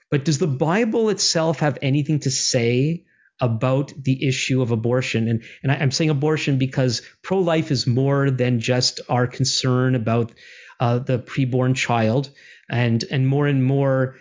But 0.10 0.26
does 0.26 0.38
the 0.38 0.48
Bible 0.48 1.10
itself 1.10 1.60
have 1.60 1.78
anything 1.82 2.20
to 2.22 2.32
say 2.32 3.06
about 3.40 3.94
the 4.02 4.28
issue 4.28 4.62
of 4.62 4.72
abortion? 4.72 5.28
And, 5.28 5.44
and 5.64 5.72
I, 5.72 5.76
am 5.76 5.92
saying 5.92 6.10
abortion 6.10 6.58
because 6.58 7.02
pro 7.22 7.40
life 7.40 7.72
is 7.72 7.88
more 7.88 8.32
than 8.32 8.60
just 8.60 9.02
our 9.10 9.28
concern 9.28 9.96
about 9.96 10.34
uh, 10.80 11.00
the 11.00 11.20
preborn 11.20 11.76
child. 11.76 12.30
and 12.70 13.04
and 13.12 13.28
more 13.28 13.48
and 13.48 13.64
more 13.64 14.16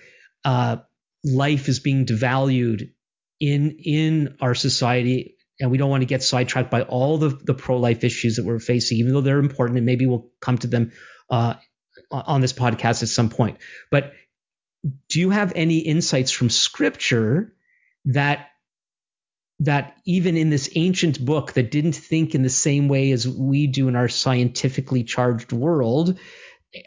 uh, 0.45 0.77
life 1.25 1.69
is 1.69 1.81
being 1.81 2.07
devalued 2.07 2.91
in 3.41 3.79
in 3.85 4.37
our 4.41 4.55
society 4.55 5.37
and 5.61 5.71
we 5.71 5.79
don't 5.79 5.91
want 5.91 6.03
to 6.03 6.07
get 6.07 6.23
sidetracked 6.23 6.71
by 6.71 6.83
all 6.83 7.19
the, 7.19 7.29
the 7.29 7.55
pro-life 7.55 8.05
issues 8.05 8.37
that 8.37 8.45
we're 8.45 8.59
facing 8.59 8.99
even 8.99 9.13
though 9.13 9.21
they're 9.21 9.39
important 9.39 9.77
and 9.77 9.87
maybe 9.87 10.07
we'll 10.07 10.31
come 10.41 10.59
to 10.59 10.67
them 10.67 10.93
uh, 11.31 11.55
on 12.11 12.41
this 12.41 12.53
podcast 12.53 13.03
at 13.03 13.09
some 13.09 13.29
point 13.29 13.59
but 13.91 14.13
do 15.09 15.21
you 15.21 15.31
have 15.31 15.53
any 15.55 15.79
insights 15.79 16.31
from 16.31 16.51
scripture 16.51 17.55
that 18.05 18.49
that 19.61 19.97
even 20.05 20.37
in 20.37 20.51
this 20.51 20.71
ancient 20.75 21.25
book 21.25 21.53
that 21.53 21.71
didn't 21.71 21.95
think 21.95 22.35
in 22.35 22.43
the 22.43 22.49
same 22.49 22.89
way 22.89 23.13
as 23.13 23.29
we 23.29 23.67
do 23.67 23.89
in 23.89 23.97
our 23.97 24.09
scientifically 24.09 25.05
charged 25.05 25.53
world 25.53 26.19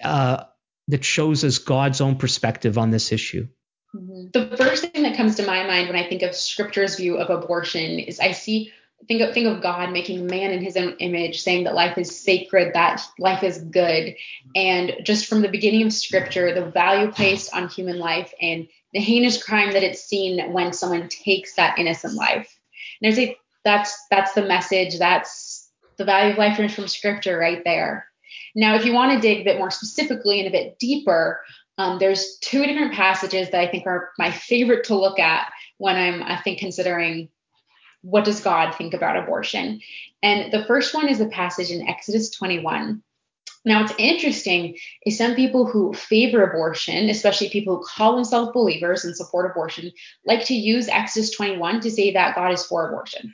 uh, 0.03 0.43
that 0.87 1.03
shows 1.03 1.43
us 1.43 1.57
God's 1.57 2.01
own 2.01 2.17
perspective 2.17 2.77
on 2.77 2.91
this 2.91 3.11
issue? 3.11 3.47
Mm-hmm. 3.95 4.27
The 4.33 4.57
first 4.57 4.91
thing 4.91 5.03
that 5.03 5.15
comes 5.15 5.35
to 5.35 5.45
my 5.45 5.65
mind 5.65 5.87
when 5.87 5.97
I 5.97 6.07
think 6.07 6.21
of 6.21 6.35
Scripture's 6.35 6.95
view 6.95 7.17
of 7.17 7.29
abortion 7.29 7.99
is 7.99 8.19
I 8.19 8.31
see 8.33 8.73
think 9.07 9.21
of 9.21 9.33
think 9.33 9.47
of 9.47 9.61
God 9.61 9.91
making 9.91 10.25
man 10.25 10.51
in 10.51 10.61
His 10.61 10.77
own 10.77 10.95
image, 10.99 11.41
saying 11.41 11.65
that 11.65 11.75
life 11.75 11.97
is 11.97 12.19
sacred, 12.19 12.73
that 12.73 13.01
life 13.19 13.43
is 13.43 13.57
good, 13.59 14.15
and 14.55 14.93
just 15.03 15.27
from 15.27 15.41
the 15.41 15.49
beginning 15.49 15.85
of 15.85 15.93
Scripture, 15.93 16.53
the 16.53 16.69
value 16.69 17.11
placed 17.11 17.53
on 17.53 17.69
human 17.69 17.99
life 17.99 18.33
and 18.41 18.67
the 18.93 18.99
heinous 18.99 19.41
crime 19.41 19.73
that 19.73 19.83
it's 19.83 20.03
seen 20.03 20.53
when 20.53 20.73
someone 20.73 21.09
takes 21.09 21.55
that 21.55 21.77
innocent 21.77 22.15
life. 22.15 22.54
And 23.01 23.11
I 23.11 23.15
say 23.15 23.37
that's 23.63 23.97
that's 24.09 24.33
the 24.33 24.45
message. 24.45 24.99
That's 24.99 25.69
the 25.97 26.05
value 26.05 26.33
of 26.33 26.37
life 26.37 26.57
from 26.73 26.87
Scripture 26.87 27.37
right 27.37 27.63
there. 27.63 28.07
Now, 28.53 28.75
if 28.75 28.85
you 28.85 28.93
want 28.93 29.11
to 29.11 29.19
dig 29.19 29.41
a 29.41 29.43
bit 29.43 29.57
more 29.57 29.71
specifically 29.71 30.39
and 30.39 30.47
a 30.47 30.51
bit 30.51 30.79
deeper, 30.79 31.41
um, 31.77 31.99
there's 31.99 32.37
two 32.39 32.65
different 32.65 32.93
passages 32.93 33.49
that 33.49 33.61
I 33.61 33.67
think 33.67 33.85
are 33.85 34.11
my 34.17 34.31
favorite 34.31 34.85
to 34.85 34.95
look 34.95 35.19
at 35.19 35.51
when 35.77 35.95
I'm, 35.95 36.23
I 36.23 36.37
think, 36.37 36.59
considering 36.59 37.29
what 38.01 38.23
does 38.23 38.39
God 38.39 38.75
think 38.75 38.93
about 38.93 39.17
abortion. 39.17 39.81
And 40.21 40.53
the 40.53 40.63
first 40.65 40.93
one 40.93 41.09
is 41.09 41.19
a 41.19 41.25
passage 41.25 41.71
in 41.71 41.87
Exodus 41.87 42.29
21. 42.29 43.01
Now, 43.65 43.81
what's 43.81 43.93
interesting 43.97 44.77
is 45.05 45.17
some 45.17 45.35
people 45.35 45.65
who 45.65 45.93
favor 45.93 46.43
abortion, 46.43 47.09
especially 47.09 47.49
people 47.49 47.77
who 47.77 47.83
call 47.83 48.15
themselves 48.15 48.51
believers 48.53 49.03
and 49.03 49.17
support 49.17 49.49
abortion, 49.49 49.91
like 50.25 50.45
to 50.45 50.53
use 50.53 50.87
Exodus 50.87 51.31
21 51.31 51.81
to 51.81 51.91
say 51.91 52.13
that 52.13 52.35
God 52.35 52.51
is 52.53 52.65
for 52.65 52.87
abortion. 52.87 53.33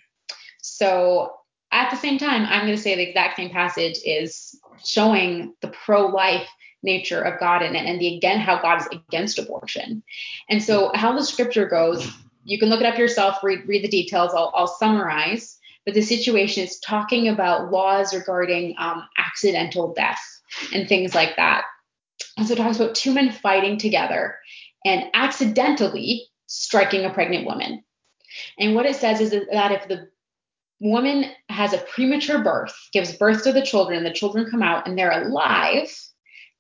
So 0.62 1.34
at 1.72 1.92
the 1.92 1.98
same 1.98 2.18
time, 2.18 2.46
I'm 2.46 2.66
going 2.66 2.76
to 2.76 2.82
say 2.82 2.96
the 2.96 3.08
exact 3.08 3.38
same 3.38 3.50
passage 3.50 4.00
is 4.06 4.58
showing 4.86 5.54
the 5.62 5.68
pro-life 5.68 6.48
nature 6.84 7.22
of 7.22 7.40
God 7.40 7.62
and, 7.62 7.76
and 7.76 8.00
the 8.00 8.16
again 8.16 8.40
how 8.40 8.62
God 8.62 8.82
is 8.82 8.88
against 8.88 9.38
abortion. 9.38 10.04
And 10.50 10.64
so 10.64 10.92
how 10.96 11.16
the 11.16 11.24
scripture 11.24 11.68
goes, 11.68 12.10
you 12.44 12.58
can 12.58 12.70
look 12.70 12.82
it 12.82 12.88
up 12.88 12.98
yourself, 12.98 13.44
read 13.44 13.68
read 13.68 13.84
the 13.84 13.90
details. 13.90 14.32
I'll, 14.34 14.52
I'll 14.56 14.68
summarize. 14.68 15.58
But 15.86 15.96
the 15.96 16.02
situation 16.02 16.64
is 16.64 16.80
talking 16.80 17.28
about 17.28 17.72
laws 17.72 18.14
regarding 18.14 18.76
um, 18.78 19.04
accidental 19.18 19.94
death 19.94 20.22
and 20.74 20.88
things 20.88 21.16
like 21.16 21.36
that. 21.38 21.64
And 22.38 22.48
so 22.48 22.54
it 22.54 22.58
talks 22.58 22.78
about 22.78 22.96
two 22.96 23.14
men 23.14 23.32
fighting 23.32 23.78
together 23.78 24.38
and 24.86 25.06
accidentally 25.14 26.28
striking 26.48 27.06
a 27.06 27.14
pregnant 27.14 27.46
woman. 27.46 27.84
And 28.60 28.76
what 28.76 28.86
it 28.86 28.96
says 28.96 29.22
is 29.22 29.32
that 29.32 29.72
if 29.72 29.88
the 29.88 30.08
woman 30.80 31.26
has 31.50 31.74
a 31.74 31.78
premature 31.78 32.44
birth, 32.44 32.76
gives 32.92 33.16
birth 33.16 33.44
to 33.44 33.54
the 33.54 33.62
children, 33.62 34.04
the 34.04 34.14
children 34.14 34.50
come 34.50 34.64
out 34.64 34.88
and 34.88 34.98
they're 34.98 35.24
alive, 35.24 35.90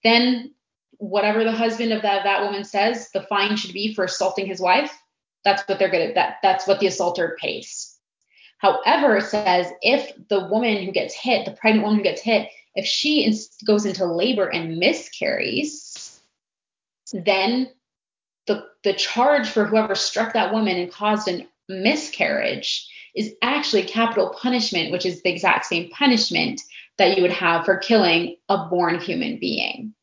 then 0.03 0.53
whatever 0.97 1.43
the 1.43 1.51
husband 1.51 1.91
of 1.91 2.03
that, 2.03 2.23
that 2.23 2.43
woman 2.43 2.63
says 2.63 3.09
the 3.11 3.23
fine 3.23 3.55
should 3.57 3.73
be 3.73 3.93
for 3.93 4.05
assaulting 4.05 4.45
his 4.45 4.59
wife, 4.59 4.95
that's 5.43 5.67
what 5.67 5.79
they're 5.79 5.89
gonna 5.89 6.13
that 6.13 6.35
that's 6.43 6.67
what 6.67 6.79
the 6.79 6.87
assaulter 6.87 7.35
pays. 7.41 7.90
However, 8.61 9.17
it 9.17 9.23
says 9.23 9.71
if 9.81 10.11
the 10.29 10.47
woman 10.47 10.85
who 10.85 10.91
gets 10.91 11.15
hit, 11.15 11.45
the 11.45 11.51
pregnant 11.51 11.83
woman 11.83 11.97
who 11.97 12.03
gets 12.03 12.21
hit, 12.21 12.47
if 12.75 12.85
she 12.85 13.35
goes 13.65 13.85
into 13.85 14.05
labor 14.05 14.47
and 14.47 14.77
miscarries, 14.77 16.21
then 17.11 17.69
the 18.45 18.65
the 18.83 18.93
charge 18.93 19.47
for 19.49 19.65
whoever 19.65 19.95
struck 19.95 20.33
that 20.33 20.53
woman 20.53 20.77
and 20.77 20.91
caused 20.91 21.27
a 21.27 21.47
miscarriage 21.67 22.87
is 23.15 23.33
actually 23.41 23.83
capital 23.83 24.35
punishment, 24.39 24.91
which 24.91 25.05
is 25.05 25.21
the 25.21 25.31
exact 25.31 25.65
same 25.65 25.89
punishment 25.89 26.61
that 26.97 27.17
you 27.17 27.23
would 27.23 27.31
have 27.31 27.65
for 27.65 27.77
killing 27.77 28.37
a 28.47 28.67
born 28.69 28.99
human 28.99 29.39
being. 29.39 29.93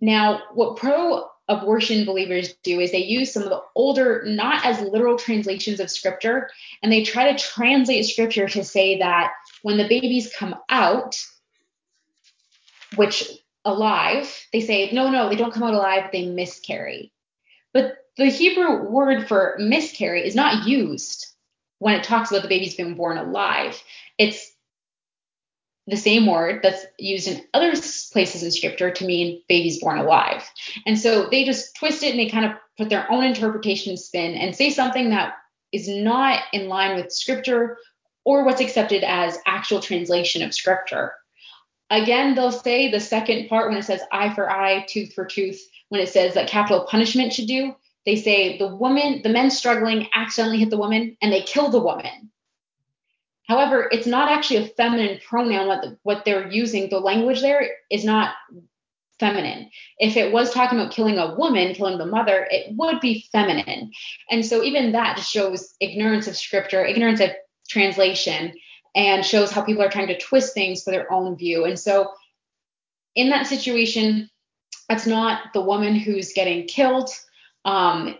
Now, 0.00 0.42
what 0.54 0.76
pro 0.76 1.26
abortion 1.48 2.04
believers 2.04 2.54
do 2.62 2.80
is 2.80 2.90
they 2.90 3.04
use 3.04 3.32
some 3.32 3.42
of 3.42 3.50
the 3.50 3.60
older, 3.74 4.24
not 4.26 4.64
as 4.64 4.80
literal 4.80 5.18
translations 5.18 5.80
of 5.80 5.90
scripture, 5.90 6.48
and 6.82 6.90
they 6.90 7.02
try 7.02 7.30
to 7.30 7.38
translate 7.38 8.06
scripture 8.06 8.48
to 8.48 8.64
say 8.64 8.98
that 8.98 9.32
when 9.62 9.76
the 9.76 9.88
babies 9.88 10.32
come 10.36 10.54
out, 10.68 11.16
which 12.96 13.28
alive, 13.64 14.46
they 14.52 14.60
say, 14.60 14.90
no, 14.92 15.10
no, 15.10 15.28
they 15.28 15.36
don't 15.36 15.52
come 15.52 15.62
out 15.62 15.74
alive, 15.74 16.10
they 16.12 16.26
miscarry. 16.26 17.12
But 17.72 17.96
the 18.16 18.26
Hebrew 18.26 18.88
word 18.88 19.26
for 19.26 19.56
miscarry 19.58 20.26
is 20.26 20.34
not 20.34 20.66
used 20.66 21.26
when 21.78 21.94
it 21.94 22.04
talks 22.04 22.30
about 22.30 22.42
the 22.42 22.48
babies 22.48 22.76
being 22.76 22.94
born 22.94 23.18
alive. 23.18 23.82
It's 24.16 24.53
the 25.86 25.96
same 25.96 26.26
word 26.26 26.60
that's 26.62 26.86
used 26.98 27.28
in 27.28 27.44
other 27.52 27.72
places 28.12 28.42
in 28.42 28.50
scripture 28.50 28.90
to 28.90 29.04
mean 29.04 29.42
babies 29.48 29.80
born 29.80 29.98
alive. 29.98 30.42
And 30.86 30.98
so 30.98 31.28
they 31.30 31.44
just 31.44 31.76
twist 31.76 32.02
it 32.02 32.10
and 32.10 32.18
they 32.18 32.28
kind 32.28 32.46
of 32.46 32.52
put 32.78 32.88
their 32.88 33.10
own 33.10 33.24
interpretation 33.24 33.96
spin 33.96 34.34
and 34.34 34.56
say 34.56 34.70
something 34.70 35.10
that 35.10 35.34
is 35.72 35.88
not 35.88 36.42
in 36.52 36.68
line 36.68 36.96
with 36.96 37.12
scripture 37.12 37.76
or 38.24 38.44
what's 38.44 38.60
accepted 38.60 39.04
as 39.04 39.38
actual 39.46 39.80
translation 39.80 40.42
of 40.42 40.54
scripture. 40.54 41.12
Again, 41.90 42.34
they'll 42.34 42.50
say 42.50 42.90
the 42.90 43.00
second 43.00 43.48
part 43.48 43.68
when 43.68 43.78
it 43.78 43.84
says 43.84 44.00
eye 44.10 44.34
for 44.34 44.50
eye, 44.50 44.86
tooth 44.88 45.12
for 45.12 45.26
tooth, 45.26 45.60
when 45.90 46.00
it 46.00 46.08
says 46.08 46.34
that 46.34 46.48
capital 46.48 46.86
punishment 46.88 47.32
should 47.32 47.46
do, 47.46 47.74
they 48.06 48.16
say 48.16 48.56
the 48.58 48.74
woman, 48.74 49.20
the 49.22 49.28
men 49.28 49.50
struggling 49.50 50.08
accidentally 50.14 50.58
hit 50.58 50.70
the 50.70 50.78
woman 50.78 51.16
and 51.20 51.32
they 51.32 51.42
kill 51.42 51.70
the 51.70 51.80
woman. 51.80 52.30
However, 53.46 53.88
it's 53.92 54.06
not 54.06 54.30
actually 54.30 54.64
a 54.64 54.68
feminine 54.68 55.20
pronoun. 55.26 55.68
What 55.68 55.82
the, 55.82 55.98
what 56.02 56.24
they're 56.24 56.50
using, 56.50 56.88
the 56.88 56.98
language 56.98 57.40
there 57.40 57.68
is 57.90 58.04
not 58.04 58.34
feminine. 59.20 59.70
If 59.98 60.16
it 60.16 60.32
was 60.32 60.52
talking 60.52 60.78
about 60.78 60.92
killing 60.92 61.18
a 61.18 61.34
woman, 61.34 61.74
killing 61.74 61.98
the 61.98 62.06
mother, 62.06 62.48
it 62.50 62.74
would 62.76 63.00
be 63.00 63.26
feminine. 63.32 63.92
And 64.30 64.44
so 64.44 64.62
even 64.62 64.92
that 64.92 65.16
just 65.16 65.30
shows 65.30 65.74
ignorance 65.80 66.26
of 66.26 66.36
scripture, 66.36 66.84
ignorance 66.84 67.20
of 67.20 67.30
translation, 67.68 68.54
and 68.94 69.24
shows 69.24 69.50
how 69.50 69.62
people 69.62 69.82
are 69.82 69.90
trying 69.90 70.08
to 70.08 70.18
twist 70.18 70.54
things 70.54 70.82
for 70.82 70.90
their 70.90 71.12
own 71.12 71.36
view. 71.36 71.64
And 71.64 71.78
so 71.78 72.12
in 73.14 73.30
that 73.30 73.46
situation, 73.46 74.30
it's 74.88 75.06
not 75.06 75.52
the 75.52 75.60
woman 75.60 75.94
who's 75.94 76.32
getting 76.32 76.66
killed. 76.66 77.10
Um, 77.64 78.16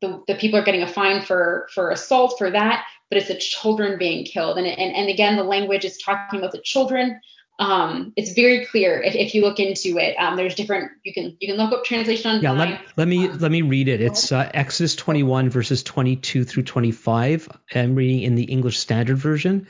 the, 0.00 0.22
the 0.26 0.34
people 0.34 0.58
are 0.58 0.64
getting 0.64 0.82
a 0.82 0.92
fine 0.92 1.22
for 1.22 1.68
for 1.72 1.90
assault 1.90 2.34
for 2.36 2.50
that 2.50 2.84
but 3.14 3.20
it's 3.20 3.28
the 3.28 3.36
children 3.36 3.96
being 3.96 4.24
killed. 4.24 4.58
And, 4.58 4.66
and, 4.66 4.96
and 4.96 5.08
again, 5.08 5.36
the 5.36 5.44
language 5.44 5.84
is 5.84 5.98
talking 5.98 6.40
about 6.40 6.50
the 6.50 6.60
children. 6.60 7.20
Um, 7.60 8.12
it's 8.16 8.32
very 8.32 8.66
clear 8.66 9.00
if, 9.00 9.14
if 9.14 9.36
you 9.36 9.42
look 9.42 9.60
into 9.60 9.96
it. 9.98 10.16
Um, 10.16 10.36
there's 10.36 10.56
different. 10.56 10.90
You 11.04 11.14
can 11.14 11.36
you 11.38 11.46
can 11.46 11.56
look 11.56 11.72
up 11.72 11.84
translation 11.84 12.32
online. 12.44 12.70
Yeah, 12.70 12.74
let, 12.74 12.98
let 12.98 13.08
me 13.08 13.28
let 13.28 13.52
me 13.52 13.62
read 13.62 13.86
it. 13.86 14.00
It's 14.00 14.32
uh, 14.32 14.50
Exodus 14.52 14.96
21 14.96 15.50
verses 15.50 15.84
22 15.84 16.42
through 16.42 16.64
25. 16.64 17.48
I'm 17.76 17.94
reading 17.94 18.22
in 18.22 18.34
the 18.34 18.42
English 18.42 18.78
Standard 18.78 19.18
Version. 19.18 19.68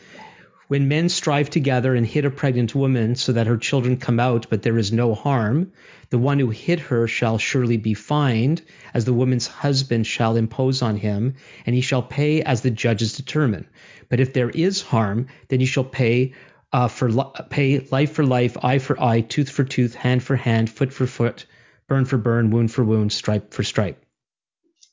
When 0.68 0.88
men 0.88 1.08
strive 1.08 1.50
together 1.50 1.94
and 1.94 2.06
hit 2.06 2.24
a 2.24 2.30
pregnant 2.30 2.74
woman 2.74 3.16
so 3.16 3.32
that 3.32 3.46
her 3.46 3.58
children 3.58 3.98
come 3.98 4.18
out, 4.18 4.46
but 4.48 4.62
there 4.62 4.78
is 4.78 4.92
no 4.92 5.14
harm, 5.14 5.72
the 6.10 6.18
one 6.18 6.38
who 6.38 6.50
hit 6.50 6.80
her 6.80 7.06
shall 7.06 7.36
surely 7.38 7.76
be 7.76 7.92
fined, 7.94 8.62
as 8.94 9.04
the 9.04 9.12
woman's 9.12 9.46
husband 9.46 10.06
shall 10.06 10.36
impose 10.36 10.80
on 10.80 10.96
him, 10.96 11.34
and 11.66 11.74
he 11.74 11.82
shall 11.82 12.02
pay 12.02 12.42
as 12.42 12.62
the 12.62 12.70
judges 12.70 13.14
determine. 13.14 13.68
But 14.08 14.20
if 14.20 14.32
there 14.32 14.50
is 14.50 14.80
harm, 14.80 15.26
then 15.48 15.60
he 15.60 15.66
shall 15.66 15.84
pay 15.84 16.32
uh, 16.72 16.88
for 16.88 17.10
li- 17.10 17.32
pay 17.50 17.78
life 17.90 18.12
for 18.12 18.24
life, 18.24 18.56
eye 18.64 18.78
for 18.78 19.00
eye, 19.00 19.20
tooth 19.20 19.50
for 19.50 19.64
tooth, 19.64 19.94
hand 19.94 20.22
for 20.22 20.34
hand, 20.34 20.70
foot 20.70 20.92
for 20.92 21.06
foot, 21.06 21.46
burn 21.88 22.04
for 22.04 22.18
burn, 22.18 22.50
wound 22.50 22.72
for 22.72 22.84
wound, 22.84 23.12
stripe 23.12 23.52
for 23.52 23.62
stripe. 23.62 24.04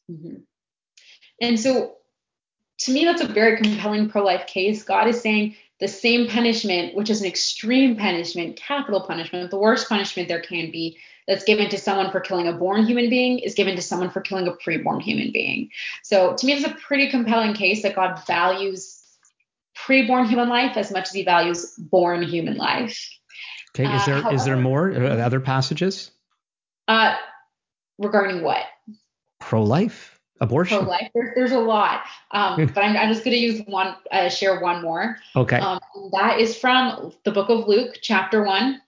Mm-hmm. 0.09 0.41
And 1.41 1.59
so 1.59 1.95
to 2.81 2.91
me, 2.91 3.05
that's 3.05 3.21
a 3.21 3.27
very 3.27 3.57
compelling 3.57 4.09
pro 4.09 4.23
life 4.23 4.47
case. 4.47 4.83
God 4.83 5.07
is 5.07 5.21
saying 5.21 5.55
the 5.79 5.87
same 5.87 6.27
punishment, 6.27 6.95
which 6.95 7.09
is 7.09 7.21
an 7.21 7.27
extreme 7.27 7.95
punishment, 7.95 8.55
capital 8.55 9.01
punishment, 9.01 9.49
the 9.49 9.57
worst 9.57 9.89
punishment 9.89 10.27
there 10.27 10.41
can 10.41 10.71
be, 10.71 10.97
that's 11.27 11.43
given 11.43 11.69
to 11.69 11.77
someone 11.77 12.11
for 12.11 12.19
killing 12.19 12.47
a 12.47 12.53
born 12.53 12.85
human 12.85 13.09
being 13.09 13.39
is 13.39 13.53
given 13.53 13.75
to 13.75 13.81
someone 13.81 14.09
for 14.09 14.21
killing 14.21 14.47
a 14.47 14.51
preborn 14.51 15.01
human 15.01 15.31
being. 15.31 15.69
So 16.03 16.35
to 16.35 16.45
me, 16.45 16.53
it's 16.53 16.65
a 16.65 16.73
pretty 16.75 17.09
compelling 17.09 17.53
case 17.53 17.83
that 17.83 17.95
God 17.95 18.19
values 18.25 19.01
preborn 19.77 20.27
human 20.27 20.49
life 20.49 20.77
as 20.77 20.91
much 20.91 21.05
as 21.05 21.11
he 21.11 21.23
values 21.23 21.73
born 21.77 22.23
human 22.23 22.57
life. 22.57 23.09
Okay, 23.73 23.91
is 23.95 24.05
there 24.05 24.15
uh, 24.15 24.21
however, 24.21 24.35
is 24.35 24.45
there 24.45 24.57
more 24.57 24.91
uh, 24.91 25.17
other 25.17 25.39
passages? 25.39 26.11
Uh, 26.87 27.15
regarding 27.97 28.43
what? 28.43 28.63
Pro 29.39 29.63
life, 29.63 30.10
abortion. 30.41 30.79
Pro 30.79 30.87
life. 30.87 31.09
There's, 31.13 31.33
there's 31.35 31.51
a 31.51 31.59
lot. 31.59 32.01
Um, 32.31 32.65
but 32.73 32.83
I'm, 32.83 32.97
I'm 32.97 33.09
just 33.09 33.23
going 33.23 33.35
to 33.35 33.41
use 33.41 33.61
one, 33.67 33.95
uh, 34.11 34.27
share 34.27 34.59
one 34.59 34.81
more. 34.81 35.17
Okay. 35.35 35.57
Um, 35.57 35.79
that 36.11 36.39
is 36.39 36.57
from 36.57 37.13
the 37.23 37.31
book 37.31 37.49
of 37.49 37.67
Luke, 37.67 37.99
chapter 38.01 38.43
one, 38.43 38.81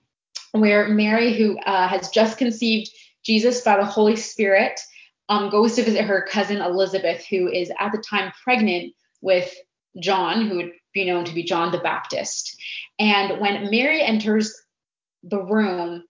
where 0.51 0.89
Mary, 0.89 1.33
who 1.33 1.57
uh, 1.59 1.87
has 1.87 2.09
just 2.09 2.37
conceived 2.37 2.91
Jesus 3.23 3.61
by 3.61 3.77
the 3.77 3.85
Holy 3.85 4.17
Spirit, 4.17 4.81
um, 5.29 5.49
goes 5.49 5.75
to 5.75 5.83
visit 5.83 6.03
her 6.03 6.27
cousin 6.29 6.57
Elizabeth, 6.57 7.25
who 7.25 7.47
is 7.47 7.71
at 7.79 7.91
the 7.93 7.97
time 7.99 8.33
pregnant 8.43 8.93
with 9.21 9.55
John, 10.01 10.47
who 10.47 10.57
would 10.57 10.71
be 10.93 11.05
known 11.05 11.23
to 11.25 11.33
be 11.33 11.43
John 11.43 11.71
the 11.71 11.77
Baptist. 11.77 12.57
And 12.99 13.39
when 13.39 13.69
Mary 13.69 14.01
enters 14.01 14.53
the 15.23 15.41
room, 15.41 16.03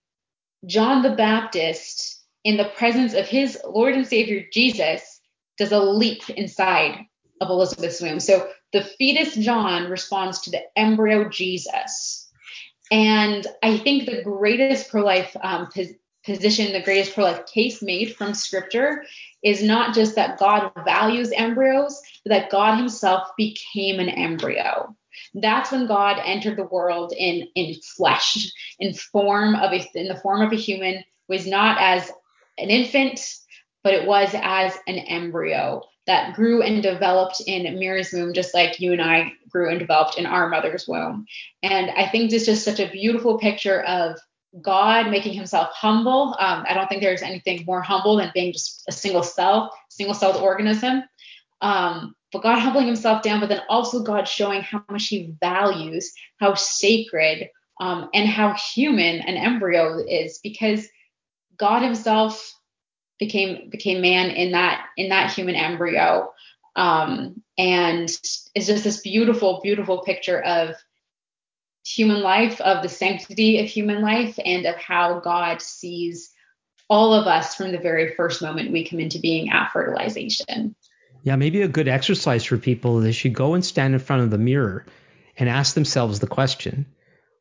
John 0.65 1.03
the 1.03 1.15
Baptist, 1.15 2.21
in 2.43 2.57
the 2.57 2.71
presence 2.75 3.13
of 3.13 3.27
his 3.27 3.57
Lord 3.65 3.95
and 3.95 4.07
Savior 4.07 4.43
Jesus, 4.51 5.12
does 5.57 5.71
a 5.71 5.79
leap 5.79 6.29
inside 6.29 7.05
of 7.41 7.49
Elizabeth's 7.49 8.01
womb. 8.01 8.19
So 8.19 8.49
the 8.71 8.83
fetus 8.83 9.35
John 9.35 9.89
responds 9.89 10.41
to 10.41 10.51
the 10.51 10.61
embryo 10.75 11.29
Jesus. 11.29 12.29
And 12.91 13.45
I 13.61 13.77
think 13.77 14.05
the 14.05 14.23
greatest 14.23 14.89
pro 14.89 15.03
life 15.03 15.35
um, 15.41 15.69
position, 16.25 16.73
the 16.73 16.81
greatest 16.81 17.13
pro 17.13 17.25
life 17.25 17.45
case 17.45 17.81
made 17.81 18.15
from 18.15 18.33
scripture 18.33 19.03
is 19.43 19.63
not 19.63 19.93
just 19.93 20.15
that 20.15 20.39
God 20.39 20.71
values 20.85 21.31
embryos, 21.31 22.01
but 22.23 22.31
that 22.31 22.49
God 22.49 22.77
himself 22.77 23.29
became 23.37 23.99
an 23.99 24.09
embryo. 24.09 24.95
That's 25.33 25.71
when 25.71 25.87
God 25.87 26.21
entered 26.23 26.57
the 26.57 26.65
world 26.65 27.13
in, 27.17 27.47
in 27.55 27.75
flesh, 27.95 28.51
in 28.79 28.93
form 28.93 29.55
of 29.55 29.71
a, 29.71 29.85
in 29.95 30.07
the 30.07 30.19
form 30.19 30.41
of 30.41 30.51
a 30.51 30.57
human, 30.57 31.03
was 31.27 31.47
not 31.47 31.77
as 31.79 32.11
an 32.57 32.69
infant, 32.69 33.19
but 33.83 33.93
it 33.93 34.07
was 34.07 34.29
as 34.33 34.77
an 34.87 34.95
embryo 34.95 35.81
that 36.05 36.35
grew 36.35 36.61
and 36.61 36.83
developed 36.83 37.41
in 37.47 37.79
Mary's 37.79 38.11
womb, 38.11 38.33
just 38.33 38.53
like 38.53 38.79
you 38.79 38.91
and 38.91 39.01
I 39.01 39.33
grew 39.49 39.69
and 39.69 39.79
developed 39.79 40.17
in 40.17 40.25
our 40.25 40.49
mother's 40.49 40.87
womb. 40.87 41.25
And 41.61 41.89
I 41.91 42.07
think 42.09 42.29
this 42.29 42.47
is 42.47 42.63
just 42.63 42.65
such 42.65 42.79
a 42.79 42.91
beautiful 42.91 43.37
picture 43.37 43.81
of 43.83 44.17
God 44.61 45.09
making 45.09 45.33
himself 45.33 45.69
humble. 45.73 46.35
Um, 46.39 46.65
I 46.67 46.73
don't 46.73 46.87
think 46.87 47.01
there's 47.01 47.21
anything 47.21 47.63
more 47.65 47.81
humble 47.81 48.17
than 48.17 48.31
being 48.33 48.53
just 48.53 48.83
a 48.87 48.91
single 48.91 49.23
cell, 49.23 49.73
single 49.89 50.13
celled 50.13 50.35
organism. 50.35 51.03
Um, 51.61 52.15
but 52.31 52.43
God 52.43 52.59
humbling 52.59 52.87
himself 52.87 53.21
down, 53.21 53.39
but 53.39 53.49
then 53.49 53.61
also 53.69 54.03
God 54.03 54.27
showing 54.27 54.61
how 54.61 54.83
much 54.89 55.07
he 55.07 55.33
values, 55.39 56.11
how 56.39 56.55
sacred, 56.55 57.49
um, 57.79 58.09
and 58.13 58.27
how 58.27 58.53
human 58.53 59.21
an 59.21 59.37
embryo 59.37 59.97
is, 59.97 60.39
because 60.43 60.87
God 61.57 61.81
himself 61.81 62.53
became 63.19 63.69
became 63.69 64.01
man 64.01 64.31
in 64.31 64.51
that 64.51 64.85
in 64.97 65.09
that 65.09 65.31
human 65.31 65.55
embryo. 65.55 66.33
Um, 66.75 67.43
and 67.57 68.09
it's 68.55 68.67
just 68.67 68.83
this 68.83 69.01
beautiful, 69.01 69.59
beautiful 69.61 70.01
picture 70.01 70.41
of 70.41 70.75
human 71.85 72.21
life, 72.21 72.59
of 72.61 72.81
the 72.81 72.89
sanctity 72.89 73.59
of 73.59 73.67
human 73.67 74.01
life, 74.01 74.39
and 74.43 74.65
of 74.65 74.75
how 74.75 75.19
God 75.19 75.61
sees 75.61 76.31
all 76.89 77.13
of 77.13 77.27
us 77.27 77.55
from 77.55 77.71
the 77.71 77.77
very 77.77 78.15
first 78.15 78.41
moment 78.41 78.71
we 78.71 78.85
come 78.85 78.99
into 78.99 79.19
being 79.19 79.49
at 79.49 79.71
fertilization. 79.71 80.75
Yeah, 81.23 81.35
maybe 81.35 81.61
a 81.61 81.67
good 81.67 81.87
exercise 81.87 82.43
for 82.43 82.57
people 82.57 82.99
is 82.99 83.05
they 83.05 83.11
should 83.11 83.33
go 83.33 83.53
and 83.53 83.63
stand 83.63 83.93
in 83.93 83.99
front 83.99 84.23
of 84.23 84.31
the 84.31 84.37
mirror 84.37 84.85
and 85.37 85.47
ask 85.47 85.73
themselves 85.73 86.19
the 86.19 86.27
question 86.27 86.85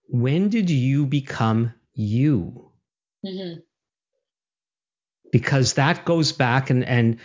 when 0.09 0.51
did 0.51 0.68
you 0.68 1.07
become 1.07 1.73
you? 1.95 2.70
Mm-hmm. 3.25 3.61
Because 5.33 5.72
that 5.74 6.05
goes 6.05 6.30
back 6.30 6.70
and, 6.70 6.85
and 6.85 7.18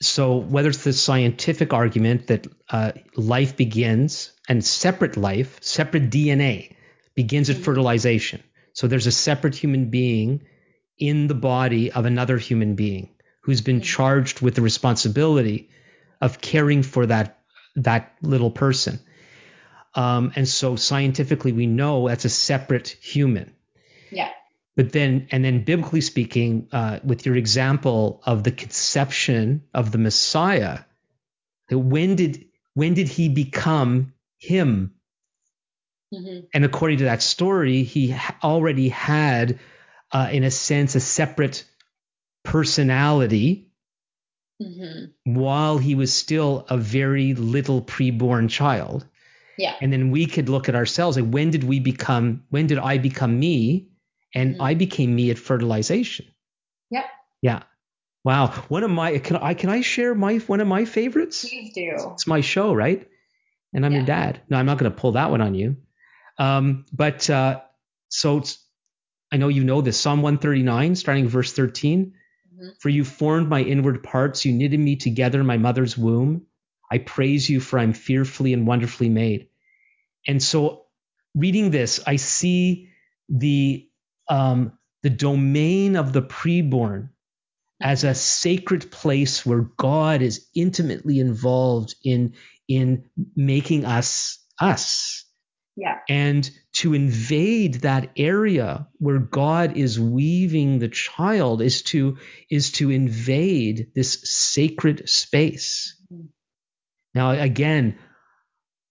so 0.00 0.36
whether 0.36 0.70
it's 0.70 0.84
the 0.84 0.94
scientific 0.94 1.74
argument 1.74 2.28
that 2.28 2.46
uh, 2.70 2.92
life 3.16 3.56
begins 3.56 4.32
and 4.48 4.64
separate 4.64 5.16
life, 5.16 5.58
separate 5.60 6.10
DNA 6.10 6.76
begins 7.14 7.50
at 7.50 7.56
mm-hmm. 7.56 7.64
fertilization. 7.64 8.42
So 8.72 8.86
there's 8.86 9.06
a 9.06 9.12
separate 9.12 9.54
human 9.54 9.90
being 9.90 10.46
in 10.98 11.26
the 11.26 11.34
body 11.34 11.92
of 11.92 12.06
another 12.06 12.38
human 12.38 12.76
being 12.76 13.10
who's 13.42 13.60
been 13.60 13.76
mm-hmm. 13.76 13.84
charged 13.84 14.40
with 14.40 14.54
the 14.54 14.62
responsibility 14.62 15.70
of 16.20 16.40
caring 16.40 16.82
for 16.82 17.06
that 17.06 17.38
that 17.76 18.14
little 18.22 18.50
person. 18.50 19.00
Um, 19.94 20.32
and 20.36 20.48
so 20.48 20.76
scientifically, 20.76 21.52
we 21.52 21.66
know 21.66 22.08
that's 22.08 22.24
a 22.24 22.30
separate 22.30 22.88
human. 22.88 23.54
Yeah. 24.10 24.30
But 24.76 24.92
then, 24.92 25.26
and 25.30 25.44
then 25.44 25.64
biblically 25.64 26.00
speaking, 26.00 26.68
uh, 26.72 27.00
with 27.04 27.26
your 27.26 27.36
example 27.36 28.22
of 28.24 28.44
the 28.44 28.52
conception 28.52 29.64
of 29.74 29.90
the 29.92 29.98
Messiah, 29.98 30.80
when 31.70 32.16
did 32.16 32.46
when 32.74 32.94
did 32.94 33.08
he 33.08 33.28
become 33.28 34.12
him? 34.38 34.94
Mm-hmm. 36.14 36.46
And 36.54 36.64
according 36.64 36.98
to 36.98 37.04
that 37.04 37.22
story, 37.22 37.82
he 37.82 38.16
already 38.42 38.88
had, 38.88 39.58
uh, 40.12 40.28
in 40.32 40.44
a 40.44 40.50
sense, 40.50 40.94
a 40.94 41.00
separate 41.00 41.64
personality 42.44 43.70
mm-hmm. 44.60 45.34
while 45.34 45.78
he 45.78 45.94
was 45.94 46.12
still 46.12 46.66
a 46.68 46.76
very 46.76 47.34
little 47.34 47.82
preborn 47.82 48.48
child. 48.48 49.06
Yeah. 49.58 49.74
And 49.80 49.92
then 49.92 50.10
we 50.10 50.26
could 50.26 50.48
look 50.48 50.68
at 50.68 50.74
ourselves 50.74 51.16
like 51.16 51.30
when 51.30 51.50
did 51.50 51.64
we 51.64 51.80
become 51.80 52.44
when 52.50 52.66
did 52.66 52.78
I 52.78 52.98
become 52.98 53.38
me? 53.38 53.88
And 54.34 54.54
mm-hmm. 54.54 54.62
I 54.62 54.74
became 54.74 55.14
me 55.14 55.30
at 55.30 55.38
fertilization. 55.38 56.26
Yep. 56.90 57.04
Yeah. 57.42 57.62
Wow. 58.24 58.48
One 58.68 58.84
of 58.84 58.90
my 58.90 59.18
can 59.18 59.36
I 59.36 59.54
can 59.54 59.70
I 59.70 59.80
share 59.80 60.14
my 60.14 60.36
one 60.38 60.60
of 60.60 60.68
my 60.68 60.84
favorites? 60.84 61.48
Please 61.48 61.72
do. 61.72 62.12
It's 62.12 62.26
my 62.26 62.40
show, 62.40 62.72
right? 62.74 63.08
And 63.72 63.86
I'm 63.86 63.92
yeah. 63.92 63.98
your 63.98 64.06
dad. 64.06 64.40
No, 64.48 64.58
I'm 64.58 64.66
not 64.66 64.78
going 64.78 64.90
to 64.90 64.96
pull 64.96 65.12
that 65.12 65.30
one 65.30 65.40
on 65.40 65.54
you. 65.54 65.76
Um, 66.38 66.86
but 66.92 67.28
uh, 67.30 67.60
so 68.08 68.42
I 69.32 69.36
know 69.36 69.48
you 69.48 69.64
know 69.64 69.80
this 69.80 69.98
Psalm 69.98 70.22
139, 70.22 70.96
starting 70.96 71.28
verse 71.28 71.52
13. 71.52 72.14
Mm-hmm. 72.54 72.68
For 72.80 72.88
you 72.88 73.04
formed 73.04 73.48
my 73.48 73.62
inward 73.62 74.02
parts, 74.02 74.44
you 74.44 74.52
knitted 74.52 74.80
me 74.80 74.96
together 74.96 75.40
in 75.40 75.46
my 75.46 75.56
mother's 75.56 75.96
womb. 75.96 76.46
I 76.90 76.98
praise 76.98 77.48
you, 77.48 77.60
for 77.60 77.78
I'm 77.78 77.92
fearfully 77.92 78.52
and 78.52 78.66
wonderfully 78.66 79.08
made. 79.08 79.48
And 80.26 80.42
so, 80.42 80.86
reading 81.34 81.70
this, 81.70 82.00
I 82.06 82.16
see 82.16 82.88
the 83.28 83.88
um, 84.30 84.78
the 85.02 85.10
domain 85.10 85.96
of 85.96 86.12
the 86.12 86.22
preborn 86.22 87.10
as 87.82 88.04
a 88.04 88.14
sacred 88.14 88.90
place 88.90 89.44
where 89.44 89.62
God 89.76 90.22
is 90.22 90.46
intimately 90.54 91.18
involved 91.18 91.94
in 92.04 92.34
in 92.68 93.10
making 93.34 93.84
us 93.84 94.38
us. 94.60 95.24
Yeah. 95.76 95.96
And 96.08 96.48
to 96.74 96.92
invade 96.94 97.74
that 97.82 98.10
area 98.16 98.88
where 98.98 99.18
God 99.18 99.76
is 99.76 99.98
weaving 99.98 100.78
the 100.78 100.88
child 100.88 101.62
is 101.62 101.82
to 101.84 102.18
is 102.50 102.72
to 102.72 102.90
invade 102.90 103.92
this 103.94 104.20
sacred 104.24 105.08
space. 105.08 105.96
Mm-hmm. 106.12 106.26
Now 107.14 107.30
again, 107.30 107.98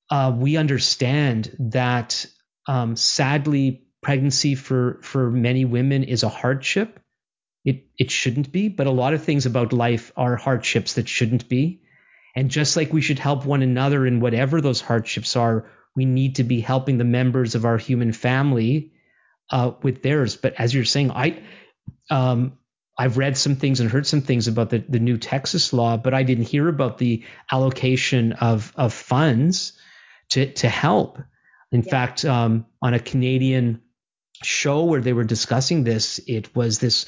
uh, 0.09 0.33
we 0.35 0.57
understand 0.57 1.55
that 1.59 2.25
um, 2.67 2.95
sadly 2.95 3.88
pregnancy 4.01 4.55
for 4.55 4.99
for 5.01 5.29
many 5.29 5.65
women 5.65 6.03
is 6.03 6.23
a 6.23 6.29
hardship. 6.29 6.99
It 7.65 7.87
it 7.97 8.11
shouldn't 8.11 8.51
be, 8.51 8.69
but 8.69 8.87
a 8.87 8.91
lot 8.91 9.13
of 9.13 9.23
things 9.23 9.45
about 9.45 9.73
life 9.73 10.11
are 10.15 10.35
hardships 10.35 10.93
that 10.93 11.09
shouldn't 11.09 11.49
be. 11.49 11.81
And 12.35 12.49
just 12.49 12.77
like 12.77 12.93
we 12.93 13.01
should 13.01 13.19
help 13.19 13.45
one 13.45 13.63
another 13.63 14.05
in 14.05 14.19
whatever 14.19 14.61
those 14.61 14.81
hardships 14.81 15.35
are, 15.35 15.69
we 15.95 16.05
need 16.05 16.35
to 16.35 16.43
be 16.43 16.61
helping 16.61 16.97
the 16.97 17.03
members 17.03 17.55
of 17.55 17.65
our 17.65 17.77
human 17.77 18.13
family 18.13 18.93
uh, 19.49 19.71
with 19.81 20.01
theirs. 20.03 20.37
But 20.37 20.53
as 20.57 20.73
you're 20.73 20.85
saying, 20.85 21.11
I 21.11 21.41
um, 22.09 22.57
I've 22.97 23.17
read 23.17 23.37
some 23.37 23.55
things 23.55 23.79
and 23.79 23.89
heard 23.89 24.05
some 24.05 24.21
things 24.21 24.47
about 24.47 24.69
the, 24.69 24.79
the 24.79 24.99
new 24.99 25.17
Texas 25.17 25.71
law, 25.73 25.97
but 25.97 26.13
I 26.13 26.23
didn't 26.23 26.45
hear 26.49 26.67
about 26.67 26.97
the 26.97 27.23
allocation 27.51 28.33
of 28.33 28.71
of 28.75 28.93
funds 28.93 29.73
to 30.29 30.51
to 30.53 30.69
help. 30.69 31.19
In 31.71 31.83
yeah. 31.83 31.91
fact, 31.91 32.25
um, 32.25 32.65
on 32.81 32.93
a 32.93 32.99
Canadian 32.99 33.81
show 34.43 34.83
where 34.85 35.01
they 35.01 35.13
were 35.13 35.23
discussing 35.23 35.83
this, 35.83 36.19
it 36.27 36.55
was 36.55 36.79
this 36.79 37.05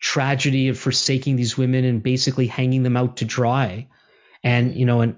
tragedy 0.00 0.68
of 0.68 0.78
forsaking 0.78 1.36
these 1.36 1.56
women 1.56 1.84
and 1.84 2.02
basically 2.02 2.46
hanging 2.46 2.82
them 2.82 2.96
out 2.96 3.18
to 3.18 3.24
dry. 3.24 3.88
And 4.42 4.74
you 4.74 4.84
know, 4.84 5.00
and 5.00 5.16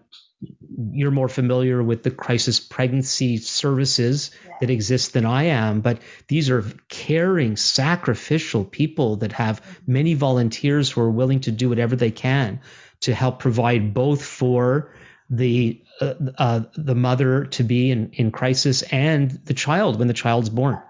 you're 0.93 1.11
more 1.11 1.29
familiar 1.29 1.83
with 1.83 2.03
the 2.03 2.11
crisis 2.11 2.61
pregnancy 2.61 3.39
services 3.39 4.31
yeah. 4.45 4.53
that 4.61 4.71
exist 4.71 5.13
than 5.13 5.25
I 5.25 5.45
am, 5.45 5.81
but 5.81 6.01
these 6.29 6.51
are 6.51 6.63
caring, 6.89 7.57
sacrificial 7.57 8.65
people 8.65 9.17
that 9.17 9.33
have 9.33 9.63
mm-hmm. 9.63 9.93
many 9.93 10.15
volunteers 10.15 10.91
who 10.91 11.01
are 11.01 11.11
willing 11.11 11.41
to 11.41 11.51
do 11.51 11.69
whatever 11.69 11.97
they 11.97 12.11
can 12.11 12.61
to 13.01 13.15
help 13.15 13.39
provide 13.39 13.95
both 13.95 14.25
for 14.25 14.93
the 15.29 15.83
uh, 16.01 16.15
uh, 16.39 16.61
the 16.77 16.95
mother 16.95 17.47
to 17.47 17.65
be 17.65 17.91
in, 17.91 18.11
in 18.13 18.31
crisis 18.31 18.83
and 18.83 19.31
the 19.47 19.55
child 19.55 19.99
when 19.99 20.09
the 20.09 20.15
child's 20.15 20.51
born. 20.51 20.81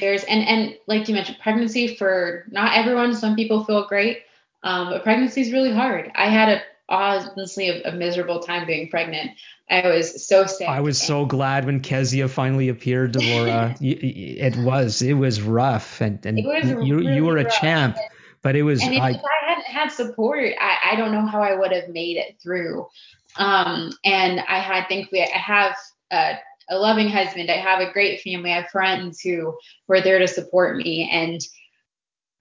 There's 0.00 0.24
and 0.24 0.46
and 0.46 0.76
like 0.86 1.08
you 1.08 1.14
mentioned, 1.14 1.38
pregnancy 1.42 1.96
for 1.96 2.44
not 2.50 2.76
everyone. 2.76 3.14
Some 3.14 3.36
people 3.36 3.64
feel 3.64 3.86
great, 3.86 4.22
um, 4.62 4.90
but 4.90 5.02
pregnancy 5.02 5.40
is 5.42 5.52
really 5.52 5.72
hard. 5.72 6.10
I 6.14 6.28
had 6.28 6.48
a 6.48 6.62
honestly 6.88 7.68
a, 7.68 7.90
a, 7.90 7.92
miserable 7.92 8.40
time 8.40 8.66
being 8.66 8.88
pregnant. 8.88 9.30
I 9.70 9.86
was 9.86 10.26
so 10.26 10.46
sick. 10.46 10.68
I 10.68 10.80
was 10.80 11.00
so 11.00 11.24
glad 11.24 11.64
when 11.64 11.80
Kezia 11.80 12.26
finally 12.26 12.68
appeared, 12.68 13.14
Devora. 13.14 13.76
it 13.80 14.56
was 14.56 15.00
it 15.00 15.14
was 15.14 15.40
rough, 15.40 16.00
and 16.00 16.24
and 16.26 16.38
you 16.38 16.50
really 16.50 17.14
you 17.14 17.24
were 17.24 17.38
a 17.38 17.48
champ, 17.48 17.96
but 18.42 18.56
it 18.56 18.62
was. 18.62 18.82
And 18.82 18.94
if 18.94 19.00
I, 19.00 19.10
I 19.10 19.48
hadn't 19.48 19.66
had 19.66 19.92
support, 19.92 20.54
I, 20.60 20.92
I 20.92 20.96
don't 20.96 21.12
know 21.12 21.26
how 21.26 21.42
I 21.42 21.54
would 21.54 21.72
have 21.72 21.88
made 21.88 22.16
it 22.16 22.40
through. 22.42 22.88
Um, 23.36 23.92
and 24.04 24.40
I 24.40 24.58
had 24.58 24.88
thankfully 24.88 25.22
I 25.22 25.38
have 25.38 25.76
a, 26.10 26.34
a 26.70 26.78
loving 26.78 27.08
husband. 27.08 27.50
I 27.50 27.56
have 27.56 27.80
a 27.80 27.92
great 27.92 28.20
family. 28.22 28.52
I 28.52 28.62
have 28.62 28.70
friends 28.70 29.20
who 29.20 29.58
were 29.88 30.00
there 30.00 30.20
to 30.20 30.28
support 30.28 30.76
me, 30.76 31.10
and 31.12 31.40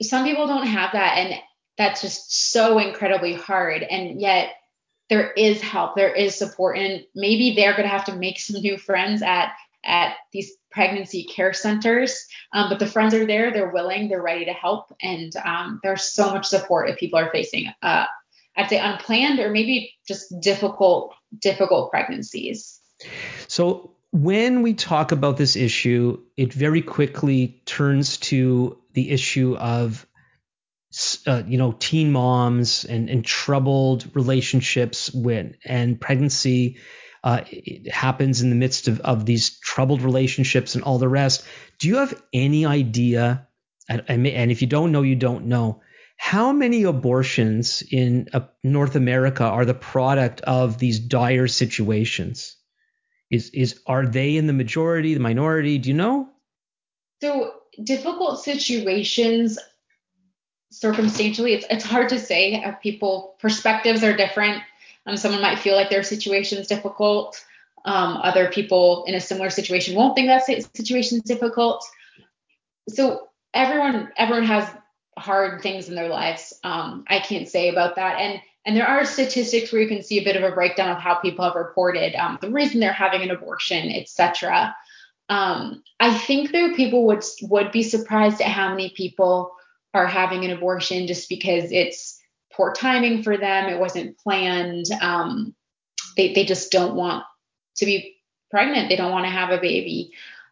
some 0.02 0.26
people 0.26 0.48
don't 0.48 0.68
have 0.68 0.94
that, 0.94 1.18
and 1.18 1.42
that's 1.78 2.02
just 2.02 2.52
so 2.52 2.78
incredibly 2.78 3.34
hard. 3.34 3.84
And 3.84 4.22
yet 4.22 4.54
there 5.10 5.32
is 5.32 5.62
help, 5.62 5.96
there 5.96 6.14
is 6.14 6.38
support, 6.38 6.78
and 6.78 7.04
maybe 7.16 7.56
they're 7.56 7.74
going 7.74 7.84
to 7.84 7.90
have 7.90 8.06
to 8.06 8.16
make 8.16 8.40
some 8.40 8.62
new 8.62 8.78
friends 8.78 9.22
at 9.22 9.52
at 9.84 10.16
these 10.34 10.52
pregnancy 10.72 11.24
care 11.24 11.54
centers. 11.54 12.28
Um, 12.54 12.70
but 12.70 12.80
the 12.80 12.86
friends 12.86 13.14
are 13.14 13.26
there, 13.26 13.52
they're 13.52 13.72
willing, 13.72 14.10
they're 14.10 14.22
ready 14.22 14.46
to 14.46 14.54
help, 14.54 14.94
and 15.02 15.36
um, 15.38 15.80
there's 15.84 16.04
so 16.04 16.32
much 16.32 16.46
support 16.46 16.90
if 16.90 16.98
people 16.98 17.18
are 17.18 17.32
facing, 17.32 17.68
uh, 17.82 18.06
I'd 18.56 18.70
say, 18.70 18.78
unplanned 18.78 19.40
or 19.40 19.50
maybe 19.50 19.94
just 20.08 20.34
difficult, 20.42 21.14
difficult 21.40 21.92
pregnancies. 21.92 22.80
So 23.48 23.96
when 24.12 24.62
we 24.62 24.74
talk 24.74 25.12
about 25.12 25.38
this 25.38 25.56
issue, 25.56 26.22
it 26.36 26.54
very 26.54 26.82
quickly 26.82 27.62
turns 27.66 28.18
to 28.18 28.80
the 28.94 29.12
issue 29.12 29.56
of 29.56 30.06
uh, 31.28 31.44
you 31.46 31.58
know 31.58 31.74
teen 31.74 32.12
moms 32.12 32.86
and, 32.86 33.10
and 33.10 33.24
troubled 33.24 34.10
relationships 34.16 35.14
when 35.14 35.56
and 35.64 36.02
pregnancy 36.02 36.78
uh, 37.24 37.42
happens 37.92 38.42
in 38.42 38.50
the 38.50 38.56
midst 38.56 38.88
of, 38.88 39.00
of 39.02 39.26
these 39.26 39.60
troubled 39.60 40.02
relationships 40.02 40.74
and 40.74 40.84
all 40.84 40.98
the 40.98 41.10
rest. 41.10 41.46
Do 41.78 41.88
you 41.88 41.98
have 41.98 42.20
any 42.34 42.66
idea 42.66 43.48
and, 43.90 44.28
if 44.52 44.62
you 44.62 44.68
don't 44.68 44.92
know 44.92 45.02
you 45.02 45.16
don't 45.16 45.46
know 45.46 45.82
how 46.18 46.52
many 46.52 46.84
abortions 46.84 47.82
in 47.92 48.28
uh, 48.34 48.42
north 48.64 48.96
america 48.96 49.44
are 49.44 49.66
the 49.66 49.74
product 49.74 50.42
of 50.42 50.78
these 50.78 51.00
dire 51.00 51.48
situations 51.48 52.58
is 53.30 53.50
is 53.52 53.80
are 53.86 54.06
they 54.06 54.38
in 54.38 54.48
the 54.48 54.54
majority 54.54 55.14
the 55.14 55.20
minority? 55.20 55.78
Do 55.78 55.90
you 55.90 55.96
know? 55.96 56.30
So 57.22 57.54
difficult 57.84 58.44
situations 58.44 59.60
circumstantially 60.72 61.54
it's, 61.54 61.66
it's 61.70 61.84
hard 61.84 62.10
to 62.10 62.20
say 62.20 62.64
uh, 62.64 62.74
people 62.74 63.36
perspectives 63.40 64.04
are 64.04 64.16
different. 64.16 64.62
Um, 65.06 65.18
someone 65.18 65.42
might 65.42 65.60
feel 65.60 65.76
like 65.76 65.90
their 65.90 66.04
situation 66.04 66.60
is 66.60 66.68
difficult. 66.68 67.44
Um, 67.86 68.18
other 68.18 68.50
people 68.50 69.06
in 69.06 69.16
a 69.16 69.22
similar 69.22 69.50
situation 69.50 69.96
won't 69.96 70.16
think 70.16 70.28
that 70.28 70.46
situation 70.76 71.18
is 71.20 71.24
difficult. 71.24 71.84
So 72.90 73.30
everyone 73.54 74.10
everyone 74.18 74.46
has 74.46 74.70
hard 75.18 75.62
things 75.62 75.90
in 75.90 75.96
their 75.96 76.10
lives. 76.10 76.54
Um, 76.64 77.04
i 77.08 77.20
can't 77.20 77.48
say 77.48 77.70
about 77.70 77.96
that. 77.96 78.20
And 78.20 78.42
and 78.70 78.78
there 78.78 78.88
are 78.88 79.04
statistics 79.04 79.72
where 79.72 79.82
you 79.82 79.88
can 79.88 80.04
see 80.04 80.20
a 80.20 80.24
bit 80.24 80.36
of 80.36 80.44
a 80.44 80.54
breakdown 80.54 80.92
of 80.92 80.98
how 81.00 81.16
people 81.16 81.44
have 81.44 81.56
reported 81.56 82.16
um, 82.16 82.38
the 82.42 82.52
reason 82.52 82.80
they're 82.80 82.94
having 82.94 83.22
an 83.24 83.32
abortion 83.32 83.90
etc 83.92 84.76
um, 85.30 85.84
i 86.00 86.16
think 86.18 86.52
though 86.52 86.74
people 86.76 87.06
would 87.06 87.24
would 87.42 87.72
be 87.72 87.84
surprised 87.84 88.42
at 88.42 88.48
how 88.48 88.70
many 88.70 88.90
people 88.96 89.52
are 89.94 90.08
having 90.08 90.46
an 90.46 90.52
abortion 90.52 91.08
just 91.08 91.30
because 91.30 91.72
it's 91.72 92.20
poor 92.54 92.74
timing 92.74 93.24
for 93.24 93.38
them. 93.38 93.70
It 93.70 93.80
wasn't 93.80 94.18
planned. 94.18 94.86
Um, 95.02 95.56
they, 96.18 96.34
they 96.34 96.46
just 96.46 96.72
don't 96.72 96.96
want 96.96 97.24
to 97.78 97.86
be 97.86 98.18
pregnant. 98.52 98.90
They 98.90 98.96
don't 98.96 99.12
want 99.12 99.26
to 99.26 99.32
have 99.32 99.50
a 99.50 99.62
baby. 99.62 100.12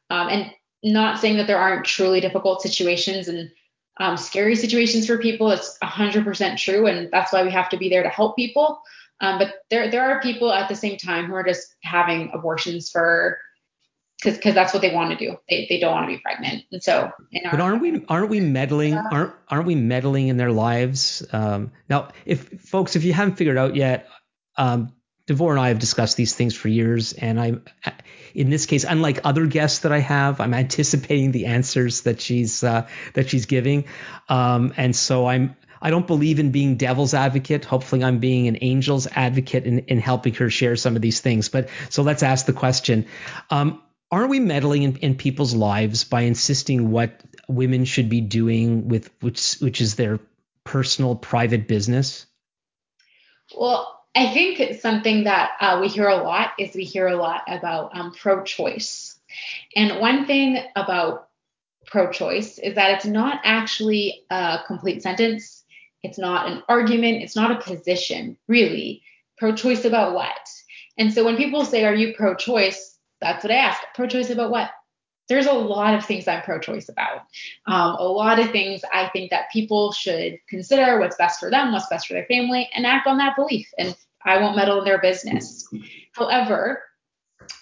Um, 0.09 0.30
and 0.30 0.51
not 0.84 1.20
saying 1.20 1.38
that 1.38 1.47
there 1.47 1.57
aren't 1.57 1.86
truly 1.86 2.22
difficult 2.22 2.61
situations 2.61 3.28
and 3.28 3.51
um, 4.00 4.18
scary 4.18 4.56
situations 4.56 5.08
for 5.08 5.18
people. 5.18 5.52
It's 5.52 5.78
100% 5.84 6.58
true. 6.58 6.88
And 6.88 7.10
that's 7.12 7.34
why 7.34 7.43
we 7.43 7.52
have 7.52 7.70
to 7.70 7.78
be 7.78 7.89
there 7.89 8.04
to 8.04 8.10
help 8.10 8.36
people. 8.36 8.82
Um, 9.20 9.39
but 9.39 9.56
there, 9.70 9.89
there 9.89 10.12
are 10.12 10.22
people 10.22 10.52
at 10.52 10.70
the 10.70 10.76
same 10.76 10.98
time 10.98 11.26
who 11.26 11.34
are 11.34 11.43
just 11.43 11.76
having 11.82 12.32
abortions 12.34 12.89
for 12.89 13.39
because 14.20 14.38
because 14.38 14.56
that's 14.56 14.74
what 14.74 14.82
they 14.82 14.93
want 14.93 15.18
to 15.18 15.26
do. 15.26 15.38
They, 15.50 15.68
they 15.70 15.80
don't 15.80 15.91
want 15.91 16.10
to 16.10 16.16
be 16.16 16.20
pregnant, 16.20 16.64
and 16.72 16.82
so. 16.82 17.12
but 17.52 17.60
aren't 17.60 17.82
we 17.82 18.04
aren't 18.10 18.30
we 18.30 18.39
meddling 18.39 18.95
aren't 18.95 19.34
aren't 19.48 19.68
we 19.68 19.76
meddling 19.76 20.28
in 20.28 20.38
their 20.38 20.52
lives? 20.52 21.26
Um, 21.32 21.72
now, 21.89 22.10
if 22.26 22.62
folks, 22.62 22.95
if 22.95 23.04
you 23.04 23.14
haven't 23.14 23.36
figured 23.36 23.58
out 23.58 23.76
yet, 23.76 24.10
um, 24.58 24.93
Devora 25.28 25.51
and 25.51 25.59
I 25.59 25.67
have 25.67 25.80
discussed 25.80 26.15
these 26.15 26.34
things 26.34 26.55
for 26.55 26.69
years, 26.69 27.11
and 27.13 27.39
I'm 27.39 27.63
in 28.34 28.49
this 28.49 28.65
case, 28.65 28.86
unlike 28.86 29.19
other 29.23 29.45
guests 29.45 29.80
that 29.80 29.91
I 29.91 29.99
have, 29.99 30.39
I'm 30.39 30.53
anticipating 30.53 31.32
the 31.32 31.47
answers 31.47 32.01
that 32.01 32.21
she's 32.21 32.63
uh, 32.63 32.88
that 33.13 33.30
she's 33.30 33.45
giving, 33.45 33.86
um, 34.30 34.73
and 34.78 34.95
so 34.95 35.28
I'm. 35.28 35.55
I 35.80 35.91
don't 35.91 36.07
believe 36.07 36.39
in 36.39 36.49
being 36.49 36.78
devil's 36.78 37.13
advocate. 37.13 37.63
Hopefully, 37.63 38.03
I'm 38.03 38.17
being 38.17 38.47
an 38.47 38.55
angel's 38.55 39.05
advocate 39.05 39.65
in, 39.65 39.80
in 39.80 39.99
helping 39.99 40.34
her 40.36 40.49
share 40.49 40.75
some 40.75 40.95
of 40.95 41.03
these 41.03 41.19
things. 41.19 41.49
But 41.49 41.69
so 41.89 42.01
let's 42.01 42.23
ask 42.23 42.47
the 42.47 42.53
question. 42.53 43.05
Um, 43.51 43.84
aren't 44.09 44.32
we 44.32 44.39
meddling 44.39 44.82
in, 44.82 44.95
in 44.97 45.15
people's 45.15 45.53
lives 45.53 46.03
by 46.03 46.21
insisting 46.21 46.89
what 46.89 47.21
women 47.47 47.86
should 47.86 48.09
be 48.09 48.21
doing 48.21 48.88
with 48.88 49.11
which 49.21 49.57
which 49.59 49.82
is 49.82 49.95
their 49.95 50.19
personal 50.63 51.15
private 51.15 51.67
business? 51.67 52.25
Well, 53.55 53.97
I 54.18 54.34
think 54.34 54.80
something 54.82 55.26
that 55.26 55.51
uh, 55.61 55.78
we 55.80 55.89
hear 55.89 56.07
a 56.07 56.24
lot 56.24 56.53
is 56.57 56.74
we 56.74 56.84
hear 56.84 57.07
a 57.07 57.15
lot 57.15 57.43
about 57.47 57.95
um, 57.95 58.13
pro-choice, 58.13 59.20
and 59.76 59.99
one 59.99 60.26
thing 60.26 60.57
about 60.76 61.30
pro-choice 61.86 62.57
is 62.57 62.76
that 62.76 62.95
it's 62.95 63.05
not 63.05 63.41
actually 63.43 64.24
a 64.32 64.59
complete 64.65 65.03
sentence. 65.03 65.63
It's 66.01 66.18
not 66.18 66.51
an 66.51 66.63
argument. 66.68 67.22
It's 67.22 67.36
not 67.36 67.51
a 67.51 67.61
position, 67.61 68.38
really. 68.47 69.03
Pro-choice 69.38 69.86
about 69.86 70.15
what? 70.15 70.49
And 70.97 71.13
so 71.13 71.24
when 71.24 71.38
people 71.38 71.63
say, 71.63 71.86
"Are 71.86 71.93
you 71.93 72.15
pro-choice?" 72.15 72.97
That's 73.22 73.43
what 73.43 73.51
I 73.51 73.57
ask. 73.57 73.82
Pro 73.95 74.07
choice 74.07 74.30
about 74.30 74.51
what? 74.51 74.72
There's 75.30 75.47
a 75.47 75.53
lot 75.53 75.93
of 75.93 76.05
things 76.05 76.28
I'm 76.28 76.41
pro 76.41 76.59
choice 76.59 76.88
about. 76.88 77.22
Um, 77.65 77.95
a 77.95 78.07
lot 78.07 78.39
of 78.39 78.51
things 78.51 78.82
I 78.93 79.09
think 79.09 79.32
that 79.32 79.51
people 79.51 79.91
should 79.91 80.39
consider 80.47 80.99
what's 80.99 81.18
best 81.18 81.39
for 81.39 81.51
them, 81.51 81.74
what's 81.74 81.89
best 81.89 82.07
for 82.07 82.13
their 82.13 82.26
family, 82.26 82.70
and 82.74 82.86
act 82.86 83.07
on 83.07 83.18
that 83.18 83.36
belief. 83.36 83.70
And 83.78 83.95
I 84.26 84.41
won't 84.41 84.55
meddle 84.55 84.80
in 84.80 84.86
their 84.86 84.99
business. 84.99 85.68
However, 86.13 86.84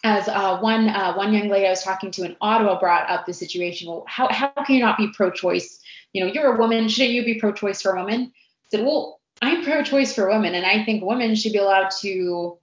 as 0.04 0.28
uh, 0.28 0.60
one 0.60 0.88
uh, 0.90 1.14
one 1.16 1.34
young 1.34 1.50
lady 1.50 1.68
I 1.68 1.72
was 1.72 1.84
talking 1.84 2.12
to 2.12 2.24
in 2.24 2.36
Ottawa 2.42 2.80
brought 2.80 3.10
up 3.10 3.26
the 3.26 3.34
situation. 3.34 3.90
Well, 3.90 4.06
how 4.08 4.32
how 4.32 4.50
can 4.50 4.76
you 4.76 4.82
not 4.82 4.98
be 4.98 5.12
pro-choice? 5.14 5.80
You 6.14 6.26
know, 6.26 6.32
you're 6.32 6.56
a 6.56 6.58
woman. 6.58 6.88
Shouldn't 6.88 7.14
you 7.14 7.26
be 7.26 7.40
pro-choice 7.40 7.82
for 7.82 7.96
women? 7.96 8.32
I 8.34 8.70
said, 8.70 8.86
well, 8.86 9.20
I'm 9.42 9.64
pro-choice 9.64 10.16
for 10.16 10.30
women, 10.30 10.56
and 10.56 10.66
I 10.66 10.86
think 10.86 11.04
women 11.04 11.36
should 11.36 11.54
be 11.54 11.60
allowed 11.60 11.92
to 12.02 12.58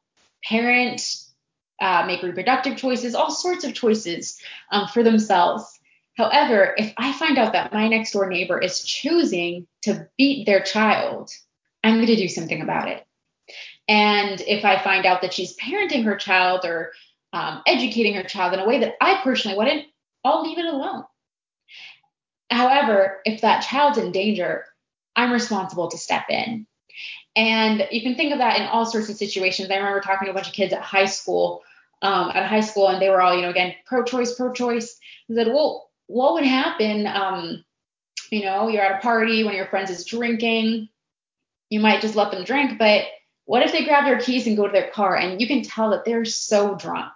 parent, 0.44 1.02
uh, 1.80 2.04
make 2.06 2.22
reproductive 2.22 2.76
choices, 2.76 3.14
all 3.14 3.30
sorts 3.30 3.64
of 3.64 3.74
choices 3.74 4.40
um, 4.70 4.88
for 4.88 5.02
themselves. 5.02 5.78
However, 6.16 6.74
if 6.76 6.92
I 6.96 7.12
find 7.12 7.38
out 7.38 7.52
that 7.52 7.72
my 7.72 7.88
next 7.88 8.12
door 8.12 8.28
neighbor 8.28 8.58
is 8.58 8.82
choosing 8.82 9.66
to 9.82 10.08
beat 10.18 10.46
their 10.46 10.62
child, 10.62 11.30
I'm 11.84 11.94
going 11.94 12.06
to 12.06 12.16
do 12.16 12.28
something 12.28 12.60
about 12.60 12.88
it. 12.88 13.06
And 13.92 14.40
if 14.46 14.64
I 14.64 14.82
find 14.82 15.04
out 15.04 15.20
that 15.20 15.34
she's 15.34 15.54
parenting 15.54 16.04
her 16.04 16.16
child 16.16 16.64
or 16.64 16.92
um, 17.34 17.60
educating 17.66 18.14
her 18.14 18.22
child 18.22 18.54
in 18.54 18.60
a 18.60 18.66
way 18.66 18.78
that 18.78 18.94
I 19.02 19.20
personally 19.22 19.58
wouldn't, 19.58 19.84
I'll 20.24 20.42
leave 20.42 20.56
it 20.56 20.64
alone. 20.64 21.04
However, 22.50 23.20
if 23.26 23.42
that 23.42 23.60
child's 23.60 23.98
in 23.98 24.10
danger, 24.10 24.64
I'm 25.14 25.30
responsible 25.30 25.90
to 25.90 25.98
step 25.98 26.24
in. 26.30 26.66
And 27.36 27.86
you 27.90 28.00
can 28.00 28.14
think 28.14 28.32
of 28.32 28.38
that 28.38 28.60
in 28.60 28.66
all 28.66 28.86
sorts 28.86 29.10
of 29.10 29.16
situations. 29.16 29.70
I 29.70 29.76
remember 29.76 30.00
talking 30.00 30.24
to 30.24 30.30
a 30.30 30.34
bunch 30.34 30.48
of 30.48 30.54
kids 30.54 30.72
at 30.72 30.80
high 30.80 31.04
school 31.04 31.62
um, 32.00 32.30
at 32.34 32.48
high 32.48 32.60
school, 32.60 32.88
and 32.88 33.00
they 33.00 33.10
were 33.10 33.20
all, 33.20 33.36
you 33.36 33.42
know, 33.42 33.50
again, 33.50 33.74
pro-choice, 33.84 34.36
pro-choice. 34.36 34.98
I 35.30 35.34
said, 35.34 35.48
well, 35.48 35.90
what 36.06 36.32
would 36.32 36.44
happen? 36.44 37.06
Um, 37.06 37.62
you 38.30 38.42
know, 38.42 38.68
you're 38.68 38.82
at 38.82 39.00
a 39.00 39.02
party, 39.02 39.44
one 39.44 39.52
of 39.52 39.58
your 39.58 39.68
friends 39.68 39.90
is 39.90 40.06
drinking. 40.06 40.88
You 41.68 41.80
might 41.80 42.00
just 42.00 42.16
let 42.16 42.30
them 42.30 42.44
drink, 42.44 42.78
but 42.78 43.04
what 43.52 43.62
if 43.62 43.72
they 43.72 43.84
grab 43.84 44.06
their 44.06 44.18
keys 44.18 44.46
and 44.46 44.56
go 44.56 44.66
to 44.66 44.72
their 44.72 44.90
car, 44.90 45.14
and 45.14 45.38
you 45.38 45.46
can 45.46 45.62
tell 45.62 45.90
that 45.90 46.06
they're 46.06 46.24
so 46.24 46.74
drunk? 46.74 47.12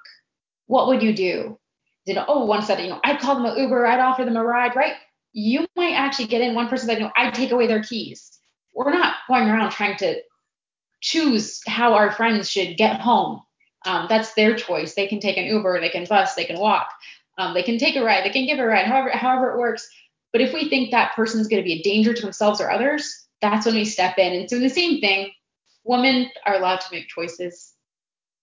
What 0.66 0.88
would 0.88 1.02
you 1.02 1.14
do? 1.14 1.58
Know, 2.06 2.26
oh, 2.28 2.44
one 2.44 2.62
said, 2.62 2.78
you 2.80 2.90
know, 2.90 3.00
I'd 3.02 3.20
call 3.20 3.36
them 3.36 3.46
an 3.46 3.58
Uber, 3.58 3.86
I'd 3.86 4.00
offer 4.00 4.24
them 4.24 4.36
a 4.36 4.44
ride, 4.44 4.76
right? 4.76 4.94
You 5.32 5.66
might 5.76 5.94
actually 5.94 6.28
get 6.28 6.42
in. 6.42 6.54
One 6.54 6.68
person 6.68 6.88
said, 6.88 6.98
you 6.98 7.04
know, 7.04 7.12
I'd 7.16 7.34
take 7.34 7.52
away 7.52 7.66
their 7.66 7.82
keys. 7.82 8.38
We're 8.74 8.92
not 8.92 9.14
going 9.28 9.48
around 9.48 9.70
trying 9.70 9.96
to 9.96 10.20
choose 11.00 11.62
how 11.66 11.94
our 11.94 12.12
friends 12.12 12.50
should 12.50 12.76
get 12.76 13.00
home 13.00 13.40
um, 13.86 14.06
that's 14.08 14.34
their 14.34 14.54
choice. 14.56 14.94
They 14.94 15.06
can 15.06 15.20
take 15.20 15.36
an 15.36 15.46
Uber, 15.46 15.80
they 15.80 15.88
can 15.88 16.04
bus, 16.04 16.34
they 16.34 16.44
can 16.44 16.58
walk. 16.58 16.88
Um, 17.38 17.54
they 17.54 17.62
can 17.62 17.78
take 17.78 17.96
a 17.96 18.02
ride, 18.02 18.24
they 18.24 18.30
can 18.30 18.46
give 18.46 18.58
a 18.58 18.66
ride, 18.66 18.86
however, 18.86 19.10
however 19.10 19.52
it 19.52 19.58
works. 19.58 19.88
But 20.32 20.40
if 20.40 20.52
we 20.52 20.68
think 20.68 20.90
that 20.90 21.14
person's 21.14 21.48
going 21.48 21.62
to 21.62 21.66
be 21.66 21.80
a 21.80 21.82
danger 21.82 22.12
to 22.12 22.22
themselves 22.22 22.60
or 22.60 22.70
others, 22.70 23.26
that's 23.40 23.64
when 23.64 23.76
we 23.76 23.84
step 23.84 24.18
in. 24.18 24.32
And 24.32 24.50
so 24.50 24.58
the 24.58 24.68
same 24.68 25.00
thing, 25.00 25.30
women 25.86 26.30
are 26.44 26.56
allowed 26.56 26.80
to 26.80 26.92
make 26.92 27.08
choices. 27.08 27.72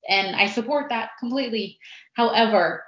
And 0.07 0.35
I 0.35 0.47
support 0.47 0.89
that 0.89 1.11
completely. 1.19 1.79
However, 2.13 2.83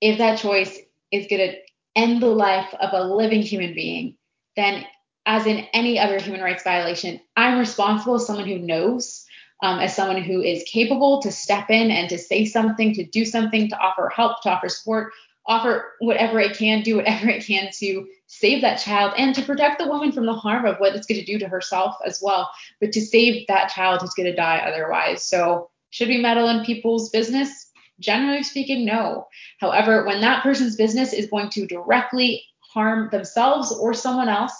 if 0.00 0.18
that 0.18 0.38
choice 0.38 0.78
is 1.10 1.26
going 1.28 1.50
to 1.50 1.56
end 1.96 2.22
the 2.22 2.26
life 2.26 2.72
of 2.80 2.90
a 2.92 3.04
living 3.04 3.42
human 3.42 3.74
being, 3.74 4.16
then 4.56 4.84
as 5.26 5.46
in 5.46 5.66
any 5.72 5.98
other 5.98 6.18
human 6.18 6.40
rights 6.40 6.62
violation, 6.62 7.20
I'm 7.36 7.58
responsible 7.58 8.14
as 8.14 8.26
someone 8.26 8.46
who 8.46 8.58
knows, 8.58 9.24
um, 9.62 9.78
as 9.80 9.94
someone 9.94 10.22
who 10.22 10.40
is 10.40 10.64
capable 10.64 11.20
to 11.22 11.30
step 11.30 11.70
in 11.70 11.90
and 11.90 12.08
to 12.08 12.18
say 12.18 12.44
something, 12.44 12.94
to 12.94 13.04
do 13.04 13.24
something, 13.24 13.68
to 13.68 13.78
offer 13.78 14.08
help, 14.08 14.42
to 14.42 14.50
offer 14.50 14.68
support, 14.68 15.12
offer 15.50 15.94
whatever 15.98 16.40
I 16.40 16.48
can, 16.48 16.82
do 16.82 16.96
whatever 16.96 17.28
I 17.28 17.40
can 17.40 17.70
to 17.80 18.06
save 18.28 18.62
that 18.62 18.76
child 18.76 19.12
and 19.18 19.34
to 19.34 19.42
protect 19.42 19.80
the 19.80 19.88
woman 19.88 20.12
from 20.12 20.24
the 20.24 20.32
harm 20.32 20.64
of 20.64 20.76
what 20.78 20.94
it's 20.94 21.06
going 21.06 21.18
to 21.18 21.26
do 21.26 21.40
to 21.40 21.48
herself 21.48 21.96
as 22.06 22.20
well, 22.22 22.48
but 22.80 22.92
to 22.92 23.00
save 23.00 23.48
that 23.48 23.68
child 23.68 24.00
who's 24.00 24.14
going 24.14 24.30
to 24.30 24.36
die 24.36 24.58
otherwise. 24.58 25.24
So, 25.24 25.68
should 25.90 26.06
we 26.06 26.18
meddle 26.18 26.48
in 26.48 26.64
people's 26.64 27.10
business? 27.10 27.68
Generally 27.98 28.44
speaking, 28.44 28.86
no. 28.86 29.26
However, 29.58 30.06
when 30.06 30.20
that 30.20 30.44
person's 30.44 30.76
business 30.76 31.12
is 31.12 31.28
going 31.28 31.50
to 31.50 31.66
directly 31.66 32.44
harm 32.72 33.08
themselves 33.10 33.72
or 33.72 33.92
someone 33.92 34.28
else, 34.28 34.54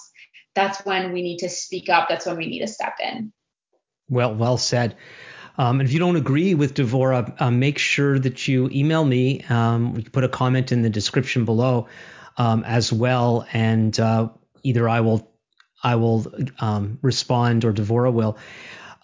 that's 0.56 0.84
when 0.84 1.12
we 1.12 1.22
need 1.22 1.38
to 1.38 1.48
speak 1.48 1.88
up. 1.88 2.08
That's 2.08 2.26
when 2.26 2.36
we 2.36 2.48
need 2.48 2.60
to 2.60 2.66
step 2.66 2.96
in. 3.00 3.32
Well, 4.08 4.34
well 4.34 4.58
said. 4.58 4.96
Um, 5.60 5.78
and 5.78 5.86
if 5.86 5.92
you 5.92 5.98
don't 5.98 6.16
agree 6.16 6.54
with 6.54 6.72
Devora, 6.72 7.38
uh, 7.38 7.50
make 7.50 7.76
sure 7.76 8.18
that 8.18 8.48
you 8.48 8.70
email 8.72 9.04
me. 9.04 9.44
Um, 9.50 9.92
we 9.92 10.02
can 10.02 10.10
put 10.10 10.24
a 10.24 10.28
comment 10.28 10.72
in 10.72 10.80
the 10.80 10.88
description 10.88 11.44
below 11.44 11.86
um, 12.38 12.64
as 12.64 12.90
well, 12.90 13.46
and 13.52 14.00
uh, 14.00 14.30
either 14.62 14.88
I 14.88 15.00
will 15.00 15.30
I 15.82 15.96
will 15.96 16.32
um, 16.60 16.98
respond 17.02 17.66
or 17.66 17.74
Devora 17.74 18.10
will. 18.10 18.38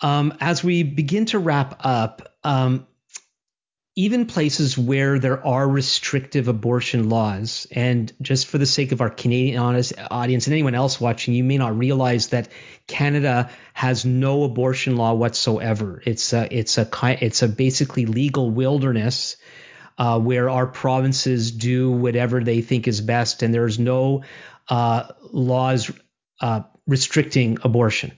Um, 0.01 0.33
as 0.41 0.65
we 0.65 0.83
begin 0.83 1.27
to 1.27 1.39
wrap 1.39 1.79
up, 1.85 2.35
even 3.99 4.27
places 4.27 4.77
where 4.77 5.19
there 5.19 5.45
are 5.45 5.67
restrictive 5.67 6.49
abortion 6.49 7.09
laws, 7.09 7.67
and 7.73 8.13
just 8.21 8.47
for 8.47 8.59
the 8.59 8.67
sake 8.67 8.93
of 8.93 9.01
our 9.01 9.09
Canadian 9.09 9.59
audience 9.59 10.47
and 10.47 10.53
anyone 10.53 10.75
else 10.75 11.01
watching, 11.01 11.33
you 11.33 11.43
may 11.43 11.57
not 11.57 11.79
realize 11.79 12.29
that 12.29 12.49
Canada 12.87 13.51
has 13.73 14.05
no 14.05 14.45
abortion 14.45 14.97
law 14.97 15.15
whatsoever. 15.15 16.03
It's 16.05 16.35
a 16.35 16.47
it's 16.55 16.77
a 16.77 16.87
it's 17.25 17.43
a 17.43 17.49
basically 17.49 18.05
legal 18.05 18.51
wilderness 18.51 19.39
uh, 19.97 20.21
where 20.21 20.51
our 20.51 20.67
provinces 20.67 21.51
do 21.51 21.91
whatever 21.91 22.45
they 22.45 22.61
think 22.61 22.87
is 22.87 23.01
best, 23.01 23.43
and 23.43 23.55
there's 23.55 23.79
no 23.79 24.25
uh, 24.69 25.05
laws 25.33 25.91
uh, 26.43 26.61
restricting 26.87 27.57
abortion 27.63 28.13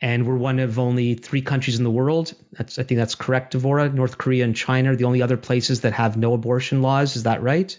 and 0.00 0.26
we're 0.26 0.36
one 0.36 0.58
of 0.58 0.78
only 0.78 1.14
three 1.14 1.42
countries 1.42 1.78
in 1.78 1.84
the 1.84 1.90
world. 1.90 2.34
That's, 2.52 2.78
I 2.78 2.82
think 2.82 2.98
that's 2.98 3.14
correct, 3.14 3.54
Devora. 3.54 3.92
North 3.92 4.18
Korea 4.18 4.44
and 4.44 4.54
China 4.54 4.92
are 4.92 4.96
the 4.96 5.04
only 5.04 5.22
other 5.22 5.36
places 5.36 5.82
that 5.82 5.92
have 5.92 6.16
no 6.16 6.34
abortion 6.34 6.82
laws. 6.82 7.16
Is 7.16 7.24
that 7.24 7.42
right? 7.42 7.78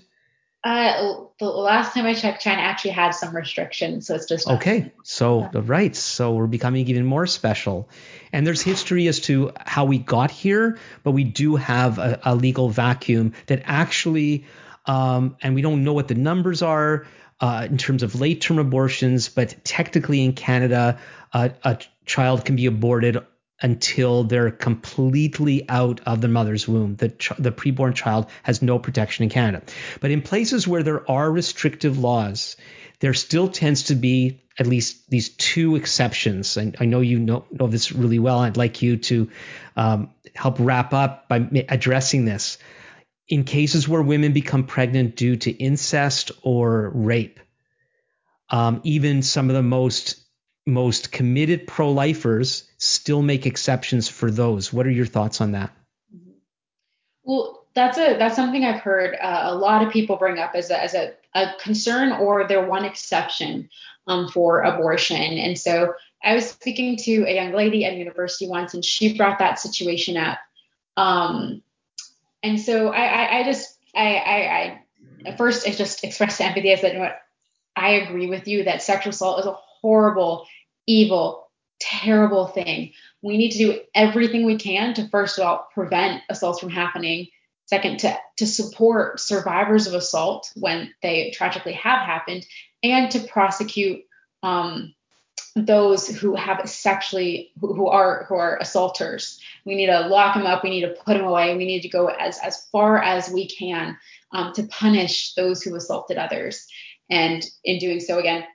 Uh, 0.62 1.24
the 1.40 1.46
last 1.46 1.94
time 1.94 2.06
I 2.06 2.14
checked, 2.14 2.42
China 2.42 2.62
actually 2.62 2.92
had 2.92 3.12
some 3.12 3.34
restrictions, 3.34 4.08
so 4.08 4.16
it's 4.16 4.26
just 4.26 4.46
okay. 4.46 4.92
So 5.04 5.50
yeah. 5.54 5.62
right, 5.64 5.96
so 5.96 6.34
we're 6.34 6.48
becoming 6.48 6.86
even 6.88 7.06
more 7.06 7.28
special, 7.28 7.90
and 8.34 8.46
there's 8.46 8.62
history 8.62 9.08
as 9.08 9.22
to 9.22 9.54
how 9.58 9.86
we 9.86 10.00
got 10.00 10.32
here, 10.32 10.78
but 11.04 11.12
we 11.12 11.24
do 11.24 11.56
have 11.56 11.98
a, 11.98 12.20
a 12.26 12.36
legal 12.36 12.68
vacuum 12.68 13.32
that 13.46 13.62
actually, 13.64 14.48
um, 14.86 15.38
and 15.42 15.56
we 15.56 15.62
don't 15.62 15.86
know 15.86 15.94
what 15.94 16.10
the 16.10 16.16
numbers 16.16 16.62
are 16.62 17.08
uh, 17.40 17.66
in 17.70 17.78
terms 17.78 18.04
of 18.04 18.20
late-term 18.20 18.60
abortions, 18.60 19.30
but 19.30 19.64
technically 19.64 20.26
in 20.26 20.34
Canada, 20.34 21.00
uh, 21.32 21.50
a 21.64 21.80
child 22.10 22.44
can 22.44 22.56
be 22.56 22.66
aborted 22.66 23.18
until 23.62 24.24
they're 24.24 24.52
completely 24.52 25.70
out 25.70 26.02
of 26.06 26.22
the 26.22 26.28
mother's 26.28 26.68
womb. 26.68 26.96
The, 26.96 27.10
the 27.38 27.52
preborn 27.52 27.94
child 27.94 28.28
has 28.44 28.62
no 28.62 28.80
protection 28.80 29.24
in 29.24 29.30
Canada. 29.30 29.64
But 30.02 30.12
in 30.12 30.22
places 30.22 30.68
where 30.68 30.84
there 30.84 31.10
are 31.10 31.32
restrictive 31.32 32.00
laws, 32.00 32.56
there 33.00 33.14
still 33.14 33.48
tends 33.48 33.84
to 33.84 33.96
be 33.96 34.42
at 34.58 34.68
least 34.68 35.10
these 35.10 35.30
two 35.30 35.76
exceptions. 35.76 36.58
And 36.58 36.76
I 36.80 36.86
know 36.86 37.02
you 37.02 37.20
know, 37.20 37.46
know 37.52 37.68
this 37.68 37.92
really 37.92 38.20
well. 38.20 38.40
I'd 38.40 38.58
like 38.58 38.82
you 38.82 38.98
to 38.98 39.30
um, 39.76 40.10
help 40.36 40.56
wrap 40.60 40.94
up 40.94 41.30
by 41.30 41.66
addressing 41.70 42.26
this. 42.26 42.58
In 43.28 43.44
cases 43.44 43.88
where 43.88 44.02
women 44.02 44.34
become 44.34 44.66
pregnant 44.66 45.16
due 45.16 45.36
to 45.36 45.52
incest 45.52 46.32
or 46.42 46.90
rape, 46.90 47.40
um, 48.50 48.82
even 48.84 49.22
some 49.22 49.50
of 49.50 49.56
the 49.56 49.62
most 49.62 50.16
most 50.66 51.12
committed 51.12 51.68
pro-lifers 51.68 52.70
still 52.78 53.22
make 53.22 53.46
exceptions 53.46 54.08
for 54.08 54.30
those. 54.30 54.72
What 54.72 54.86
are 54.86 54.92
your 54.92 55.06
thoughts 55.06 55.42
on 55.42 55.54
that? 55.54 55.72
Well, 57.24 57.66
that's 57.74 57.98
a 57.98 58.18
that's 58.18 58.36
something 58.36 58.66
I've 58.66 58.82
heard 58.82 59.16
uh, 59.16 59.42
a 59.46 59.56
lot 59.56 59.86
of 59.86 59.94
people 59.94 60.18
bring 60.18 60.40
up 60.40 60.52
as 60.56 60.70
a, 60.72 60.82
as 60.82 60.94
a, 60.94 61.14
a 61.36 61.54
concern 61.62 62.12
or 62.12 62.48
their 62.48 62.66
one 62.66 62.86
exception 62.86 63.70
um, 64.08 64.28
for 64.28 64.62
abortion. 64.62 65.38
And 65.38 65.58
so 65.58 65.94
I 66.24 66.36
was 66.36 66.50
speaking 66.50 66.98
to 66.98 67.26
a 67.26 67.36
young 67.36 67.54
lady 67.54 67.86
at 67.86 67.96
university 67.96 68.48
once, 68.48 68.74
and 68.74 68.84
she 68.84 69.16
brought 69.16 69.40
that 69.40 69.60
situation 69.60 70.18
up. 70.18 70.40
Um, 70.98 71.62
and 72.44 72.60
so 72.60 72.90
I, 72.90 73.06
I, 73.06 73.40
I 73.40 73.44
just 73.44 73.78
I, 73.96 74.16
I, 74.16 74.36
I 74.36 74.82
at 75.26 75.38
first 75.38 75.68
I 75.68 75.72
just 75.72 76.04
expressed 76.04 76.42
empathy. 76.42 76.74
I 76.74 76.76
said, 76.76 77.00
what, 77.00 77.22
I 77.76 77.92
agree 77.92 78.28
with 78.28 78.48
you 78.48 78.66
that 78.66 78.82
sexual 78.82 79.12
assault 79.12 79.40
is 79.40 79.46
a 79.46 79.56
horrible, 79.82 80.46
evil, 80.88 81.50
terrible 81.80 82.48
thing. 82.48 82.94
We 83.22 83.38
need 83.38 83.52
to 83.52 83.58
do 83.58 83.80
everything 83.94 84.46
we 84.46 84.58
can 84.58 84.94
to, 84.96 85.08
first 85.10 85.38
of 85.38 85.46
all, 85.46 85.68
prevent 85.74 86.24
assaults 86.30 86.60
from 86.60 86.70
happening. 86.70 87.28
Second, 87.66 88.00
to, 88.00 88.18
to 88.38 88.48
support 88.48 89.20
survivors 89.20 89.86
of 89.86 89.94
assault 89.94 90.52
when 90.56 90.92
they 91.04 91.32
tragically 91.32 91.74
have 91.74 92.00
happened, 92.00 92.46
and 92.82 93.12
to 93.12 93.20
prosecute 93.20 94.02
um, 94.42 94.96
those 95.56 96.08
who 96.08 96.36
have 96.36 96.68
sexually 96.70 97.52
who, 97.60 97.74
who, 97.74 97.88
are 97.88 98.26
who 98.28 98.36
are 98.36 98.58
assaulters. 98.60 99.40
We 99.66 99.76
need 99.76 99.88
to 99.88 100.08
lock 100.08 100.36
them 100.36 100.46
up. 100.46 100.64
We 100.64 100.70
need 100.70 100.82
to 100.82 100.96
put 101.06 101.18
them 101.18 101.26
away. 101.26 101.56
We 101.56 101.66
need 101.66 101.82
to 101.82 101.90
go 101.90 102.08
as 102.08 102.40
as 102.40 102.66
far 102.72 103.02
as 103.02 103.30
we 103.30 103.48
can 103.48 103.98
um, 104.32 104.54
to 104.54 104.64
punish 104.64 105.34
those 105.36 105.62
who 105.62 105.76
assaulted 105.76 106.18
others. 106.18 106.68
And 107.10 107.46
in 107.64 107.80
doing 107.80 108.00
so, 108.00 108.20
again, 108.20 108.46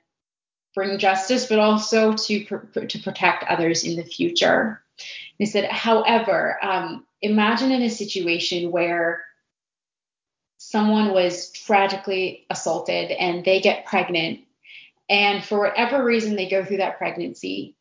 bring 0.75 0.99
justice, 0.99 1.47
but 1.47 1.57
also 1.57 2.13
to 2.13 2.43
to 2.43 2.99
protect 2.99 3.45
others 3.45 3.83
in 3.83 3.95
the 3.95 4.03
future. 4.03 4.83
He 5.39 5.45
said, 5.45 5.65
however, 5.65 6.57
um, 6.61 7.05
imagine 7.21 7.71
in 7.71 7.81
a 7.81 7.89
situation 7.89 8.71
where 8.71 9.23
someone 10.57 11.11
was 11.11 11.51
tragically 11.51 12.45
assaulted 12.49 13.11
and 13.11 13.43
they 13.43 13.61
get 13.61 13.85
pregnant, 13.85 14.41
and 15.09 15.43
for 15.43 15.59
whatever 15.59 16.03
reason 16.03 16.35
they 16.35 16.49
go 16.49 16.63
through 16.63 16.77
that 16.77 16.97
pregnancy, 16.97 17.75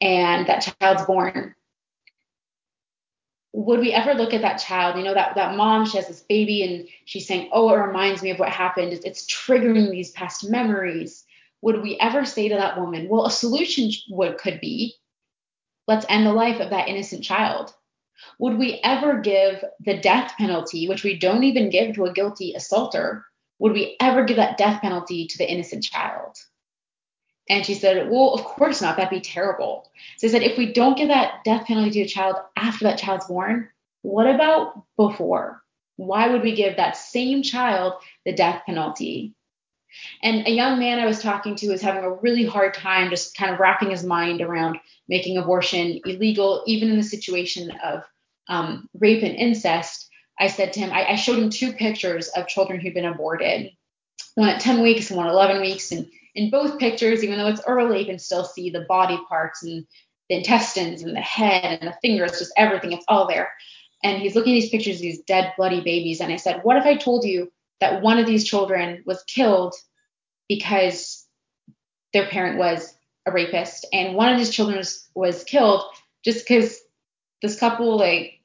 and 0.00 0.46
that 0.46 0.74
child's 0.80 1.04
born. 1.04 1.54
Would 3.52 3.80
we 3.80 3.92
ever 3.92 4.14
look 4.14 4.32
at 4.32 4.42
that 4.42 4.58
child? 4.58 4.96
You 4.96 5.02
know, 5.02 5.14
that, 5.14 5.34
that 5.34 5.56
mom, 5.56 5.84
she 5.84 5.96
has 5.96 6.06
this 6.06 6.22
baby 6.22 6.62
and 6.62 6.88
she's 7.04 7.26
saying, 7.26 7.50
Oh, 7.52 7.68
it 7.70 7.78
reminds 7.78 8.22
me 8.22 8.30
of 8.30 8.38
what 8.38 8.48
happened. 8.48 8.92
It's, 8.92 9.04
it's 9.04 9.26
triggering 9.26 9.90
these 9.90 10.12
past 10.12 10.48
memories 10.48 11.24
would 11.62 11.82
we 11.82 11.98
ever 12.00 12.24
say 12.24 12.48
to 12.48 12.54
that 12.56 12.78
woman, 12.78 13.08
well, 13.08 13.26
a 13.26 13.30
solution 13.30 13.90
would 14.10 14.38
could 14.38 14.60
be 14.60 14.94
let's 15.86 16.06
end 16.08 16.26
the 16.26 16.32
life 16.32 16.60
of 16.60 16.70
that 16.70 16.88
innocent 16.88 17.24
child? 17.24 17.74
Would 18.38 18.58
we 18.58 18.80
ever 18.84 19.20
give 19.20 19.64
the 19.80 19.96
death 19.96 20.34
penalty, 20.38 20.88
which 20.88 21.04
we 21.04 21.18
don't 21.18 21.44
even 21.44 21.70
give 21.70 21.94
to 21.94 22.04
a 22.04 22.12
guilty 22.12 22.54
assaulter, 22.54 23.24
would 23.58 23.72
we 23.72 23.96
ever 24.00 24.24
give 24.24 24.36
that 24.36 24.58
death 24.58 24.80
penalty 24.82 25.26
to 25.26 25.38
the 25.38 25.50
innocent 25.50 25.84
child? 25.84 26.36
And 27.48 27.66
she 27.66 27.74
said, 27.74 28.08
Well, 28.08 28.32
of 28.32 28.44
course 28.44 28.80
not. 28.80 28.96
That'd 28.96 29.10
be 29.10 29.20
terrible. 29.20 29.90
So 30.18 30.28
I 30.28 30.30
said, 30.30 30.42
If 30.42 30.56
we 30.56 30.72
don't 30.72 30.96
give 30.96 31.08
that 31.08 31.44
death 31.44 31.66
penalty 31.66 31.90
to 31.90 32.02
a 32.02 32.06
child 32.06 32.36
after 32.56 32.84
that 32.84 32.98
child's 32.98 33.26
born, 33.26 33.68
what 34.02 34.26
about 34.26 34.84
before? 34.96 35.62
Why 35.96 36.28
would 36.28 36.42
we 36.42 36.54
give 36.54 36.76
that 36.76 36.96
same 36.96 37.42
child 37.42 37.94
the 38.24 38.32
death 38.32 38.62
penalty? 38.64 39.34
And 40.22 40.46
a 40.46 40.50
young 40.50 40.78
man 40.78 40.98
I 40.98 41.06
was 41.06 41.22
talking 41.22 41.56
to 41.56 41.70
was 41.70 41.82
having 41.82 42.04
a 42.04 42.12
really 42.12 42.44
hard 42.44 42.74
time 42.74 43.10
just 43.10 43.36
kind 43.36 43.52
of 43.52 43.60
wrapping 43.60 43.90
his 43.90 44.04
mind 44.04 44.40
around 44.40 44.78
making 45.08 45.38
abortion 45.38 46.00
illegal, 46.04 46.62
even 46.66 46.90
in 46.90 46.96
the 46.96 47.02
situation 47.02 47.72
of 47.84 48.02
um, 48.48 48.88
rape 48.98 49.22
and 49.22 49.34
incest. 49.34 50.08
I 50.38 50.46
said 50.46 50.72
to 50.72 50.80
him, 50.80 50.90
I, 50.90 51.10
I 51.10 51.14
showed 51.16 51.38
him 51.38 51.50
two 51.50 51.72
pictures 51.72 52.28
of 52.28 52.48
children 52.48 52.80
who'd 52.80 52.94
been 52.94 53.04
aborted, 53.04 53.70
one 54.34 54.48
at 54.48 54.60
10 54.60 54.82
weeks 54.82 55.10
and 55.10 55.16
one 55.16 55.26
at 55.26 55.32
11 55.32 55.60
weeks. 55.60 55.92
And 55.92 56.06
in 56.34 56.50
both 56.50 56.78
pictures, 56.78 57.22
even 57.22 57.38
though 57.38 57.48
it's 57.48 57.62
early, 57.66 58.00
you 58.00 58.06
can 58.06 58.18
still 58.18 58.44
see 58.44 58.70
the 58.70 58.86
body 58.88 59.18
parts 59.28 59.62
and 59.62 59.86
the 60.28 60.36
intestines 60.36 61.02
and 61.02 61.14
the 61.14 61.20
head 61.20 61.80
and 61.80 61.90
the 61.90 61.96
fingers, 62.00 62.38
just 62.38 62.52
everything. 62.56 62.92
It's 62.92 63.04
all 63.08 63.26
there. 63.26 63.52
And 64.02 64.22
he's 64.22 64.34
looking 64.34 64.54
at 64.54 64.60
these 64.60 64.70
pictures 64.70 64.96
of 64.96 65.02
these 65.02 65.22
dead, 65.22 65.52
bloody 65.56 65.82
babies. 65.82 66.20
And 66.20 66.32
I 66.32 66.36
said, 66.36 66.60
What 66.62 66.76
if 66.76 66.84
I 66.84 66.96
told 66.96 67.24
you 67.24 67.52
that 67.80 68.02
one 68.02 68.18
of 68.18 68.26
these 68.26 68.44
children 68.44 69.02
was 69.06 69.22
killed 69.24 69.74
because 70.48 71.26
their 72.12 72.26
parent 72.26 72.58
was 72.58 72.94
a 73.26 73.32
rapist, 73.32 73.86
and 73.92 74.16
one 74.16 74.32
of 74.32 74.38
these 74.38 74.50
children 74.50 74.78
was, 74.78 75.08
was 75.14 75.44
killed 75.44 75.82
just 76.24 76.46
because 76.46 76.80
this 77.42 77.58
couple 77.58 77.96
like 77.96 78.40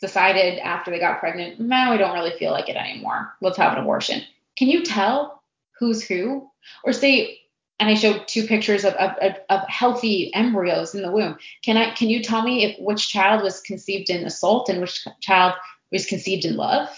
decided 0.00 0.58
after 0.58 0.90
they 0.90 0.98
got 0.98 1.20
pregnant, 1.20 1.60
now 1.60 1.92
we 1.92 1.98
don't 1.98 2.14
really 2.14 2.36
feel 2.38 2.52
like 2.52 2.68
it 2.68 2.76
anymore. 2.76 3.32
Let's 3.40 3.56
have 3.56 3.72
an 3.72 3.80
abortion. 3.80 4.22
Can 4.56 4.68
you 4.68 4.84
tell 4.84 5.42
who's 5.78 6.02
who? 6.02 6.48
Or 6.84 6.92
say, 6.92 7.38
and 7.80 7.88
I 7.88 7.94
showed 7.94 8.26
two 8.26 8.46
pictures 8.46 8.84
of, 8.84 8.94
of, 8.94 9.36
of 9.48 9.68
healthy 9.68 10.32
embryos 10.34 10.94
in 10.94 11.02
the 11.02 11.12
womb. 11.12 11.38
Can 11.64 11.76
I? 11.76 11.94
Can 11.94 12.08
you 12.08 12.22
tell 12.22 12.42
me 12.42 12.64
if 12.64 12.76
which 12.80 13.08
child 13.08 13.42
was 13.42 13.60
conceived 13.60 14.10
in 14.10 14.26
assault 14.26 14.68
and 14.68 14.80
which 14.80 15.06
child 15.20 15.54
was 15.92 16.06
conceived 16.06 16.44
in 16.44 16.56
love? 16.56 16.88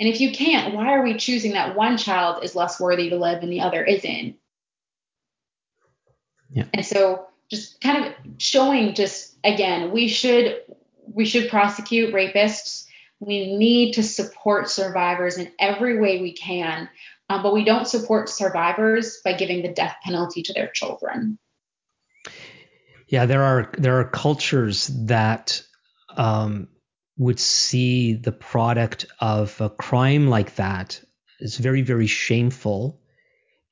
And 0.00 0.08
if 0.08 0.20
you 0.20 0.32
can't, 0.32 0.74
why 0.74 0.94
are 0.94 1.02
we 1.02 1.18
choosing 1.18 1.52
that 1.52 1.76
one 1.76 1.98
child 1.98 2.42
is 2.42 2.56
less 2.56 2.80
worthy 2.80 3.10
to 3.10 3.16
live 3.16 3.42
and 3.42 3.52
the 3.52 3.60
other 3.60 3.84
isn't? 3.84 4.36
Yeah. 6.50 6.64
And 6.72 6.84
so 6.84 7.26
just 7.50 7.80
kind 7.82 8.06
of 8.06 8.14
showing 8.38 8.94
just 8.94 9.36
again, 9.44 9.90
we 9.90 10.08
should 10.08 10.62
we 11.06 11.26
should 11.26 11.50
prosecute 11.50 12.14
rapists. 12.14 12.86
We 13.20 13.54
need 13.54 13.92
to 13.92 14.02
support 14.02 14.70
survivors 14.70 15.36
in 15.36 15.52
every 15.58 16.00
way 16.00 16.22
we 16.22 16.32
can, 16.32 16.88
um, 17.28 17.42
but 17.42 17.52
we 17.52 17.64
don't 17.64 17.86
support 17.86 18.30
survivors 18.30 19.20
by 19.22 19.34
giving 19.34 19.60
the 19.60 19.68
death 19.68 19.96
penalty 20.02 20.42
to 20.44 20.54
their 20.54 20.68
children. 20.68 21.38
Yeah, 23.06 23.26
there 23.26 23.42
are 23.42 23.70
there 23.76 24.00
are 24.00 24.08
cultures 24.08 24.86
that 24.86 25.62
um, 26.16 26.68
would 27.20 27.38
see 27.38 28.14
the 28.14 28.32
product 28.32 29.04
of 29.20 29.60
a 29.60 29.68
crime 29.68 30.28
like 30.28 30.54
that 30.54 30.98
is 31.38 31.58
very, 31.58 31.82
very 31.82 32.06
shameful. 32.06 32.98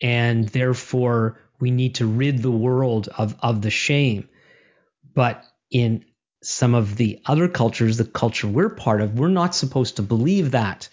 And 0.03 0.47
therefore, 0.51 1.41
we 1.59 1.71
need 1.71 1.95
to 1.95 2.07
rid 2.07 2.43
the 2.43 2.51
world 2.51 3.09
of, 3.17 3.37
of 3.41 3.63
the 3.63 3.71
shame. 3.71 4.29
But 5.15 5.43
in 5.71 6.05
some 6.43 6.75
of 6.75 6.97
the 6.97 7.21
other 7.25 7.49
cultures, 7.49 7.97
the 7.97 8.05
culture 8.05 8.47
we're 8.47 8.69
part 8.69 9.01
of, 9.01 9.19
we're 9.19 9.29
not 9.29 9.55
supposed 9.55 9.97
to 9.97 10.03
believe 10.03 10.51
that. 10.51 10.91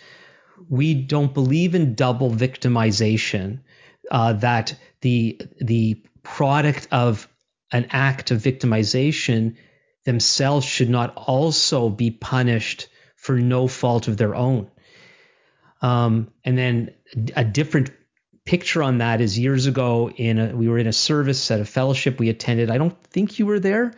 We 0.70 0.94
don't 0.94 1.34
believe 1.34 1.76
in 1.76 1.94
double 1.94 2.32
victimization, 2.32 3.60
uh, 4.10 4.32
that 4.32 4.78
the, 5.02 5.42
the 5.60 6.02
product 6.24 6.88
of 6.90 7.28
an 7.74 7.88
act 7.90 8.32
of 8.32 8.42
victimization 8.42 9.58
themselves 10.06 10.66
should 10.66 10.90
not 10.90 11.16
also 11.16 11.90
be 11.90 12.12
punished 12.12 12.88
for 13.16 13.36
no 13.36 13.68
fault 13.68 14.08
of 14.08 14.18
their 14.18 14.36
own. 14.36 14.70
Um, 15.82 16.32
and 16.44 16.58
then 16.58 16.94
a 17.36 17.44
different 17.44 17.92
picture 18.46 18.84
on 18.84 19.00
that 19.00 19.22
is 19.22 19.38
years 19.38 19.66
ago 19.66 20.10
in 20.10 20.40
a, 20.40 20.56
we 20.56 20.70
were 20.70 20.78
in 20.78 20.88
a 20.88 20.94
service 20.94 21.52
at 21.52 21.60
a 21.60 21.66
fellowship 21.66 22.20
we 22.20 22.30
attended. 22.30 22.70
I 22.70 22.78
don't 22.78 23.04
think 23.06 23.40
you 23.40 23.46
were 23.46 23.60
there. 23.60 23.94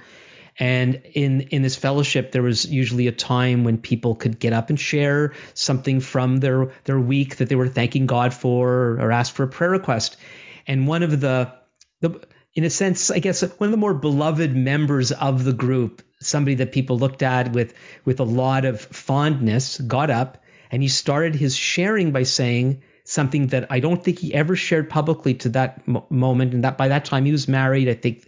And 0.60 1.02
in 1.14 1.42
in 1.42 1.62
this 1.62 1.76
fellowship, 1.76 2.32
there 2.32 2.42
was 2.42 2.66
usually 2.66 3.08
a 3.08 3.12
time 3.12 3.64
when 3.64 3.78
people 3.78 4.16
could 4.16 4.40
get 4.40 4.54
up 4.54 4.70
and 4.72 4.80
share 4.80 5.34
something 5.54 6.00
from 6.00 6.38
their 6.38 6.72
their 6.86 7.00
week 7.00 7.36
that 7.36 7.50
they 7.50 7.56
were 7.56 7.68
thanking 7.68 8.08
God 8.08 8.34
for, 8.34 8.98
or 9.00 9.12
ask 9.12 9.36
for 9.36 9.44
a 9.44 9.48
prayer 9.48 9.70
request. 9.70 10.18
And 10.66 10.88
one 10.88 11.04
of 11.04 11.22
the 11.22 11.54
the 12.02 12.28
in 12.58 12.64
a 12.64 12.72
sense, 12.72 13.12
I 13.12 13.20
guess 13.20 13.44
one 13.44 13.68
of 13.68 13.72
the 13.72 13.78
more 13.78 13.94
beloved 13.94 14.56
members 14.56 15.12
of 15.12 15.44
the 15.44 15.54
group, 15.54 16.02
somebody 16.20 16.56
that 16.56 16.72
people 16.72 16.98
looked 16.98 17.22
at 17.22 17.54
with 17.54 17.76
with 18.04 18.20
a 18.20 18.24
lot 18.24 18.66
of 18.66 18.82
fondness, 18.82 19.80
got 19.80 20.10
up 20.10 20.44
and 20.72 20.82
he 20.82 20.88
started 20.88 21.36
his 21.36 21.56
sharing 21.56 22.12
by 22.12 22.24
saying 22.24 22.82
something 23.06 23.48
that 23.48 23.68
I 23.72 23.80
don't 23.80 24.04
think 24.04 24.18
he 24.18 24.34
ever 24.34 24.56
shared 24.56 24.90
publicly 24.90 25.36
to 25.36 25.50
that 25.50 25.88
mo- 25.88 26.08
moment. 26.10 26.56
And 26.56 26.64
that 26.64 26.80
by 26.80 26.88
that 26.88 27.06
time 27.06 27.26
he 27.26 27.32
was 27.32 27.48
married. 27.48 27.90
I 27.90 27.94
think 27.94 28.28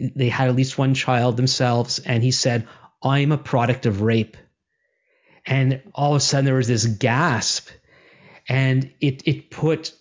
they 0.00 0.30
had 0.30 0.48
at 0.48 0.56
least 0.56 0.78
one 0.78 0.94
child 0.94 1.36
themselves. 1.36 1.98
And 1.98 2.22
he 2.22 2.30
said, 2.30 2.66
"I'm 3.02 3.32
a 3.32 3.38
product 3.38 3.84
of 3.84 4.00
rape." 4.00 4.38
And 5.44 5.82
all 5.94 6.14
of 6.14 6.16
a 6.16 6.20
sudden 6.20 6.46
there 6.46 6.54
was 6.54 6.68
this 6.68 6.86
gasp, 6.86 7.68
and 8.48 8.90
it 8.98 9.28
it 9.28 9.50
put 9.50 9.92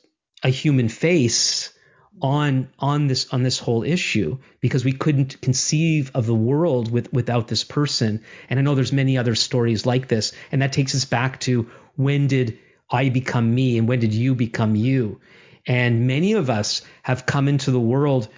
a 0.42 0.50
human 0.50 0.88
face 0.88 1.74
on 2.22 2.70
on 2.80 3.08
this 3.08 3.32
on 3.34 3.44
this 3.44 3.60
whole 3.60 3.84
issue 3.84 4.38
because 4.60 4.84
we 4.84 4.94
couldn't 4.94 5.40
conceive 5.42 6.12
of 6.14 6.26
the 6.26 6.36
world 6.36 6.92
with 6.92 7.12
without 7.14 7.48
this 7.48 7.64
person. 7.64 8.24
And 8.50 8.60
i 8.60 8.62
know 8.62 8.76
there's 8.76 8.94
many 8.94 9.18
other 9.18 9.36
stories 9.36 9.86
like 9.86 10.08
this 10.08 10.34
and 10.52 10.62
that 10.62 10.74
takes 10.74 10.96
us 10.96 11.06
back 11.06 11.40
to 11.42 11.70
when 11.96 12.28
did 12.28 12.60
i 12.90 13.10
become 13.10 13.54
me 13.54 13.78
and 13.78 13.88
when 13.88 14.00
did 14.00 14.14
you 14.14 14.36
become 14.36 14.76
you? 14.76 15.20
And 15.66 16.08
many 16.08 16.34
of 16.34 16.50
us 16.50 16.82
have 17.04 17.26
come 17.26 17.48
into 17.48 17.72
the 17.72 17.80
world 17.80 18.30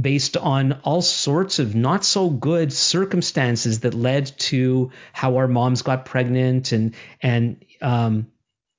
based 0.00 0.36
on 0.36 0.72
all 0.84 1.02
sorts 1.02 1.58
of 1.58 1.74
not 1.74 2.04
so 2.04 2.28
good 2.28 2.72
circumstances 2.72 3.80
that 3.80 3.94
led 3.94 4.26
to 4.38 4.90
how 5.12 5.36
our 5.36 5.48
moms 5.48 5.82
got 5.82 6.04
pregnant 6.04 6.72
and 6.72 6.94
and 7.22 7.64
um 7.80 8.26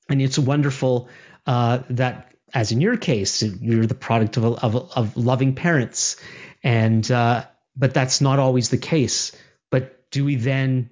and 0.09 0.21
it's 0.21 0.39
wonderful 0.39 1.09
uh, 1.45 1.79
that 1.89 2.26
as 2.53 2.71
in 2.71 2.81
your 2.81 2.97
case, 2.97 3.43
you're 3.43 3.85
the 3.85 3.95
product 3.95 4.37
of, 4.37 4.45
of, 4.45 4.75
of 4.95 5.17
loving 5.17 5.55
parents, 5.55 6.17
and 6.63 7.09
uh, 7.11 7.45
but 7.75 7.93
that's 7.93 8.21
not 8.21 8.39
always 8.39 8.69
the 8.69 8.77
case. 8.77 9.35
But 9.69 10.09
do 10.11 10.25
we 10.25 10.35
then 10.35 10.89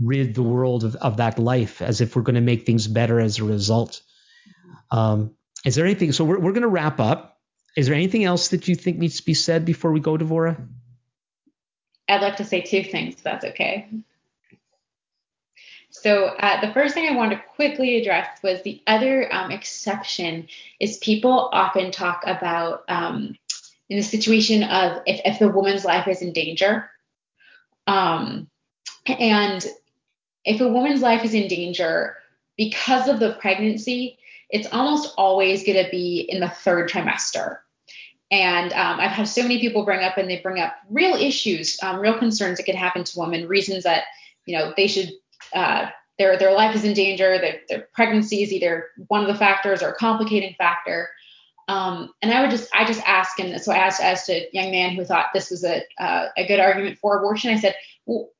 rid 0.00 0.34
the 0.34 0.42
world 0.42 0.84
of, 0.84 0.96
of 0.96 1.16
that 1.18 1.38
life 1.38 1.82
as 1.82 2.00
if 2.00 2.14
we're 2.14 2.22
going 2.22 2.34
to 2.36 2.40
make 2.40 2.66
things 2.66 2.86
better 2.86 3.20
as 3.20 3.38
a 3.38 3.44
result? 3.44 4.00
Um, 4.90 5.34
is 5.64 5.74
there 5.74 5.84
anything? 5.84 6.12
So 6.12 6.24
we're 6.24 6.38
we're 6.38 6.52
going 6.52 6.62
to 6.62 6.68
wrap 6.68 7.00
up. 7.00 7.40
Is 7.76 7.86
there 7.86 7.94
anything 7.96 8.24
else 8.24 8.48
that 8.48 8.68
you 8.68 8.76
think 8.76 8.98
needs 8.98 9.16
to 9.16 9.24
be 9.24 9.34
said 9.34 9.64
before 9.64 9.90
we 9.90 9.98
go, 10.00 10.16
Devora? 10.16 10.68
I'd 12.08 12.22
like 12.22 12.36
to 12.36 12.44
say 12.44 12.60
two 12.60 12.84
things, 12.84 13.14
if 13.14 13.22
that's 13.22 13.44
okay. 13.44 13.88
So 16.04 16.26
uh, 16.26 16.60
the 16.60 16.70
first 16.74 16.92
thing 16.92 17.08
I 17.08 17.16
wanted 17.16 17.36
to 17.36 17.42
quickly 17.56 17.96
address 17.96 18.42
was 18.42 18.60
the 18.60 18.82
other 18.86 19.32
um, 19.32 19.50
exception 19.50 20.48
is 20.78 20.98
people 20.98 21.48
often 21.50 21.92
talk 21.92 22.24
about 22.26 22.84
um, 22.88 23.38
in 23.88 23.96
the 23.96 24.02
situation 24.02 24.64
of 24.64 25.00
if, 25.06 25.22
if 25.24 25.38
the 25.38 25.48
woman's 25.48 25.82
life 25.82 26.06
is 26.06 26.20
in 26.20 26.34
danger. 26.34 26.90
Um, 27.86 28.48
and 29.06 29.66
if 30.44 30.60
a 30.60 30.68
woman's 30.68 31.00
life 31.00 31.24
is 31.24 31.32
in 31.32 31.48
danger 31.48 32.16
because 32.58 33.08
of 33.08 33.18
the 33.18 33.38
pregnancy, 33.40 34.18
it's 34.50 34.68
almost 34.72 35.14
always 35.16 35.64
going 35.64 35.82
to 35.82 35.90
be 35.90 36.20
in 36.28 36.38
the 36.38 36.50
third 36.50 36.90
trimester. 36.90 37.60
And 38.30 38.74
um, 38.74 39.00
I've 39.00 39.12
had 39.12 39.26
so 39.26 39.40
many 39.40 39.58
people 39.58 39.86
bring 39.86 40.04
up, 40.04 40.18
and 40.18 40.28
they 40.28 40.40
bring 40.42 40.60
up 40.60 40.74
real 40.90 41.14
issues, 41.14 41.82
um, 41.82 41.98
real 41.98 42.18
concerns 42.18 42.58
that 42.58 42.64
could 42.64 42.74
happen 42.74 43.04
to 43.04 43.18
women, 43.18 43.48
reasons 43.48 43.84
that 43.84 44.04
you 44.44 44.58
know 44.58 44.74
they 44.76 44.86
should 44.86 45.10
uh, 45.52 45.86
their 46.18 46.38
their 46.38 46.52
life 46.52 46.74
is 46.74 46.84
in 46.84 46.94
danger. 46.94 47.38
Their, 47.38 47.60
their 47.68 47.88
pregnancy 47.92 48.42
is 48.42 48.52
either 48.52 48.86
one 49.08 49.22
of 49.22 49.26
the 49.26 49.34
factors 49.34 49.82
or 49.82 49.90
a 49.90 49.94
complicating 49.94 50.54
factor. 50.56 51.10
Um, 51.66 52.12
and 52.22 52.32
I 52.32 52.42
would 52.42 52.50
just 52.50 52.68
I 52.74 52.84
just 52.84 53.02
ask, 53.06 53.38
and 53.38 53.60
so 53.60 53.72
I 53.72 53.78
asked 53.78 54.00
as 54.00 54.28
a 54.28 54.48
young 54.52 54.70
man 54.70 54.94
who 54.94 55.04
thought 55.04 55.26
this 55.32 55.50
was 55.50 55.64
a 55.64 55.82
uh, 55.98 56.28
a 56.36 56.46
good 56.46 56.60
argument 56.60 56.98
for 56.98 57.18
abortion. 57.18 57.50
I 57.50 57.58
said, 57.58 57.74
well, 58.06 58.30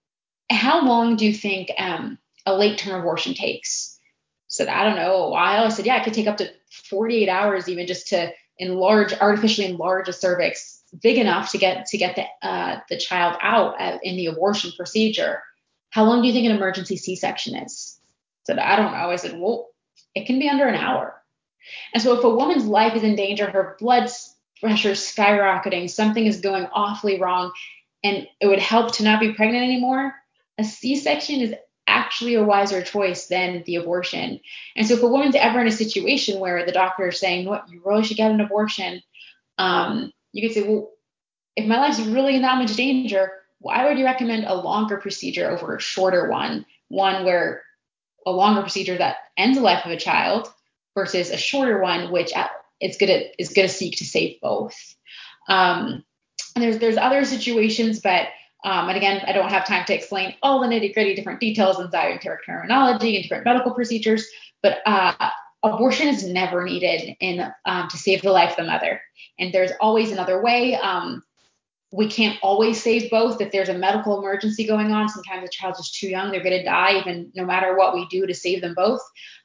how 0.50 0.86
long 0.86 1.16
do 1.16 1.26
you 1.26 1.32
think 1.34 1.70
um, 1.78 2.18
a 2.46 2.54
late 2.54 2.78
term 2.78 3.00
abortion 3.00 3.34
takes? 3.34 3.94
said, 4.54 4.68
I 4.68 4.84
don't 4.84 4.96
know, 4.96 5.24
a 5.24 5.30
while. 5.30 5.64
I 5.64 5.68
said, 5.68 5.86
yeah, 5.86 6.00
it 6.00 6.04
could 6.04 6.14
take 6.14 6.28
up 6.28 6.36
to 6.36 6.48
48 6.88 7.28
hours 7.28 7.68
even 7.68 7.86
just 7.86 8.08
to 8.08 8.32
enlarge, 8.58 9.12
artificially 9.12 9.66
enlarge 9.66 10.08
a 10.08 10.12
cervix 10.12 10.82
big 11.02 11.18
enough 11.18 11.50
to 11.50 11.58
get 11.58 11.86
to 11.86 11.98
get 11.98 12.14
the 12.14 12.24
uh, 12.48 12.78
the 12.88 12.96
child 12.96 13.36
out 13.42 13.74
in 14.04 14.16
the 14.16 14.26
abortion 14.26 14.72
procedure. 14.76 15.42
How 15.94 16.02
long 16.02 16.22
do 16.22 16.26
you 16.26 16.34
think 16.34 16.46
an 16.46 16.56
emergency 16.56 16.96
C-section 16.96 17.54
is? 17.54 18.00
I 18.00 18.42
said, 18.46 18.58
I 18.58 18.74
don't 18.74 18.90
know. 18.90 19.10
I 19.10 19.14
said, 19.14 19.38
well, 19.38 19.68
it 20.12 20.26
can 20.26 20.40
be 20.40 20.48
under 20.48 20.66
an 20.66 20.74
hour. 20.74 21.14
And 21.92 22.02
so 22.02 22.18
if 22.18 22.24
a 22.24 22.34
woman's 22.34 22.66
life 22.66 22.96
is 22.96 23.04
in 23.04 23.14
danger, 23.14 23.48
her 23.48 23.76
blood 23.78 24.10
pressure 24.60 24.90
is 24.90 24.98
skyrocketing, 24.98 25.88
something 25.88 26.26
is 26.26 26.40
going 26.40 26.66
awfully 26.72 27.20
wrong, 27.20 27.52
and 28.02 28.26
it 28.40 28.48
would 28.48 28.58
help 28.58 28.96
to 28.96 29.04
not 29.04 29.20
be 29.20 29.34
pregnant 29.34 29.62
anymore, 29.62 30.12
a 30.58 30.64
C-section 30.64 31.40
is 31.40 31.54
actually 31.86 32.34
a 32.34 32.42
wiser 32.42 32.82
choice 32.82 33.28
than 33.28 33.62
the 33.64 33.76
abortion. 33.76 34.40
And 34.74 34.88
so 34.88 34.94
if 34.94 35.02
a 35.04 35.06
woman's 35.06 35.36
ever 35.36 35.60
in 35.60 35.68
a 35.68 35.72
situation 35.72 36.40
where 36.40 36.66
the 36.66 36.72
doctor 36.72 37.06
is 37.06 37.20
saying, 37.20 37.46
what, 37.46 37.68
you 37.70 37.80
really 37.84 38.02
should 38.02 38.16
get 38.16 38.32
an 38.32 38.40
abortion, 38.40 39.00
um, 39.58 40.12
you 40.32 40.42
could 40.42 40.56
say, 40.56 40.68
well, 40.68 40.90
if 41.54 41.66
my 41.66 41.78
life's 41.78 42.00
really 42.00 42.34
in 42.34 42.42
that 42.42 42.58
much 42.58 42.74
danger, 42.74 43.30
why 43.64 43.88
would 43.88 43.98
you 43.98 44.04
recommend 44.04 44.44
a 44.44 44.54
longer 44.54 44.98
procedure 44.98 45.50
over 45.50 45.76
a 45.76 45.80
shorter 45.80 46.28
one? 46.28 46.66
One 46.88 47.24
where 47.24 47.62
a 48.26 48.30
longer 48.30 48.60
procedure 48.60 48.98
that 48.98 49.16
ends 49.38 49.56
the 49.56 49.64
life 49.64 49.86
of 49.86 49.90
a 49.90 49.96
child 49.96 50.52
versus 50.94 51.30
a 51.30 51.38
shorter 51.38 51.80
one, 51.80 52.12
which 52.12 52.30
is 52.82 52.98
to 52.98 53.40
is 53.40 53.48
to 53.54 53.68
seek 53.70 53.96
to 53.96 54.04
save 54.04 54.38
both. 54.42 54.76
Um, 55.48 56.04
and 56.54 56.62
there's 56.62 56.78
there's 56.78 56.98
other 56.98 57.24
situations, 57.24 58.00
but 58.00 58.28
um, 58.66 58.90
and 58.90 58.98
again, 58.98 59.22
I 59.26 59.32
don't 59.32 59.48
have 59.50 59.66
time 59.66 59.86
to 59.86 59.94
explain 59.94 60.34
all 60.42 60.60
the 60.60 60.66
nitty 60.66 60.92
gritty 60.92 61.14
different 61.14 61.40
details 61.40 61.80
in 61.80 61.86
esoteric 61.86 62.44
terminology 62.44 63.16
and 63.16 63.22
different 63.22 63.46
medical 63.46 63.72
procedures. 63.72 64.26
but 64.62 64.80
uh, 64.84 65.30
abortion 65.62 66.08
is 66.08 66.22
never 66.26 66.64
needed 66.64 67.16
in 67.20 67.50
um, 67.64 67.88
to 67.88 67.96
save 67.96 68.20
the 68.20 68.30
life 68.30 68.50
of 68.50 68.56
the 68.56 68.64
mother, 68.64 69.00
and 69.38 69.54
there's 69.54 69.72
always 69.80 70.12
another 70.12 70.42
way. 70.42 70.74
Um, 70.74 71.22
we 71.94 72.08
can't 72.08 72.36
always 72.42 72.82
save 72.82 73.08
both. 73.08 73.40
If 73.40 73.52
there's 73.52 73.68
a 73.68 73.78
medical 73.78 74.18
emergency 74.18 74.66
going 74.66 74.90
on, 74.90 75.08
sometimes 75.08 75.42
the 75.44 75.48
child's 75.48 75.78
just 75.78 75.94
too 75.94 76.08
young, 76.08 76.32
they're 76.32 76.42
going 76.42 76.58
to 76.58 76.64
die, 76.64 76.98
even 76.98 77.30
no 77.36 77.44
matter 77.44 77.76
what 77.76 77.94
we 77.94 78.04
do 78.08 78.26
to 78.26 78.34
save 78.34 78.62
them 78.62 78.74
both. 78.74 79.00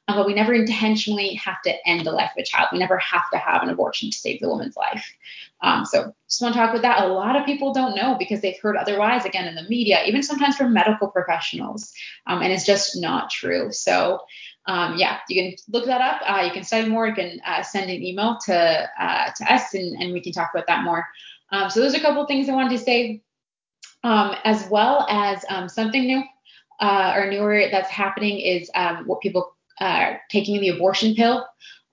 Um, 0.08 0.16
but 0.16 0.26
we 0.26 0.34
never 0.34 0.52
intentionally 0.52 1.34
have 1.34 1.62
to 1.62 1.88
end 1.88 2.04
the 2.04 2.10
life 2.10 2.32
of 2.36 2.42
a 2.42 2.44
child. 2.44 2.70
We 2.72 2.80
never 2.80 2.98
have 2.98 3.30
to 3.32 3.38
have 3.38 3.62
an 3.62 3.68
abortion 3.68 4.10
to 4.10 4.16
save 4.16 4.40
the 4.40 4.48
woman's 4.48 4.76
life. 4.76 5.14
Um, 5.62 5.84
so 5.86 6.12
just 6.26 6.42
want 6.42 6.54
to 6.54 6.58
talk 6.58 6.70
about 6.70 6.82
that. 6.82 7.04
A 7.04 7.12
lot 7.12 7.36
of 7.36 7.46
people 7.46 7.72
don't 7.72 7.94
know 7.94 8.16
because 8.18 8.40
they've 8.40 8.58
heard 8.60 8.76
otherwise, 8.76 9.24
again, 9.24 9.46
in 9.46 9.54
the 9.54 9.68
media, 9.68 10.02
even 10.06 10.24
sometimes 10.24 10.56
from 10.56 10.72
medical 10.72 11.06
professionals. 11.06 11.92
Um, 12.26 12.42
and 12.42 12.52
it's 12.52 12.66
just 12.66 13.00
not 13.00 13.30
true. 13.30 13.70
So 13.70 14.22
um, 14.66 14.96
yeah, 14.96 15.18
you 15.28 15.42
can 15.42 15.56
look 15.68 15.86
that 15.86 16.00
up. 16.00 16.20
Uh, 16.24 16.42
you 16.42 16.52
can 16.52 16.64
study 16.64 16.88
more. 16.88 17.06
You 17.06 17.14
can 17.14 17.40
uh, 17.46 17.62
send 17.62 17.90
an 17.90 18.02
email 18.02 18.38
to 18.46 18.54
uh, 19.00 19.30
to 19.36 19.52
us, 19.52 19.74
and, 19.74 20.00
and 20.00 20.12
we 20.12 20.20
can 20.20 20.32
talk 20.32 20.50
about 20.52 20.66
that 20.66 20.84
more. 20.84 21.06
Um, 21.52 21.70
so 21.70 21.80
those 21.80 21.94
are 21.94 21.98
a 21.98 22.02
couple 22.02 22.22
of 22.22 22.28
things 22.28 22.48
I 22.48 22.54
wanted 22.54 22.76
to 22.76 22.84
say, 22.84 23.22
um, 24.04 24.34
as 24.44 24.68
well 24.70 25.06
as 25.08 25.44
um, 25.48 25.68
something 25.68 26.06
new 26.06 26.22
uh, 26.80 27.14
or 27.16 27.30
newer 27.30 27.66
that's 27.70 27.90
happening 27.90 28.38
is 28.38 28.70
um, 28.74 29.04
what 29.06 29.20
people 29.20 29.54
are 29.80 30.12
uh, 30.12 30.16
taking 30.30 30.60
the 30.60 30.68
abortion 30.68 31.14
pill. 31.14 31.46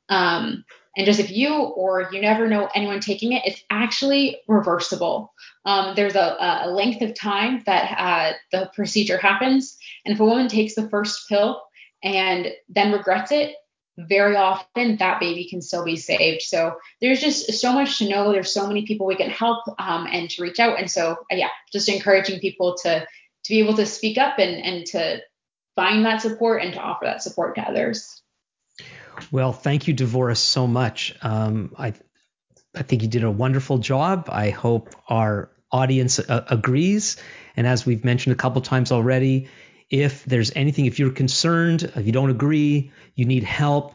Um, 0.09 0.63
and 0.97 1.05
just 1.05 1.19
if 1.19 1.31
you 1.31 1.53
or 1.53 2.09
you 2.11 2.19
never 2.19 2.47
know 2.47 2.69
anyone 2.73 2.99
taking 2.99 3.33
it, 3.33 3.43
it's 3.45 3.61
actually 3.69 4.39
reversible. 4.47 5.31
Um, 5.65 5.93
there's 5.95 6.15
a, 6.15 6.35
a, 6.39 6.71
length 6.71 7.01
of 7.01 7.13
time 7.13 7.61
that 7.65 7.95
uh, 7.97 8.33
the 8.51 8.71
procedure 8.73 9.17
happens. 9.17 9.77
And 10.05 10.13
if 10.13 10.19
a 10.19 10.25
woman 10.25 10.47
takes 10.47 10.73
the 10.73 10.89
first 10.89 11.29
pill 11.29 11.61
and 12.03 12.47
then 12.67 12.91
regrets 12.91 13.31
it, 13.31 13.55
very 13.97 14.35
often 14.35 14.97
that 14.97 15.19
baby 15.19 15.49
can 15.49 15.61
still 15.61 15.83
be 15.83 15.95
saved. 15.95 16.43
So 16.43 16.75
there's 17.01 17.19
just 17.19 17.51
so 17.53 17.73
much 17.73 17.97
to 17.97 18.07
know. 18.07 18.31
There's 18.31 18.53
so 18.53 18.67
many 18.67 18.85
people 18.85 19.07
we 19.07 19.15
can 19.15 19.29
help 19.29 19.63
um, 19.79 20.07
and 20.11 20.29
to 20.31 20.43
reach 20.43 20.59
out. 20.59 20.79
And 20.79 20.89
so 20.89 21.17
yeah, 21.31 21.49
just 21.71 21.89
encouraging 21.89 22.39
people 22.39 22.75
to 22.83 22.99
to 22.99 23.49
be 23.49 23.59
able 23.59 23.75
to 23.75 23.85
speak 23.85 24.17
up 24.17 24.39
and 24.39 24.63
and 24.63 24.85
to 24.87 25.21
find 25.75 26.05
that 26.05 26.21
support 26.21 26.63
and 26.63 26.73
to 26.73 26.79
offer 26.79 27.05
that 27.05 27.23
support 27.23 27.55
to 27.55 27.61
others. 27.61 28.21
Well, 29.31 29.51
thank 29.51 29.87
you, 29.87 29.95
Devora, 29.95 30.37
so 30.37 30.67
much. 30.67 31.15
Um, 31.21 31.73
I 31.77 31.93
I 32.75 32.83
think 32.83 33.01
you 33.01 33.07
did 33.07 33.23
a 33.23 33.31
wonderful 33.31 33.79
job. 33.79 34.29
I 34.31 34.51
hope 34.51 34.93
our 35.09 35.49
audience 35.71 36.19
uh, 36.19 36.45
agrees. 36.49 37.17
And 37.55 37.65
as 37.65 37.85
we've 37.85 38.05
mentioned 38.05 38.33
a 38.33 38.37
couple 38.37 38.61
times 38.61 38.91
already, 38.91 39.49
if 39.89 40.25
there's 40.25 40.51
anything, 40.55 40.85
if 40.85 40.99
you're 40.99 41.11
concerned, 41.11 41.83
if 41.95 42.05
you 42.05 42.11
don't 42.11 42.29
agree, 42.29 42.91
you 43.15 43.25
need 43.25 43.43
help, 43.43 43.93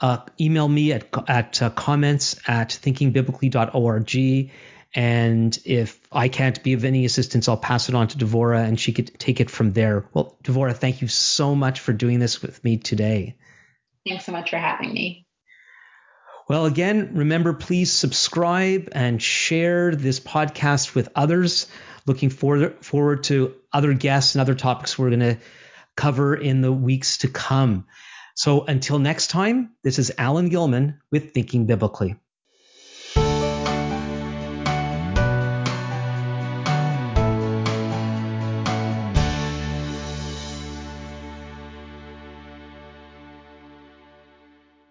uh, 0.00 0.18
email 0.40 0.68
me 0.68 0.92
at, 0.92 1.08
at 1.28 1.62
uh, 1.62 1.70
comments 1.70 2.36
at 2.46 2.70
thinkingbiblically.org. 2.70 4.50
And 4.96 5.58
if 5.64 6.00
I 6.12 6.28
can't 6.28 6.62
be 6.62 6.72
of 6.72 6.84
any 6.84 7.04
assistance, 7.04 7.48
I'll 7.48 7.56
pass 7.56 7.88
it 7.88 7.94
on 7.94 8.08
to 8.08 8.18
Devora 8.18 8.64
and 8.64 8.78
she 8.78 8.92
could 8.92 9.18
take 9.18 9.40
it 9.40 9.50
from 9.50 9.72
there. 9.72 10.06
Well, 10.14 10.36
Devora, 10.44 10.74
thank 10.74 11.02
you 11.02 11.08
so 11.08 11.54
much 11.54 11.80
for 11.80 11.92
doing 11.92 12.20
this 12.20 12.40
with 12.40 12.62
me 12.62 12.76
today. 12.76 13.34
Thanks 14.06 14.24
so 14.24 14.32
much 14.32 14.50
for 14.50 14.58
having 14.58 14.92
me. 14.92 15.26
Well, 16.46 16.66
again, 16.66 17.12
remember, 17.14 17.54
please 17.54 17.90
subscribe 17.90 18.90
and 18.92 19.20
share 19.20 19.94
this 19.94 20.20
podcast 20.20 20.94
with 20.94 21.08
others. 21.16 21.66
Looking 22.06 22.30
forward, 22.30 22.84
forward 22.84 23.24
to 23.24 23.54
other 23.72 23.94
guests 23.94 24.34
and 24.34 24.40
other 24.42 24.54
topics 24.54 24.98
we're 24.98 25.10
going 25.10 25.20
to 25.20 25.38
cover 25.96 26.34
in 26.34 26.60
the 26.60 26.72
weeks 26.72 27.18
to 27.18 27.28
come. 27.28 27.86
So 28.34 28.64
until 28.64 28.98
next 28.98 29.28
time, 29.28 29.70
this 29.82 29.98
is 29.98 30.12
Alan 30.18 30.48
Gilman 30.48 31.00
with 31.10 31.32
Thinking 31.32 31.66
Biblically. 31.66 32.16